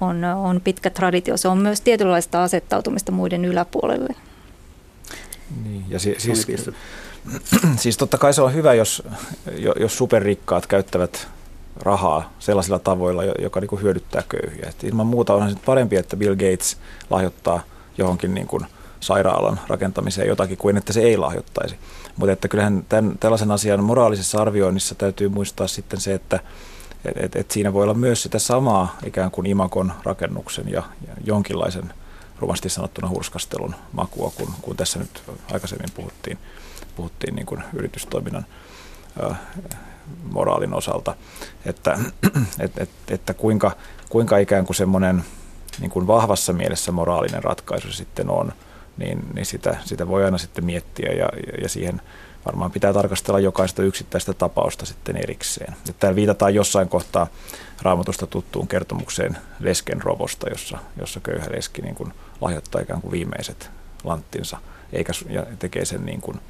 on, 0.00 0.24
on 0.24 0.60
pitkä 0.60 0.90
traditio. 0.90 1.36
Se 1.36 1.48
on 1.48 1.58
myös 1.58 1.80
tietynlaista 1.80 2.42
asettautumista 2.42 3.12
muiden 3.12 3.44
yläpuolelle. 3.44 4.14
Niin, 5.64 5.84
ja 5.88 5.98
si- 5.98 6.14
siis, 6.18 6.46
siis 7.76 7.96
totta 7.96 8.18
kai 8.18 8.34
se 8.34 8.42
on 8.42 8.54
hyvä, 8.54 8.74
jos, 8.74 9.02
jos 9.80 9.98
superrikkaat 9.98 10.66
käyttävät 10.66 11.28
rahaa 11.82 12.32
sellaisilla 12.38 12.78
tavoilla, 12.78 13.24
joka 13.24 13.60
niin 13.60 13.68
kuin 13.68 13.82
hyödyttää 13.82 14.22
köyhiä. 14.28 14.66
Et 14.68 14.84
ilman 14.84 15.06
muuta 15.06 15.34
onhan 15.34 15.50
se 15.50 15.58
parempi, 15.66 15.96
että 15.96 16.16
Bill 16.16 16.34
Gates 16.34 16.76
lahjoittaa 17.10 17.60
johonkin 17.98 18.34
niin 18.34 18.46
kuin 18.46 18.66
sairaalan 19.00 19.60
rakentamiseen 19.68 20.28
jotakin 20.28 20.58
kuin 20.58 20.76
että 20.76 20.92
se 20.92 21.00
ei 21.00 21.16
lahjoittaisi. 21.16 21.76
Mutta 22.16 22.32
että 22.32 22.48
kyllähän 22.48 22.84
tämän, 22.88 23.18
tällaisen 23.20 23.50
asian 23.50 23.84
moraalisessa 23.84 24.42
arvioinnissa 24.42 24.94
täytyy 24.94 25.28
muistaa 25.28 25.66
sitten 25.66 26.00
se, 26.00 26.14
että 26.14 26.40
et, 27.04 27.16
et, 27.16 27.36
et 27.36 27.50
siinä 27.50 27.72
voi 27.72 27.82
olla 27.82 27.94
myös 27.94 28.22
sitä 28.22 28.38
samaa 28.38 28.96
ikään 29.06 29.30
kuin 29.30 29.46
imakon 29.46 29.92
rakennuksen 30.04 30.68
ja, 30.68 30.82
ja 31.06 31.14
jonkinlaisen 31.24 31.92
rumasti 32.40 32.68
sanottuna 32.68 33.08
hurskastelun 33.08 33.74
makua, 33.92 34.32
kun, 34.36 34.48
kun 34.62 34.76
tässä 34.76 34.98
nyt 34.98 35.22
aikaisemmin 35.52 35.88
puhuttiin, 35.94 36.38
puhuttiin 36.96 37.34
niin 37.34 37.46
kuin 37.46 37.62
yritystoiminnan 37.72 38.46
moraalin 40.32 40.74
osalta, 40.74 41.14
että, 41.66 41.98
et, 42.60 42.78
et, 42.78 42.90
että 43.08 43.34
kuinka, 43.34 43.72
kuinka 44.08 44.38
ikään 44.38 44.66
kuin 44.66 44.76
semmoinen 44.76 45.24
niin 45.80 45.90
kuin 45.90 46.06
vahvassa 46.06 46.52
mielessä 46.52 46.92
moraalinen 46.92 47.44
ratkaisu 47.44 47.92
sitten 47.92 48.30
on, 48.30 48.52
niin, 48.96 49.24
niin 49.34 49.46
sitä, 49.46 49.76
sitä 49.84 50.08
voi 50.08 50.24
aina 50.24 50.38
sitten 50.38 50.64
miettiä 50.64 51.12
ja, 51.12 51.28
ja 51.62 51.68
siihen 51.68 52.00
varmaan 52.46 52.70
pitää 52.70 52.92
tarkastella 52.92 53.40
jokaista 53.40 53.82
yksittäistä 53.82 54.34
tapausta 54.34 54.86
sitten 54.86 55.16
erikseen. 55.16 55.76
Täällä 55.98 56.16
viitataan 56.16 56.54
jossain 56.54 56.88
kohtaa 56.88 57.26
raamatusta 57.82 58.26
tuttuun 58.26 58.68
kertomukseen 58.68 59.38
lesken 59.60 60.02
rovosta, 60.02 60.48
jossa, 60.50 60.78
jossa 60.96 61.20
köyhä 61.20 61.46
leski 61.50 61.82
niin 61.82 61.94
kuin 61.94 62.12
lahjoittaa 62.40 62.80
ikään 62.80 63.00
kuin 63.00 63.12
viimeiset 63.12 63.70
lanttinsa 64.04 64.58
eikä, 64.92 65.12
ja 65.28 65.46
tekee 65.58 65.84
sen 65.84 66.06
niin 66.06 66.20
kuin, 66.20 66.40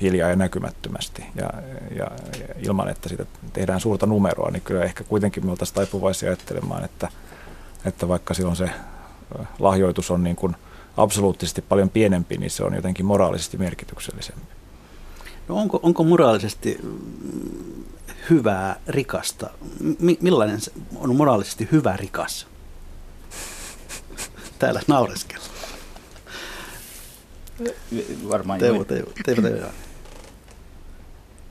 hiljaa 0.00 0.30
ja 0.30 0.36
näkymättömästi 0.36 1.24
ja, 1.34 1.50
ja, 1.96 2.10
ilman, 2.58 2.88
että 2.88 3.08
siitä 3.08 3.26
tehdään 3.52 3.80
suurta 3.80 4.06
numeroa, 4.06 4.50
niin 4.50 4.62
kyllä 4.62 4.84
ehkä 4.84 5.04
kuitenkin 5.04 5.46
me 5.46 5.50
oltaisiin 5.50 5.74
taipuvaisia 5.74 6.28
ajattelemaan, 6.28 6.84
että, 6.84 7.08
että 7.84 8.08
vaikka 8.08 8.34
silloin 8.34 8.56
se 8.56 8.70
lahjoitus 9.58 10.10
on 10.10 10.24
niin 10.24 10.36
kuin 10.36 10.56
absoluuttisesti 10.96 11.62
paljon 11.62 11.90
pienempi, 11.90 12.36
niin 12.36 12.50
se 12.50 12.64
on 12.64 12.74
jotenkin 12.74 13.06
moraalisesti 13.06 13.56
merkityksellisempi. 13.56 14.46
No 15.48 15.56
onko, 15.56 15.80
onko 15.82 16.04
moraalisesti 16.04 16.78
mm, 16.82 17.84
hyvää 18.30 18.80
rikasta? 18.86 19.50
M- 19.80 20.20
millainen 20.20 20.60
on 20.96 21.16
moraalisesti 21.16 21.68
hyvä 21.72 21.96
rikas? 21.96 22.46
Täällä 24.58 24.80
naureskella. 24.86 25.39
Varmaan 28.28 28.60
Teuvo, 28.60 28.84
Teuvo, 28.84 29.10
Teuvo, 29.24 29.42
Teuvo. 29.42 29.66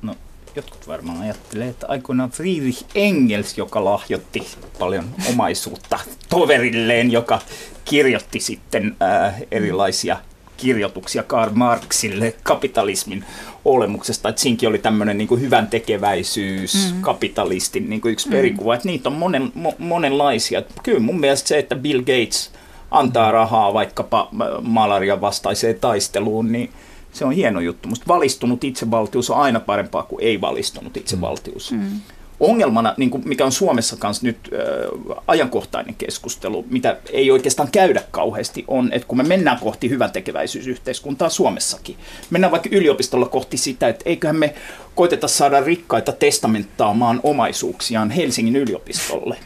No, 0.02 0.16
jotkut 0.56 0.88
varmaan 0.88 1.22
ajattelee, 1.22 1.68
että 1.68 1.88
aikoinaan 1.88 2.32
Friedrich 2.32 2.86
Engels, 2.96 3.58
joka 3.58 3.86
lahjoitti 3.86 4.48
paljon 4.80 5.06
omaisuutta 5.30 6.00
toverilleen, 6.30 7.12
joka 7.12 7.40
kirjoitti 7.86 8.40
sitten 8.40 8.96
äh, 9.02 9.42
erilaisia 9.52 10.18
kirjoituksia 10.58 11.24
Karl 11.24 11.52
Marxille 11.54 12.34
kapitalismin 12.44 13.26
olemuksesta, 13.66 14.30
että 14.30 14.42
siinkin 14.42 14.70
oli 14.70 14.78
tämmöinen 14.78 15.18
niin 15.18 15.28
kuin 15.28 15.42
hyvän 15.42 15.68
tekeväisyys, 15.68 16.74
mm-hmm. 16.74 17.02
kapitalistin 17.02 17.90
niin 17.90 18.02
kuin 18.02 18.12
yksi 18.12 18.28
mm-hmm. 18.28 18.38
perikuva, 18.38 18.76
että 18.76 18.88
niitä 18.88 19.10
on 19.10 19.16
monen, 19.16 19.52
mo, 19.56 19.76
monenlaisia. 19.78 20.64
Kyllä 20.84 21.00
mun 21.00 21.20
mielestä 21.20 21.48
se, 21.48 21.60
että 21.60 21.76
Bill 21.76 22.00
Gates 22.00 22.52
antaa 22.92 23.32
rahaa 23.32 23.74
vaikkapa 23.74 24.30
malaria 24.62 25.22
vastaiseen 25.22 25.80
taisteluun, 25.80 26.52
niin 26.52 26.70
se 27.12 27.26
on 27.26 27.32
hieno 27.32 27.60
juttu. 27.60 27.90
Musta 27.90 28.06
valistunut 28.08 28.64
itsevaltius 28.64 29.30
on 29.30 29.38
aina 29.38 29.60
parempaa 29.60 30.04
kuin 30.04 30.24
ei-valistunut 30.24 30.98
itsevaltius. 30.98 31.72
Mm. 31.72 32.00
Ongelmana, 32.40 32.94
niin 32.98 33.10
kuin 33.10 33.24
mikä 33.26 33.46
on 33.46 33.52
Suomessa 33.52 33.98
kanssa 33.98 34.26
nyt 34.26 34.38
äh, 34.54 35.18
ajankohtainen 35.28 35.96
keskustelu, 35.96 36.66
mitä 36.70 36.98
ei 37.12 37.32
oikeastaan 37.32 37.70
käydä 37.72 38.04
kauheasti, 38.12 38.66
on, 38.68 38.90
että 38.94 39.08
kun 39.08 39.18
me 39.18 39.24
mennään 39.24 39.60
kohti 39.60 39.90
hyväntekeväisyysyhteiskuntaa 39.90 41.30
Suomessakin, 41.30 41.98
mennään 42.30 42.52
vaikka 42.52 42.70
yliopistolla 42.72 43.26
kohti 43.26 43.58
sitä, 43.58 43.88
että 43.88 44.04
eiköhän 44.06 44.36
me 44.36 44.54
koiteta 44.96 45.28
saada 45.28 45.62
rikkaita 45.62 46.12
testamenttaamaan 46.12 47.20
omaisuuksiaan 47.24 48.12
Helsingin 48.12 48.56
yliopistolle. 48.56 49.38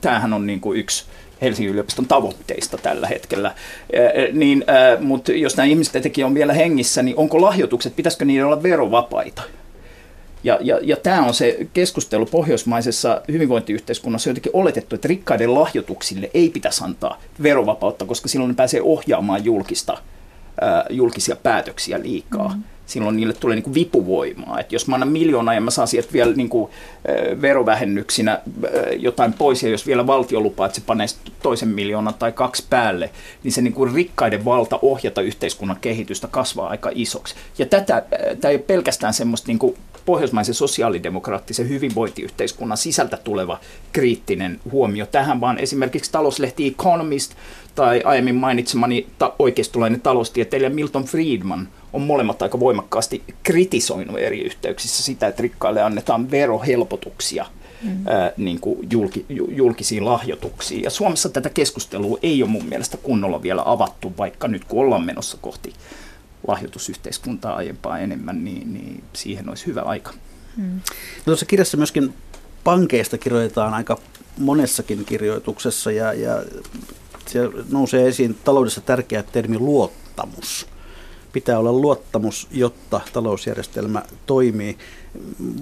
Tämähän 0.00 0.32
on 0.32 0.46
niin 0.46 0.60
kuin 0.60 0.78
yksi 0.78 1.04
Helsingin 1.42 1.72
yliopiston 1.72 2.06
tavoitteista 2.06 2.78
tällä 2.78 3.06
hetkellä. 3.06 3.54
Niin, 4.32 4.64
mutta 5.00 5.32
jos 5.32 5.56
nämä 5.56 5.66
ihmiset 5.66 5.96
etenkin 5.96 6.24
on 6.24 6.34
vielä 6.34 6.52
hengissä, 6.52 7.02
niin 7.02 7.16
onko 7.16 7.40
lahjoitukset, 7.40 7.96
pitäisikö 7.96 8.24
niiden 8.24 8.46
olla 8.46 8.62
verovapaita? 8.62 9.42
Ja, 10.44 10.58
ja, 10.60 10.78
ja 10.82 10.96
tämä 10.96 11.22
on 11.22 11.34
se 11.34 11.66
keskustelu 11.72 12.26
pohjoismaisessa 12.26 13.22
hyvinvointiyhteiskunnassa 13.32 14.30
jotenkin 14.30 14.52
oletettu, 14.54 14.94
että 14.94 15.08
rikkaiden 15.08 15.54
lahjoituksille 15.54 16.30
ei 16.34 16.50
pitäisi 16.50 16.84
antaa 16.84 17.20
verovapautta, 17.42 18.04
koska 18.04 18.28
silloin 18.28 18.48
ne 18.48 18.54
pääsee 18.54 18.82
ohjaamaan 18.82 19.44
julkista, 19.44 19.98
julkisia 20.90 21.36
päätöksiä 21.36 22.00
liikaa. 22.02 22.48
Mm-hmm 22.48 22.64
silloin 22.90 23.16
niille 23.16 23.32
tulee 23.32 23.56
niin 23.56 23.64
kuin 23.64 23.74
vipuvoimaa. 23.74 24.60
Et 24.60 24.72
jos 24.72 24.86
mä 24.88 24.96
annan 24.96 25.08
miljoonaa 25.08 25.54
ja 25.54 25.60
mä 25.60 25.70
saan 25.70 25.88
sieltä 25.88 26.12
vielä 26.12 26.32
niin 26.32 26.48
kuin, 26.48 26.70
äh, 26.70 27.42
verovähennyksinä 27.42 28.32
äh, 28.32 28.40
jotain 28.98 29.32
pois, 29.32 29.62
ja 29.62 29.68
jos 29.68 29.86
vielä 29.86 30.06
valtio 30.06 30.40
lupaa, 30.40 30.66
että 30.66 30.80
se 30.80 30.86
panee 30.86 31.06
toisen 31.42 31.68
miljoonan 31.68 32.14
tai 32.14 32.32
kaksi 32.32 32.64
päälle, 32.70 33.10
niin 33.44 33.52
se 33.52 33.62
niin 33.62 33.72
kuin 33.72 33.94
rikkaiden 33.94 34.44
valta 34.44 34.78
ohjata 34.82 35.20
yhteiskunnan 35.20 35.78
kehitystä 35.80 36.28
kasvaa 36.30 36.68
aika 36.68 36.90
isoksi. 36.94 37.34
Ja 37.58 37.66
tätä, 37.66 38.02
tämä 38.40 38.50
ei 38.50 38.56
ole 38.56 38.64
pelkästään 38.66 39.14
semmoista 39.14 39.48
niin 39.48 39.58
kuin 39.58 39.76
pohjoismaisen 40.04 40.54
sosiaalidemokraattisen 40.54 41.68
hyvinvointiyhteiskunnan 41.68 42.78
sisältä 42.78 43.16
tuleva 43.16 43.60
kriittinen 43.92 44.60
huomio 44.72 45.06
tähän, 45.06 45.40
vaan 45.40 45.58
esimerkiksi 45.58 46.12
talouslehti 46.12 46.66
Economist 46.66 47.32
tai 47.80 48.02
aiemmin 48.04 48.34
mainitsemani 48.34 49.06
ta- 49.18 49.34
oikeistolainen 49.38 50.00
taloustieteilijä 50.00 50.70
Milton 50.70 51.04
Friedman– 51.04 51.68
on 51.92 52.02
molemmat 52.02 52.42
aika 52.42 52.60
voimakkaasti 52.60 53.22
kritisoinut 53.42 54.18
eri 54.18 54.40
yhteyksissä 54.40 55.02
sitä, 55.02 55.26
että 55.26 55.42
rikkaille 55.42 55.82
annetaan 55.82 56.30
verohelpotuksia 56.30 57.46
mm. 57.82 58.06
ää, 58.06 58.32
niin 58.36 58.60
kuin 58.60 58.88
julki, 58.90 59.26
julkisiin 59.28 60.04
lahjoituksiin. 60.04 60.82
Ja 60.82 60.90
Suomessa 60.90 61.28
tätä 61.28 61.50
keskustelua 61.50 62.18
ei 62.22 62.42
ole 62.42 62.50
mun 62.50 62.64
mielestä 62.64 62.96
kunnolla 62.96 63.42
vielä 63.42 63.62
avattu, 63.64 64.12
vaikka 64.18 64.48
nyt 64.48 64.64
kun 64.64 64.80
ollaan 64.80 65.04
menossa 65.04 65.38
kohti 65.40 65.72
lahjoitusyhteiskuntaa 66.48 67.56
aiempaa 67.56 67.98
enemmän, 67.98 68.44
niin, 68.44 68.72
niin 68.72 69.04
siihen 69.12 69.48
olisi 69.48 69.66
hyvä 69.66 69.80
aika. 69.80 70.12
Mm. 70.56 70.74
No 71.16 71.24
tuossa 71.24 71.46
kirjassa 71.46 71.76
myöskin 71.76 72.14
pankeista 72.64 73.18
kirjoitetaan 73.18 73.74
aika 73.74 73.98
monessakin 74.38 75.04
kirjoituksessa 75.04 75.92
ja, 75.92 76.12
ja 76.12 76.42
siellä 77.30 77.64
nousee 77.70 78.08
esiin 78.08 78.38
taloudessa 78.44 78.80
tärkeä 78.80 79.22
termi 79.22 79.58
luottamus 79.58 80.66
pitää 81.32 81.58
olla 81.58 81.72
luottamus, 81.72 82.48
jotta 82.50 83.00
talousjärjestelmä 83.12 84.02
toimii. 84.26 84.78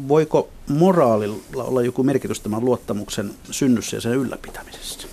Voiko 0.09 0.49
moraalilla 0.69 1.65
olla 1.65 1.83
joku 1.83 2.03
merkitys 2.03 2.41
tämän 2.41 2.65
luottamuksen 2.65 3.35
synnyssä 3.51 3.97
ja 3.97 4.01
sen 4.01 4.13
ylläpitämisessä? 4.13 5.09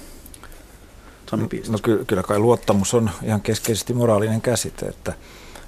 No, 1.32 1.38
no 1.70 2.06
kyllä 2.08 2.24
kai 2.24 2.40
luottamus 2.40 2.94
on 2.94 3.10
ihan 3.24 3.42
keskeisesti 3.42 3.94
moraalinen 3.94 4.42
käsite, 4.42 4.86
että, 4.86 5.14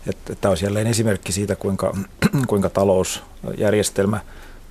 että 0.08 0.36
tämä 0.36 0.50
olisi 0.50 0.66
jälleen 0.66 0.88
esimerkki 0.88 1.32
siitä, 1.32 1.56
kuinka, 1.56 1.98
kuinka 2.48 2.70
talousjärjestelmä 2.70 4.20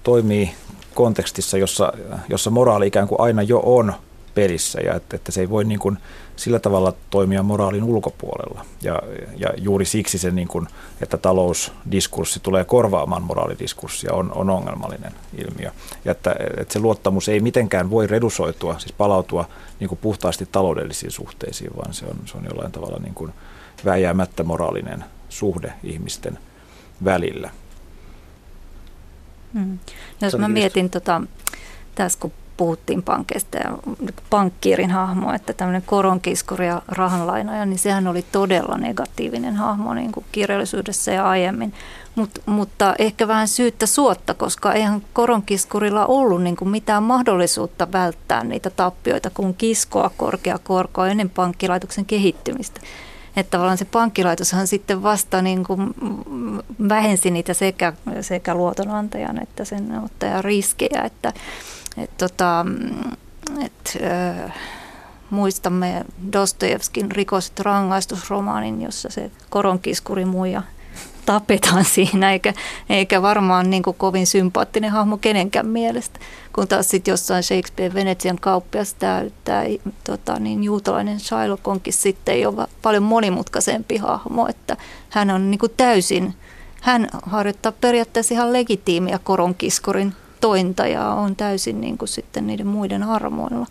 toimii 0.03 0.55
kontekstissa, 0.95 1.59
jossa, 1.59 1.93
jossa 2.29 2.51
moraali 2.51 2.87
ikään 2.87 3.09
kuin 3.09 3.21
aina 3.21 3.43
jo 3.43 3.63
on 3.65 3.93
pelissä 4.37 4.81
ja 4.81 4.95
että, 4.95 5.17
että 5.17 5.33
se 5.33 5.41
ei 5.41 5.51
voi 5.51 5.65
niin 5.65 5.79
kuin 5.79 5.99
sillä 6.37 6.59
tavalla 6.59 6.93
toimia 7.11 7.43
moraalin 7.43 7.85
ulkopuolella. 7.85 8.65
Ja, 8.83 9.03
ja 9.37 9.49
juuri 9.57 9.85
siksi 9.85 10.19
se, 10.19 10.31
niin 10.31 10.49
kuin, 10.49 10.67
että 11.01 11.17
talousdiskurssi 11.17 12.41
tulee 12.41 12.65
korvaamaan 12.65 13.23
moraalidiskurssia, 13.23 14.13
on, 14.13 14.33
on 14.35 14.51
ongelmallinen 14.51 15.13
ilmiö. 15.39 15.71
Ja 16.05 16.13
että, 16.13 16.35
että 16.57 16.73
se 16.73 16.79
luottamus 16.79 17.29
ei 17.29 17.41
mitenkään 17.41 17.91
voi 17.91 18.07
redusoitua, 18.07 18.79
siis 18.79 18.93
palautua 18.93 19.49
niin 19.81 19.89
kuin 19.89 19.99
puhtaasti 20.03 20.49
taloudellisiin 20.53 21.13
suhteisiin, 21.13 21.71
vaan 21.77 21.95
se 21.95 22.07
on, 22.07 22.17
se 22.25 22.37
on 22.39 22.45
jollain 22.45 22.73
tavalla 22.73 22.99
niin 22.99 23.15
kuin 23.15 23.33
vääjäämättä 23.85 24.45
moraalinen 24.45 25.05
suhde 25.29 25.73
ihmisten 25.85 26.39
välillä. 27.05 27.51
Hmm. 29.53 29.79
Jos 30.21 30.39
mä 30.39 30.49
mietin 30.49 30.91
tota, 30.91 31.23
tässä 31.95 32.19
kun 32.19 32.33
puhuttiin 32.57 33.03
pankkeista 33.03 33.59
ja 33.59 33.79
pankkiirin 34.31 34.91
hahmo, 34.91 35.33
että 35.33 35.53
tämmöinen 35.53 35.83
koronkiskuri 35.87 36.67
ja 36.67 36.83
rahanlainaja, 36.89 37.67
niin 37.67 37.79
sehän 37.79 38.07
oli 38.07 38.25
todella 38.33 38.79
negatiivinen 38.79 39.57
hahmo 39.57 39.95
niin 39.95 40.13
kuin 40.13 40.27
kirjallisuudessa 40.33 41.11
ja 41.11 41.29
aiemmin. 41.29 41.73
Mut, 42.15 42.31
mutta 42.47 42.95
ehkä 42.99 43.29
vähän 43.29 43.49
syyttä 43.49 43.87
suotta, 43.87 44.35
koska 44.35 44.73
eihän 44.73 45.03
koronkiskurilla 45.13 46.07
ollut 46.07 46.43
niin 46.43 46.57
kuin 46.57 46.69
mitään 46.69 47.03
mahdollisuutta 47.03 47.93
välttää 47.93 48.45
niitä 48.45 48.71
tappioita, 48.71 49.31
kun 49.31 49.55
kiskoa 49.55 50.11
korkea 50.17 50.59
korkoa 50.59 51.09
ennen 51.09 51.31
pankkilaitoksen 51.31 52.05
kehittymistä. 52.05 52.81
Että 53.37 53.51
tavallaan 53.51 53.79
se 53.79 53.85
pankkilaitoshan 53.85 54.67
sitten 54.67 55.03
vasta 55.03 55.43
niin 55.43 55.65
kuin 55.65 55.95
vähensi 56.89 57.31
niitä 57.31 57.55
sekä, 57.55 57.93
sekä 58.21 58.55
luotonantajan 58.55 59.43
että 59.43 59.65
sen 59.65 60.01
ottajan 60.05 60.45
riskejä, 60.45 61.03
että 61.05 61.33
et 61.99 62.17
tota, 62.19 62.67
et, 63.65 63.99
äh, 64.03 64.55
muistamme 65.31 66.05
Dostojevskin 66.33 67.11
rikoset 67.11 67.61
rangaistusromaanin, 67.61 68.83
jossa 68.83 69.11
se 69.11 69.31
koronkiskuri 69.51 70.25
muija 70.25 70.63
tapetaan 71.27 71.85
siinä, 71.95 72.33
eikä, 72.33 72.55
eikä 72.89 73.23
varmaan 73.23 73.71
niin 73.71 73.83
kuin 73.83 73.97
kovin 73.97 74.27
sympaattinen 74.27 74.91
hahmo 74.91 75.17
kenenkään 75.17 75.67
mielestä. 75.67 76.21
Kun 76.53 76.69
taas 76.69 76.89
sitten 76.91 77.13
jossain 77.13 77.43
Shakespeare 77.43 77.95
Venetsian 77.95 78.39
kauppias 78.41 78.95
tämä 78.95 79.23
tota, 80.05 80.39
niin 80.39 80.65
juutalainen 80.65 81.21
Shylock 81.21 81.69
onkin 81.69 81.93
sitten 81.93 82.41
jo 82.41 82.55
paljon 82.83 83.03
monimutkaisempi 83.03 83.97
hahmo, 83.97 84.47
että 84.49 84.77
hän 85.11 85.31
on 85.31 85.51
niin 85.51 85.59
kuin 85.59 85.73
täysin, 85.77 86.35
hän 86.81 87.09
harjoittaa 87.23 87.73
periaatteessa 87.73 88.35
ihan 88.35 88.53
legitiimiä 88.53 89.19
koronkiskurin 89.25 90.13
tointa 90.41 90.87
ja 90.87 91.09
on 91.09 91.37
täysin 91.37 91.81
niin 91.81 91.99
kuin 91.99 92.09
sitten 92.09 92.47
niiden 92.47 92.67
muiden 92.67 93.03
armoilla. 93.03 93.67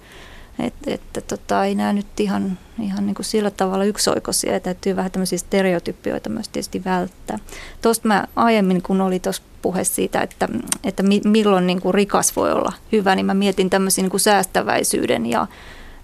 Että, 0.59 0.93
että 0.93 1.21
tota, 1.21 1.65
ei 1.65 1.75
nämä 1.75 1.93
nyt 1.93 2.19
ihan, 2.19 2.57
ihan 2.81 3.05
niin 3.05 3.15
kuin 3.15 3.25
sillä 3.25 3.51
tavalla 3.51 3.83
yksioikoisia 3.83 4.53
ja 4.53 4.59
täytyy 4.59 4.95
vähän 4.95 5.11
tämmöisiä 5.11 5.37
stereotypioita 5.37 6.29
myös 6.29 6.49
tietysti 6.49 6.83
välttää. 6.85 7.39
Tuosta 7.81 8.07
mä 8.07 8.27
aiemmin, 8.35 8.81
kun 8.81 9.01
oli 9.01 9.19
tuossa 9.19 9.43
puhe 9.61 9.83
siitä, 9.83 10.21
että, 10.21 10.47
että 10.83 11.03
milloin 11.25 11.67
niin 11.67 11.81
kuin 11.81 11.93
rikas 11.93 12.35
voi 12.35 12.51
olla 12.51 12.73
hyvä, 12.91 13.15
niin 13.15 13.25
mä 13.25 13.33
mietin 13.33 13.69
tämmöisiä 13.69 14.01
niin 14.01 14.11
kuin 14.11 14.21
säästäväisyyden 14.21 15.25
ja, 15.25 15.47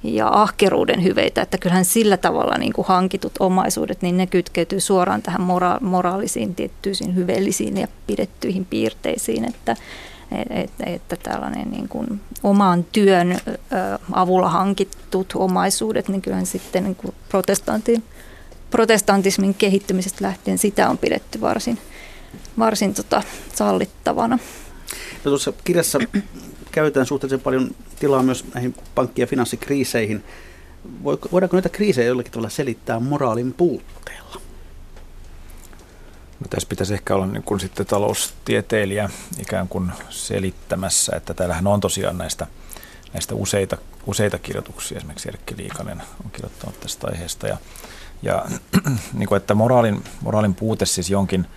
ja 0.04 0.28
ahkeruuden 0.28 1.04
hyveitä, 1.04 1.42
että 1.42 1.58
kyllähän 1.58 1.86
sillä 1.86 2.18
tavalla 2.18 2.58
niin 2.58 2.74
kuin 2.74 2.88
hankitut 2.88 3.34
omaisuudet, 3.40 4.02
niin 4.02 4.18
ne 4.18 4.28
kytkeytyy 4.28 4.80
suoraan 4.80 5.22
tähän 5.22 5.42
mora- 5.42 5.84
moraalisiin, 5.84 6.56
tiettyisiin 6.56 7.16
hyveellisiin 7.16 7.78
ja 7.78 7.88
pidettyihin 8.08 8.66
piirteisiin, 8.66 9.46
että, 9.46 9.76
että, 10.50 10.84
että 10.86 11.16
tällainen 11.16 11.72
niin 11.72 11.88
kuin 11.88 12.22
oman 12.44 12.86
työn 12.92 13.40
avulla 14.12 14.50
hankitut 14.50 15.34
omaisuudet, 15.36 16.08
niin 16.08 16.22
kyllähän 16.22 16.46
sitten 16.46 16.84
niin 16.84 16.96
kuin 16.96 17.16
protestantin, 17.30 18.04
protestantismin 18.70 19.54
kehittymisestä 19.54 20.26
lähtien 20.26 20.58
sitä 20.58 20.90
on 20.90 20.98
pidetty 20.98 21.42
varsin, 21.42 21.78
varsin 22.60 22.94
tota, 22.94 23.24
sallittavana. 23.56 24.40
No 25.26 25.32
tuossa 25.32 25.54
kirjassa 25.64 26.00
käytetään 26.72 27.06
suhteellisen 27.06 27.40
paljon 27.40 27.76
tilaa 28.00 28.24
myös 28.24 28.46
näihin 28.54 28.76
pankki- 28.96 29.22
ja 29.22 29.28
finanssikriiseihin. 29.28 30.24
Voidaanko 31.04 31.56
näitä 31.56 31.70
kriisejä 31.70 32.08
jollakin 32.08 32.32
tavalla 32.32 32.50
selittää 32.50 33.00
moraalin 33.00 33.54
puutteella? 33.54 34.41
Tässä 36.50 36.70
pitäisi 36.70 36.94
ehkä 36.94 37.16
olla 37.16 37.26
niin 37.26 37.44
kuin 37.44 37.60
sitten 37.60 37.86
taloustieteilijä 37.86 39.10
ikään 39.40 39.68
kuin 39.68 39.92
selittämässä, 40.10 41.16
että 41.16 41.34
täällähän 41.34 41.68
on 41.68 41.80
tosiaan 41.80 42.18
näistä, 42.18 42.48
näistä 43.14 43.36
useita, 43.36 43.78
useita 44.06 44.38
kirjoituksia. 44.38 44.98
Esimerkiksi 44.98 45.30
Erkki 45.30 45.58
Liikanen 45.58 46.02
on 46.26 46.32
kirjoittanut 46.32 46.80
tästä 46.80 47.08
aiheesta. 47.08 47.48
Ja, 47.48 47.58
ja 48.22 48.46
niin 49.14 49.28
kuin, 49.28 49.38
että 49.38 49.54
moraalin, 49.54 50.04
moraalin 50.22 50.56
puute 50.56 50.86
siis 50.86 51.10
jonkin 51.10 51.48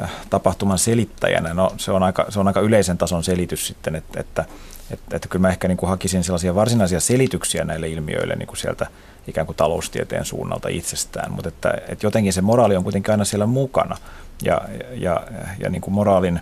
äh, 0.00 0.10
tapahtuman 0.30 0.78
selittäjänä, 0.78 1.54
no 1.54 1.70
se 1.76 1.92
on 1.92 2.02
aika, 2.02 2.26
se 2.28 2.40
on 2.40 2.48
aika 2.48 2.60
yleisen 2.60 2.98
tason 2.98 3.24
selitys 3.24 3.66
sitten, 3.66 3.96
että, 3.96 4.20
että, 4.20 4.44
että, 4.90 5.16
että 5.16 5.28
kyllä 5.28 5.42
mä 5.42 5.48
ehkä 5.48 5.68
niin 5.68 5.78
kuin 5.78 5.90
hakisin 5.90 6.24
sellaisia 6.24 6.54
varsinaisia 6.54 7.00
selityksiä 7.00 7.64
näille 7.64 7.88
ilmiöille 7.88 8.36
niin 8.36 8.46
kuin 8.46 8.56
sieltä 8.56 8.86
ikään 9.26 9.46
kuin 9.46 9.56
taloustieteen 9.56 10.24
suunnalta 10.24 10.68
itsestään, 10.68 11.32
mutta 11.32 11.48
että, 11.48 11.70
että 11.88 12.06
jotenkin 12.06 12.32
se 12.32 12.40
moraali 12.40 12.76
on 12.76 12.82
kuitenkin 12.82 13.12
aina 13.12 13.24
siellä 13.24 13.46
mukana 13.46 13.96
ja, 14.42 14.60
ja, 14.92 15.26
ja 15.58 15.70
niin 15.70 15.80
kuin 15.80 15.94
moraalin, 15.94 16.40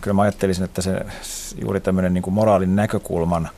kyllä 0.00 0.14
mä 0.14 0.22
ajattelisin, 0.22 0.64
että 0.64 0.82
se 0.82 1.00
juuri 1.60 1.80
tämmöinen 1.80 2.14
niin 2.14 2.22
kuin 2.22 2.34
moraalin 2.34 2.76
näkökulman 2.76 3.48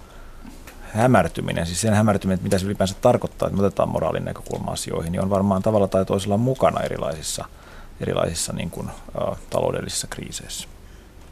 hämärtyminen, 0.93 1.67
siis 1.67 1.81
sen 1.81 1.95
hämärtyminen, 1.95 2.35
että 2.35 2.45
mitä 2.45 2.59
se 2.59 2.67
ylipäänsä 2.67 2.95
tarkoittaa, 3.01 3.49
että 3.49 3.61
me 3.61 3.67
otetaan 3.67 3.89
moraalin 3.89 4.25
näkökulma 4.25 4.73
asioihin, 4.73 5.13
niin 5.13 5.23
on 5.23 5.31
varmaan 5.31 5.63
tavalla 5.63 5.89
tai 5.89 6.05
toisella 6.05 6.37
mukana 6.37 6.81
erilaisissa, 6.81 7.45
erilaisissa 8.01 8.53
niin 8.53 8.71
kuin, 8.71 8.89
ä, 8.89 9.37
taloudellisissa 9.51 10.07
kriiseissä. 10.07 10.69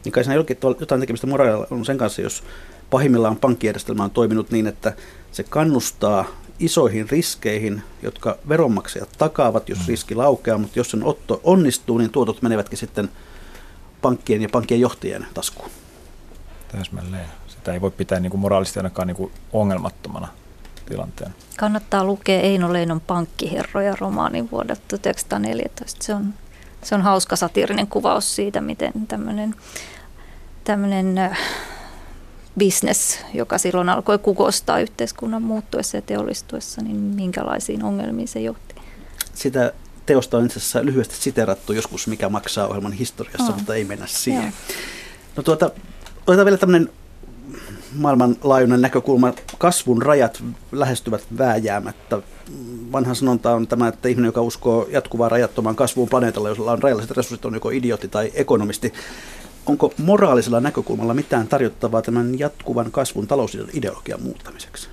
Niin 0.07 0.13
kai 0.13 0.23
siinä 0.23 0.43
jotain 0.79 0.99
tekemistä 0.99 1.27
moraalilla 1.27 1.67
on 1.71 1.85
sen 1.85 1.97
kanssa, 1.97 2.21
jos 2.21 2.43
pahimmillaan 2.89 3.35
pankkijärjestelmä 3.35 4.03
on 4.03 4.11
toiminut 4.11 4.51
niin, 4.51 4.67
että 4.67 4.93
se 5.31 5.43
kannustaa 5.43 6.25
isoihin 6.59 7.09
riskeihin, 7.09 7.81
jotka 8.01 8.37
veronmaksajat 8.49 9.09
takaavat, 9.17 9.69
jos 9.69 9.79
mm. 9.79 9.85
riski 9.87 10.15
laukeaa, 10.15 10.57
mutta 10.57 10.79
jos 10.79 10.91
sen 10.91 11.03
otto 11.03 11.41
onnistuu, 11.43 11.97
niin 11.97 12.09
tuotot 12.09 12.41
menevätkin 12.41 12.77
sitten 12.77 13.09
pankkien 14.01 14.41
ja 14.41 14.49
pankkien 14.49 14.79
johtajien 14.79 15.27
taskuun. 15.33 15.69
Täsmälleen. 16.71 17.25
Sitä 17.47 17.73
ei 17.73 17.81
voi 17.81 17.91
pitää 17.91 18.19
niin 18.19 18.31
kuin 18.31 18.41
moraalisesti 18.41 18.79
ainakaan 18.79 19.07
niin 19.07 19.17
kuin 19.17 19.31
ongelmattomana 19.53 20.27
tilanteen. 20.85 21.35
Kannattaa 21.57 22.03
lukea 22.03 22.41
Eino 22.41 22.73
Leinon 22.73 23.01
pankkiherroja 23.01 23.95
romaanin 23.99 24.51
vuodelta 24.51 24.81
1914. 24.87 26.03
Se 26.03 26.13
on, 26.13 26.33
se 26.83 26.95
on 26.95 27.01
hauska 27.01 27.35
satiirinen 27.35 27.87
kuvaus 27.87 28.35
siitä, 28.35 28.61
miten 28.61 28.93
tämmöinen, 29.07 29.55
tämmöinen 30.67 31.37
business, 32.59 33.19
joka 33.33 33.57
silloin 33.57 33.89
alkoi 33.89 34.19
kukostaa 34.19 34.79
yhteiskunnan 34.79 35.41
muuttuessa 35.41 35.97
ja 35.97 36.01
teollistuessa, 36.01 36.81
niin 36.81 36.95
minkälaisiin 36.95 37.83
ongelmiin 37.83 38.27
se 38.27 38.39
johti? 38.39 38.75
Sitä 39.33 39.73
teosta 40.05 40.37
on 40.37 40.45
itse 40.45 40.59
asiassa 40.59 40.85
lyhyesti 40.85 41.15
siterattu 41.15 41.73
joskus, 41.73 42.07
mikä 42.07 42.29
maksaa 42.29 42.67
ohjelman 42.67 42.91
historiassa, 42.91 43.53
oh. 43.53 43.55
mutta 43.55 43.75
ei 43.75 43.83
mennä 43.83 44.07
siihen. 44.07 44.43
Joo. 44.43 44.77
No 45.35 45.43
tuota, 45.43 45.71
otetaan 46.27 46.45
vielä 46.45 46.57
tämmöinen 46.57 46.89
maailmanlaajuinen 47.95 48.81
näkökulma. 48.81 49.33
Kasvun 49.57 50.01
rajat 50.01 50.43
lähestyvät 50.71 51.23
vääjäämättä. 51.37 52.21
Vanha 52.91 53.13
sanonta 53.13 53.53
on 53.53 53.67
tämä, 53.67 53.87
että 53.87 54.09
ihminen, 54.09 54.27
joka 54.29 54.41
uskoo 54.41 54.87
jatkuvaan 54.91 55.31
rajattomaan 55.31 55.75
kasvuun 55.75 56.09
planeetalla, 56.09 56.49
jolla 56.49 56.71
on 56.71 56.83
rajalliset 56.83 57.11
resurssit, 57.11 57.45
on 57.45 57.53
joko 57.53 57.69
idiootti 57.69 58.07
tai 58.07 58.31
ekonomisti 58.33 58.93
onko 59.67 59.93
moraalisella 59.97 60.59
näkökulmalla 60.59 61.13
mitään 61.13 61.47
tarjottavaa 61.47 62.01
tämän 62.01 62.39
jatkuvan 62.39 62.91
kasvun 62.91 63.27
talousideologian 63.27 64.23
muuttamiseksi? 64.23 64.89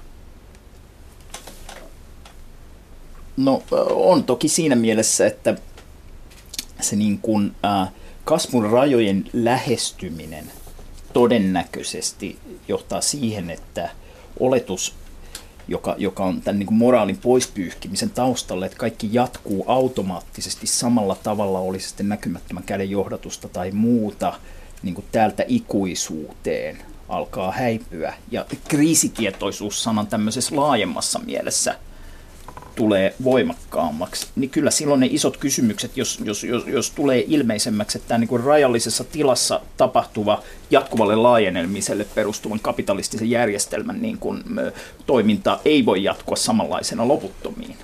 No 3.37 3.62
on 3.91 4.25
toki 4.25 4.49
siinä 4.49 4.75
mielessä, 4.77 5.27
että 5.27 5.57
se 6.81 6.97
niin 6.97 7.18
kuin, 7.18 7.55
äh, 7.64 7.93
kasvun 8.25 8.70
rajojen 8.70 9.25
lähestyminen 9.33 10.51
todennäköisesti 11.12 12.39
johtaa 12.68 13.01
siihen, 13.01 13.51
että 13.51 13.91
oletus, 14.41 14.95
joka, 15.68 15.95
joka 15.99 16.25
on 16.25 16.43
tämän 16.43 16.59
niin 16.59 16.66
kuin 16.66 16.79
moraalin 16.79 17.18
poispyyhkimisen 17.18 18.11
taustalla, 18.11 18.66
että 18.66 18.79
kaikki 18.79 19.09
jatkuu 19.12 19.64
automaattisesti 19.66 20.66
samalla 20.66 21.16
tavalla, 21.22 21.59
olisi 21.59 21.89
sitten 21.89 22.09
näkymättömän 22.09 22.62
käden 22.62 22.91
johdatusta 22.91 23.49
tai 23.49 23.70
muuta, 23.70 24.33
niin 24.85 24.95
kuin 24.95 25.05
täältä 25.12 25.45
ikuisuuteen 25.49 26.78
alkaa 27.09 27.53
häipyä. 27.53 28.14
Ja 28.30 28.47
kriisitietoisuus 28.68 29.82
sanan 29.82 30.07
tämmöisessä 30.07 30.57
laajemmassa 30.57 31.18
mielessä 31.18 31.76
tulee 32.74 33.14
voimakkaammaksi, 33.24 34.26
niin 34.37 34.51
kyllä 34.51 34.70
silloin 34.70 35.01
ne 35.01 35.09
isot 35.11 35.37
kysymykset, 35.37 35.97
jos, 35.97 36.20
jos, 36.24 36.45
jos, 36.45 36.66
jos 36.66 36.91
tulee 36.91 37.24
ilmeisemmäksi, 37.28 37.99
että 37.99 38.09
tämä 38.09 38.18
niin 38.18 38.28
kuin 38.28 38.45
rajallisessa 38.45 39.05
tilassa 39.05 39.61
tapahtuva 39.76 40.43
jatkuvalle 40.70 41.16
laajenemiselle 41.16 42.07
perustuvan 42.14 42.61
kapitalistisen 42.61 43.30
järjestelmän 43.30 44.03
niin 44.03 44.18
kuin, 44.18 44.45
toiminta 45.07 45.61
ei 45.64 45.87
voi 45.87 46.03
jatkua 46.03 46.37
samanlaisena 46.37 47.09
loputtomiin. 47.09 47.76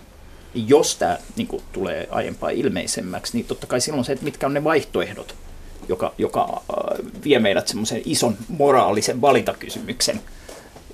Jos 0.55 0.97
tämä 0.97 1.19
niin 1.37 1.47
kuin, 1.47 1.63
tulee 1.73 2.09
aiempaa 2.11 2.51
ilmeisemmäksi, 2.51 3.37
niin 3.37 3.47
totta 3.47 3.67
kai 3.67 3.81
silloin 3.81 4.05
se, 4.05 4.13
että 4.13 4.25
mitkä 4.25 4.47
on 4.47 4.55
ne 4.55 4.65
vaihtoehdot, 4.65 5.35
joka, 5.91 6.13
joka 6.19 6.63
äh, 6.71 7.23
vie 7.25 7.39
meidät 7.39 7.69
semmoisen 7.69 8.03
ison 8.05 8.37
moraalisen 8.49 9.21
valintakysymyksen 9.21 10.21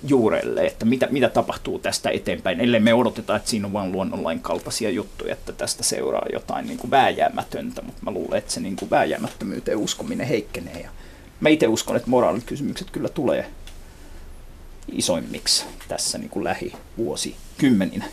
juurelle, 0.08 0.66
että 0.66 0.84
mitä, 0.84 1.08
mitä 1.10 1.28
tapahtuu 1.28 1.78
tästä 1.78 2.10
eteenpäin, 2.10 2.60
ellei 2.60 2.80
me 2.80 2.94
odoteta, 2.94 3.36
että 3.36 3.50
siinä 3.50 3.66
on 3.66 3.72
vain 3.72 3.92
luonnonlain 3.92 4.40
kaltaisia 4.40 4.90
juttuja, 4.90 5.32
että 5.32 5.52
tästä 5.52 5.82
seuraa 5.82 6.26
jotain 6.32 6.66
niin 6.66 6.78
kuin 6.78 6.90
vääjäämätöntä, 6.90 7.82
mutta 7.82 8.02
mä 8.04 8.10
luulen, 8.10 8.38
että 8.38 8.52
se 8.52 8.60
niin 8.60 8.76
kuin 8.76 8.90
vääjäämättömyyteen 8.90 9.78
uskominen 9.78 10.26
heikkenee. 10.26 10.80
Ja 10.80 10.90
mä 11.40 11.48
itse 11.48 11.66
uskon, 11.66 11.96
että 11.96 12.10
moraalikysymykset 12.10 12.90
kyllä 12.90 13.08
tulee 13.08 13.46
isoimmiksi 14.92 15.64
tässä 15.88 16.18
niin 16.18 16.30
kuin 16.30 16.44
lähivuosikymmeninä. 16.44 18.04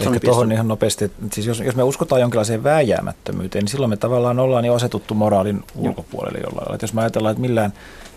Ehkä 0.00 0.20
tuohon 0.20 0.52
ihan 0.52 0.68
nopeasti, 0.68 1.04
että 1.04 1.22
siis 1.32 1.46
jos, 1.46 1.60
jos 1.60 1.76
me 1.76 1.82
uskotaan 1.82 2.20
jonkinlaiseen 2.20 2.64
vääjäämättömyyteen, 2.64 3.62
niin 3.62 3.70
silloin 3.70 3.90
me 3.90 3.96
tavallaan 3.96 4.38
ollaan 4.38 4.64
jo 4.64 4.74
asetuttu 4.74 5.14
moraalin 5.14 5.64
ulkopuolelle 5.76 6.38
jollain 6.38 6.56
lailla. 6.56 6.78
jos 6.82 6.94
me 6.94 7.00
ajatellaan, 7.00 7.32
että 7.32 7.40
millään 7.40 7.72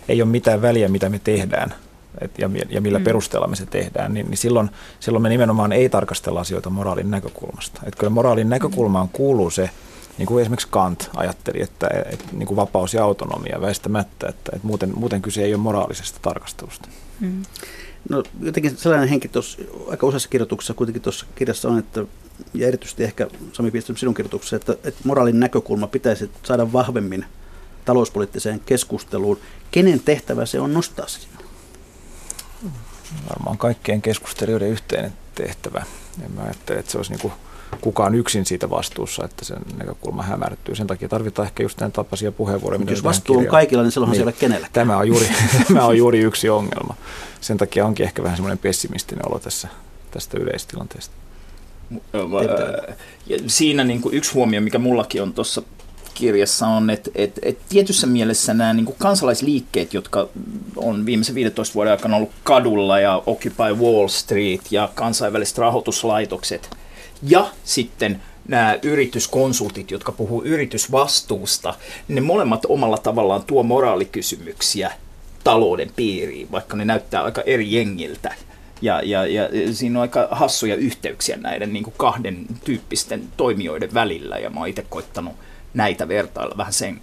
ei 0.07 0.21
ole 0.21 0.29
mitään 0.29 0.61
väliä, 0.61 0.89
mitä 0.89 1.09
me 1.09 1.19
tehdään, 1.23 1.73
et, 2.21 2.39
ja, 2.39 2.49
ja 2.69 2.81
millä 2.81 2.99
mm. 2.99 3.03
perusteella 3.03 3.47
me 3.47 3.55
se 3.55 3.65
tehdään, 3.65 4.13
niin, 4.13 4.29
niin 4.29 4.37
silloin, 4.37 4.69
silloin 4.99 5.21
me 5.21 5.29
nimenomaan 5.29 5.71
ei 5.71 5.89
tarkastella 5.89 6.39
asioita 6.39 6.69
moraalin 6.69 7.11
näkökulmasta. 7.11 7.81
Et 7.85 7.95
kyllä 7.95 8.09
moraalin 8.09 8.49
näkökulmaan 8.49 9.09
kuuluu 9.09 9.49
se, 9.49 9.69
niin 10.17 10.27
kuin 10.27 10.41
esimerkiksi 10.41 10.67
Kant 10.71 11.09
ajatteli, 11.15 11.61
että, 11.61 11.87
että 12.05 12.25
niin 12.31 12.47
kuin 12.47 12.55
vapaus 12.55 12.93
ja 12.93 13.03
autonomia 13.03 13.61
väistämättä, 13.61 14.27
että, 14.27 14.51
että 14.55 14.67
muuten, 14.67 14.91
muuten 14.95 15.21
kyse 15.21 15.43
ei 15.43 15.53
ole 15.53 15.61
moraalisesta 15.61 16.19
tarkastelusta. 16.21 16.89
Mm. 17.19 17.43
No 18.09 18.23
jotenkin 18.41 18.77
sellainen 18.77 19.09
henki 19.09 19.27
tuossa 19.27 19.57
aika 19.89 20.07
useassa 20.07 20.29
kirjoituksessa 20.29 20.73
kuitenkin 20.73 21.01
tuossa 21.01 21.25
kirjassa 21.35 21.69
on, 21.69 21.79
että 21.79 22.05
ja 22.53 22.67
erityisesti 22.67 23.03
ehkä 23.03 23.27
Sami 23.53 23.71
Piestön 23.71 23.97
sinun 23.97 24.13
kirjoituksessa, 24.13 24.55
että, 24.55 24.71
että 24.71 25.01
moraalin 25.03 25.39
näkökulma 25.39 25.87
pitäisi 25.87 26.31
saada 26.43 26.73
vahvemmin 26.73 27.25
talouspoliittiseen 27.85 28.59
keskusteluun. 28.59 29.39
Kenen 29.71 29.99
tehtävä 29.99 30.45
se 30.45 30.59
on 30.59 30.73
nostaa 30.73 31.07
sinne? 31.07 31.37
Varmaan 33.29 33.57
kaikkien 33.57 34.01
keskustelijoiden 34.01 34.69
yhteinen 34.69 35.13
tehtävä. 35.35 35.83
En 36.25 36.31
mä 36.31 36.41
ajattele, 36.41 36.79
että 36.79 36.91
se 36.91 36.97
olisi 36.97 37.11
niin 37.11 37.21
kuin 37.21 37.33
kukaan 37.81 38.15
yksin 38.15 38.45
siitä 38.45 38.69
vastuussa, 38.69 39.25
että 39.25 39.45
sen 39.45 39.57
näkökulma 39.77 40.23
hämärtyy. 40.23 40.75
Sen 40.75 40.87
takia 40.87 41.09
tarvitaan 41.09 41.45
ehkä 41.45 41.63
just 41.63 41.77
tämän 41.77 41.91
tapaisia 41.91 42.31
puheenvuoroja. 42.31 42.85
Jos 42.89 43.03
vastuu 43.03 43.37
on 43.37 43.45
kaikilla, 43.45 43.83
niin 43.83 43.91
silloin 43.91 44.11
niin. 44.11 44.17
siellä 44.17 44.31
kenellä. 44.31 44.67
Tämä 44.73 44.97
on, 44.97 45.07
juuri, 45.07 45.25
tämä 45.67 45.85
on 45.85 45.97
juuri 45.97 46.19
yksi 46.19 46.49
ongelma. 46.49 46.95
Sen 47.41 47.57
takia 47.57 47.85
onkin 47.85 48.03
ehkä 48.03 48.23
vähän 48.23 48.37
semmoinen 48.37 48.57
pessimistinen 48.57 49.27
olo 49.27 49.39
tässä, 49.39 49.67
tästä 50.11 50.37
yleistilanteesta. 50.39 51.13
Siinä 53.47 53.83
niin 53.83 54.01
kuin 54.01 54.15
yksi 54.15 54.33
huomio, 54.33 54.61
mikä 54.61 54.79
mullakin 54.79 55.21
on 55.21 55.33
tuossa 55.33 55.61
kirjassa 56.13 56.67
on, 56.67 56.89
että, 56.89 57.11
että, 57.15 57.41
että 57.43 57.63
tietyssä 57.69 58.07
mielessä 58.07 58.53
nämä 58.53 58.73
niin 58.73 58.85
kuin 58.85 58.95
kansalaisliikkeet, 58.99 59.93
jotka 59.93 60.29
on 60.75 61.05
viimeisen 61.05 61.35
15 61.35 61.73
vuoden 61.73 61.91
aikana 61.91 62.15
ollut 62.15 62.31
kadulla 62.43 62.99
ja 62.99 63.23
Occupy 63.25 63.73
Wall 63.81 64.07
Street 64.07 64.61
ja 64.71 64.89
kansainväliset 64.95 65.57
rahoituslaitokset 65.57 66.80
ja 67.23 67.49
sitten 67.63 68.21
nämä 68.47 68.79
yrityskonsultit, 68.83 69.91
jotka 69.91 70.11
puhuu 70.11 70.43
yritysvastuusta, 70.43 71.73
ne 72.07 72.21
molemmat 72.21 72.65
omalla 72.69 72.97
tavallaan 72.97 73.43
tuo 73.43 73.63
moraalikysymyksiä 73.63 74.91
talouden 75.43 75.91
piiriin, 75.95 76.51
vaikka 76.51 76.77
ne 76.77 76.85
näyttää 76.85 77.23
aika 77.23 77.41
eri 77.41 77.73
jengiltä. 77.73 78.35
Ja, 78.81 79.01
ja, 79.03 79.25
ja 79.25 79.49
siinä 79.73 79.99
on 79.99 80.01
aika 80.01 80.27
hassuja 80.31 80.75
yhteyksiä 80.75 81.37
näiden 81.37 81.73
niin 81.73 81.83
kuin 81.83 81.93
kahden 81.97 82.45
tyyppisten 82.63 83.23
toimijoiden 83.37 83.93
välillä, 83.93 84.37
ja 84.37 84.49
mä 84.49 84.59
oon 84.59 84.69
itse 84.69 84.85
koittanut 84.89 85.33
näitä 85.73 86.07
vertailla 86.07 86.57
vähän 86.57 86.73
sen, 86.73 86.99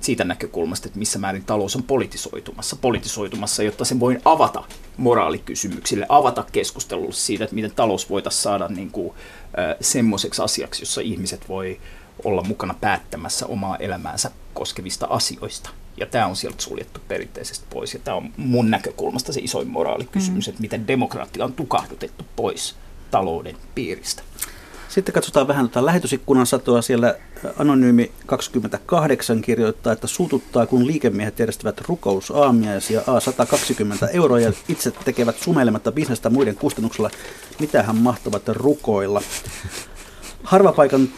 siitä 0.00 0.24
näkökulmasta, 0.24 0.88
että 0.88 0.98
missä 0.98 1.18
määrin 1.18 1.44
talous 1.44 1.76
on 1.76 1.82
politisoitumassa, 1.82 2.76
politisoitumassa, 2.76 3.62
jotta 3.62 3.84
se 3.84 4.00
voi 4.00 4.18
avata 4.24 4.64
moraalikysymyksille, 4.96 6.06
avata 6.08 6.44
keskustelulle 6.52 7.12
siitä, 7.12 7.44
että 7.44 7.54
miten 7.54 7.72
talous 7.76 8.10
voitaisiin 8.10 8.42
saada 8.42 8.68
niin 8.68 8.90
kuin, 8.90 9.14
äh, 9.58 9.76
semmoiseksi 9.80 10.42
asiaksi, 10.42 10.82
jossa 10.82 11.00
ihmiset 11.00 11.48
voi 11.48 11.80
olla 12.24 12.42
mukana 12.42 12.74
päättämässä 12.80 13.46
omaa 13.46 13.76
elämäänsä 13.76 14.30
koskevista 14.54 15.06
asioista. 15.10 15.70
Ja 15.96 16.06
tämä 16.06 16.26
on 16.26 16.36
sieltä 16.36 16.62
suljettu 16.62 17.00
perinteisesti 17.08 17.66
pois. 17.70 17.94
Ja 17.94 18.00
tämä 18.04 18.16
on 18.16 18.32
mun 18.36 18.70
näkökulmasta 18.70 19.32
se 19.32 19.40
isoin 19.40 19.68
moraalikysymys, 19.68 20.46
mm. 20.46 20.50
että 20.50 20.60
miten 20.60 20.86
demokratia 20.86 21.44
on 21.44 21.52
tukahdutettu 21.52 22.24
pois 22.36 22.76
talouden 23.10 23.56
piiristä. 23.74 24.22
Sitten 24.88 25.14
katsotaan 25.14 25.48
vähän 25.48 25.68
tuota 25.68 25.86
lähetysikkunan 25.86 26.46
satoa. 26.46 26.82
Siellä 26.82 27.14
Anonyymi 27.58 28.12
28 28.26 29.40
kirjoittaa, 29.40 29.92
että 29.92 30.06
suututtaa, 30.06 30.66
kun 30.66 30.86
liikemiehet 30.86 31.38
järjestävät 31.38 31.80
rukousaamiaisia 31.88 33.00
A120 33.00 34.08
euroa 34.12 34.40
ja 34.40 34.52
itse 34.68 34.90
tekevät 34.90 35.38
sumeilematta 35.38 35.92
bisnestä 35.92 36.30
muiden 36.30 36.56
kustannuksella. 36.56 37.10
Mitähän 37.60 37.96
mahtavat 37.96 38.48
rukoilla? 38.48 39.22
Harvapaikan 40.42 41.08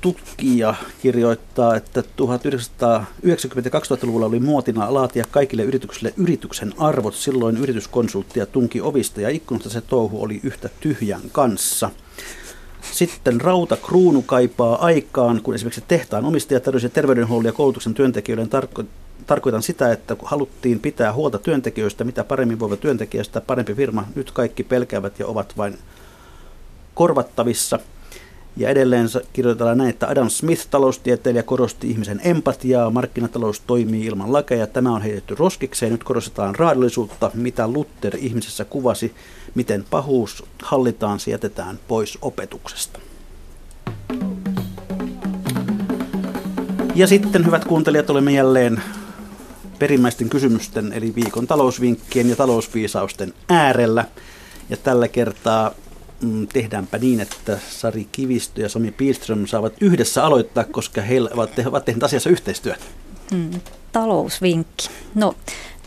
tutkija 0.00 0.74
kirjoittaa, 1.02 1.76
että 1.76 2.00
1990-2000-luvulla 2.00 4.26
oli 4.26 4.40
muotina 4.40 4.94
laatia 4.94 5.24
kaikille 5.30 5.62
yrityksille 5.62 6.14
yrityksen 6.16 6.74
arvot. 6.78 7.14
Silloin 7.14 7.56
yrityskonsulttia 7.56 8.46
tunki 8.46 8.80
ovista 8.80 9.20
ja 9.20 9.28
ikkunasta 9.28 9.70
se 9.70 9.80
touhu 9.80 10.22
oli 10.22 10.40
yhtä 10.42 10.70
tyhjän 10.80 11.22
kanssa. 11.32 11.90
Sitten 12.92 13.40
rauta 13.40 13.76
kruunu 13.76 14.22
kaipaa 14.22 14.84
aikaan, 14.84 15.40
kun 15.42 15.54
esimerkiksi 15.54 15.84
tehtaan 15.88 16.24
omistaja 16.24 16.60
tarjosi 16.60 16.88
terveydenhuollon 16.88 17.46
ja 17.46 17.52
koulutuksen 17.52 17.94
työntekijöiden 17.94 18.48
tarko- 18.48 18.84
tarkoitan 19.26 19.62
sitä, 19.62 19.92
että 19.92 20.16
haluttiin 20.24 20.80
pitää 20.80 21.12
huolta 21.12 21.38
työntekijöistä, 21.38 22.04
mitä 22.04 22.24
paremmin 22.24 22.58
voiva 22.58 22.76
työntekijästä, 22.76 23.40
parempi 23.40 23.74
firma. 23.74 24.04
Nyt 24.14 24.30
kaikki 24.30 24.62
pelkäävät 24.62 25.18
ja 25.18 25.26
ovat 25.26 25.56
vain 25.56 25.78
korvattavissa. 26.94 27.78
Ja 28.56 28.68
edelleen 28.68 29.08
kirjoitetaan 29.32 29.78
näin, 29.78 29.90
että 29.90 30.08
Adam 30.08 30.30
Smith, 30.30 30.66
taloustieteilijä, 30.70 31.42
korosti 31.42 31.90
ihmisen 31.90 32.20
empatiaa. 32.24 32.90
Markkinatalous 32.90 33.60
toimii 33.60 34.06
ilman 34.06 34.32
lakeja. 34.32 34.66
Tämä 34.66 34.94
on 34.94 35.02
heitetty 35.02 35.34
roskikseen. 35.34 35.92
Nyt 35.92 36.04
korostetaan 36.04 36.54
raadollisuutta, 36.54 37.30
mitä 37.34 37.68
Luther 37.68 38.16
ihmisessä 38.16 38.64
kuvasi, 38.64 39.14
miten 39.54 39.84
pahuus 39.90 40.44
hallitaan, 40.62 41.20
sijoitetaan 41.20 41.78
pois 41.88 42.18
opetuksesta. 42.22 42.98
Ja 46.94 47.06
sitten, 47.06 47.46
hyvät 47.46 47.64
kuuntelijat, 47.64 48.10
olemme 48.10 48.32
jälleen 48.32 48.82
perimmäisten 49.78 50.28
kysymysten, 50.28 50.92
eli 50.92 51.14
viikon 51.14 51.46
talousvinkkien 51.46 52.30
ja 52.30 52.36
talousviisausten 52.36 53.34
äärellä. 53.48 54.04
Ja 54.70 54.76
tällä 54.76 55.08
kertaa 55.08 55.74
mm, 56.22 56.46
tehdäänpä 56.46 56.98
niin, 56.98 57.20
että 57.20 57.58
Sari 57.70 58.08
Kivistö 58.12 58.62
ja 58.62 58.68
Sami 58.68 58.90
Pihlström 58.90 59.46
saavat 59.46 59.72
yhdessä 59.80 60.24
aloittaa, 60.24 60.64
koska 60.64 61.02
he 61.02 61.20
ovat 61.66 61.84
tehneet 61.84 62.02
asiassa 62.02 62.30
yhteistyötä. 62.30 62.84
Hmm, 63.30 63.60
talousvinkki. 63.92 64.88
No, 65.14 65.34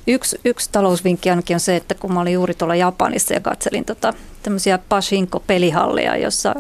yksi, 0.08 0.40
yksi 0.46 0.70
talousvinkki 0.72 1.30
ainakin 1.30 1.56
on 1.56 1.60
se, 1.60 1.76
että 1.76 1.96
kun 1.96 2.14
mä 2.14 2.22
olin 2.22 2.34
juuri 2.34 2.54
tuolla 2.54 2.76
Japanissa 2.76 3.34
ja 3.34 3.40
katselin 3.40 3.86
tota, 3.86 4.14
tämmöisiä 4.44 4.80
Pashinko-pelihalleja, 4.90 6.18
jossa 6.18 6.56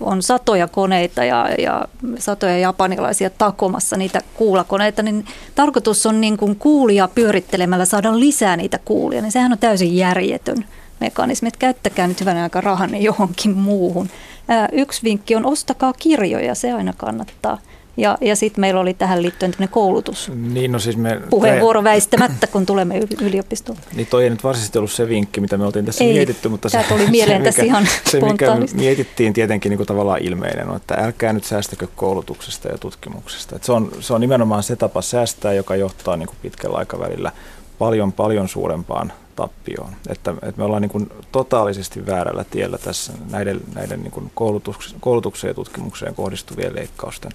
on 0.00 0.22
satoja 0.22 0.68
koneita 0.68 1.24
ja, 1.24 1.48
ja 1.58 1.84
satoja 2.18 2.58
japanilaisia 2.58 3.30
takomassa 3.30 3.96
niitä 3.96 4.20
kuulakoneita, 4.34 5.02
niin 5.02 5.24
tarkoitus 5.54 6.06
on 6.06 6.20
niin 6.20 6.36
kuin 6.36 6.56
kuulia 6.56 7.08
pyörittelemällä 7.08 7.84
saada 7.84 8.20
lisää 8.20 8.56
niitä 8.56 8.78
kuulia, 8.84 9.22
niin 9.22 9.32
sehän 9.32 9.52
on 9.52 9.58
täysin 9.58 9.96
järjetön 9.96 10.64
mekanismi, 11.00 11.48
että 11.48 11.58
käyttäkää 11.58 12.06
nyt 12.06 12.20
hyvän 12.20 12.36
aika 12.36 12.60
rahanne 12.60 12.98
johonkin 12.98 13.56
muuhun. 13.56 14.08
Ää, 14.48 14.68
yksi 14.72 15.02
vinkki 15.02 15.34
on 15.34 15.46
ostakaa 15.46 15.92
kirjoja, 15.92 16.54
se 16.54 16.72
aina 16.72 16.92
kannattaa. 16.96 17.58
Ja, 17.96 18.18
ja 18.20 18.36
sitten 18.36 18.60
meillä 18.60 18.80
oli 18.80 18.94
tähän 18.94 19.22
liittyen 19.22 19.52
koulutus. 19.70 20.30
Niin, 20.34 20.72
no 20.72 20.78
siis 20.78 20.96
me, 20.96 21.20
Puheenvuoro 21.30 21.84
väistämättä, 21.84 22.46
kun 22.46 22.66
tulemme 22.66 23.00
yliopistoon. 23.20 23.78
Niin 23.94 24.06
toi 24.06 24.24
ei 24.24 24.30
nyt 24.30 24.44
varsinaisesti 24.44 24.78
ollut 24.78 24.92
se 24.92 25.08
vinkki, 25.08 25.40
mitä 25.40 25.58
me 25.58 25.64
oltiin 25.64 25.84
tässä 25.84 26.04
ei, 26.04 26.12
mietitty, 26.12 26.48
mutta 26.48 26.68
se, 26.68 26.84
tuli 26.88 27.06
mieleen 27.10 27.42
se, 27.42 27.48
mikä, 27.48 27.62
ihan 27.62 27.88
se, 28.10 28.20
mikä 28.20 28.56
mietittiin 28.74 29.32
tietenkin 29.32 29.70
niin 29.70 29.76
kuin 29.76 29.86
tavallaan 29.86 30.22
ilmeinen 30.22 30.68
on, 30.68 30.76
että 30.76 30.94
älkää 30.94 31.32
nyt 31.32 31.44
säästäkö 31.44 31.86
koulutuksesta 31.96 32.68
ja 32.68 32.78
tutkimuksesta. 32.78 33.56
Et 33.56 33.64
se, 33.64 33.72
on, 33.72 33.90
se 34.00 34.14
on 34.14 34.20
nimenomaan 34.20 34.62
se 34.62 34.76
tapa 34.76 35.02
säästää, 35.02 35.52
joka 35.52 35.76
johtaa 35.76 36.16
niin 36.16 36.26
kuin 36.26 36.38
pitkällä 36.42 36.78
aikavälillä 36.78 37.32
paljon 37.78 38.12
paljon 38.12 38.48
suurempaan 38.48 39.12
tappioon. 39.36 39.92
Että, 40.08 40.30
että 40.30 40.54
me 40.56 40.64
ollaan 40.64 40.82
niin 40.82 40.90
kuin 40.90 41.10
totaalisesti 41.32 42.06
väärällä 42.06 42.44
tiellä 42.50 42.78
tässä 42.78 43.12
näiden, 43.30 43.60
näiden 43.74 44.02
niin 44.02 44.10
kuin 44.10 44.30
koulutuks, 44.34 44.94
koulutukseen 45.00 45.50
ja 45.50 45.54
tutkimukseen 45.54 46.14
kohdistuvien 46.14 46.74
leikkausten 46.74 47.32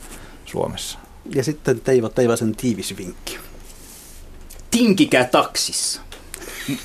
Suomessa. 0.47 0.99
Ja 1.35 1.43
sitten 1.43 1.81
Teivo 1.81 2.09
Teivasen 2.09 2.55
tiivis 2.55 2.97
vinkki. 2.97 3.37
Tinkikää 4.71 5.23
taksissa. 5.23 6.01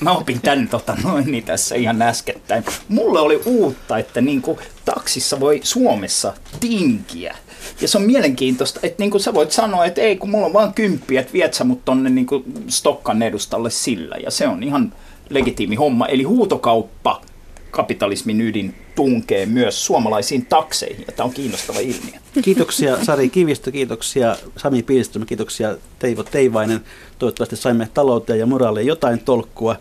Mä 0.01 0.13
opin 0.13 0.41
tän 0.41 0.69
tota, 0.69 0.97
noin 1.05 1.31
niin 1.33 1.45
tässä 1.45 1.75
ihan 1.75 2.03
äskettäin. 2.03 2.65
Mulle 2.89 3.21
oli 3.21 3.41
uutta, 3.45 3.99
että 3.99 4.21
niinku, 4.21 4.59
taksissa 4.85 5.41
voi 5.41 5.61
Suomessa 5.63 6.33
tinkiä. 6.61 7.37
Ja 7.81 7.89
se 7.89 7.99
on 7.99 8.05
mielenkiintoista, 8.05 8.81
että 8.83 9.03
niinku 9.03 9.19
sä 9.19 9.35
voit 9.35 9.53
sanoa, 9.53 9.85
että 9.85 10.01
ei 10.01 10.17
kun 10.17 10.31
mulla 10.31 10.47
on 10.47 10.53
vaan 10.53 10.75
kymppiä, 10.75 11.21
että 11.21 11.33
viet 11.33 11.55
sä 11.55 11.65
mut 11.65 11.85
tonne 11.85 12.11
niinku 12.11 12.45
Stokkan 12.69 13.23
edustalle 13.23 13.71
sillä. 13.71 14.17
Ja 14.17 14.31
se 14.31 14.49
on 14.49 14.63
ihan 14.63 14.93
legitiimi 15.31 15.75
homma. 15.75 16.07
Eli 16.07 16.23
huutokauppa, 16.23 17.23
kapitalismin 17.71 18.41
ydin, 18.41 18.75
tunkee 18.95 19.47
myös 19.47 19.87
suomalaisiin 19.87 20.47
takseihin. 20.47 21.07
Tämä 21.17 21.25
on 21.25 21.33
kiinnostava 21.33 21.79
ilmiö. 21.79 22.21
Kiitoksia 22.43 23.05
Sari 23.05 23.29
Kivistö, 23.29 23.73
kiitoksia 23.73 24.37
Sami 24.57 24.83
Piilström, 24.83 25.27
kiitoksia 25.27 25.77
Teivo 25.99 26.23
Teivainen. 26.23 26.81
Toivottavasti 27.19 27.57
saimme 27.57 27.89
talouteen 27.95 28.39
ja 28.39 28.47
moraaliin 28.47 28.87
jotain 28.87 29.21
tolkkua. 29.21 29.77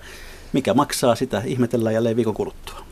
Mikä 0.53 0.73
maksaa 0.73 1.15
sitä, 1.15 1.41
ihmetellään 1.45 1.93
jälleen 1.93 2.15
viikon 2.15 2.33
kuluttua. 2.33 2.90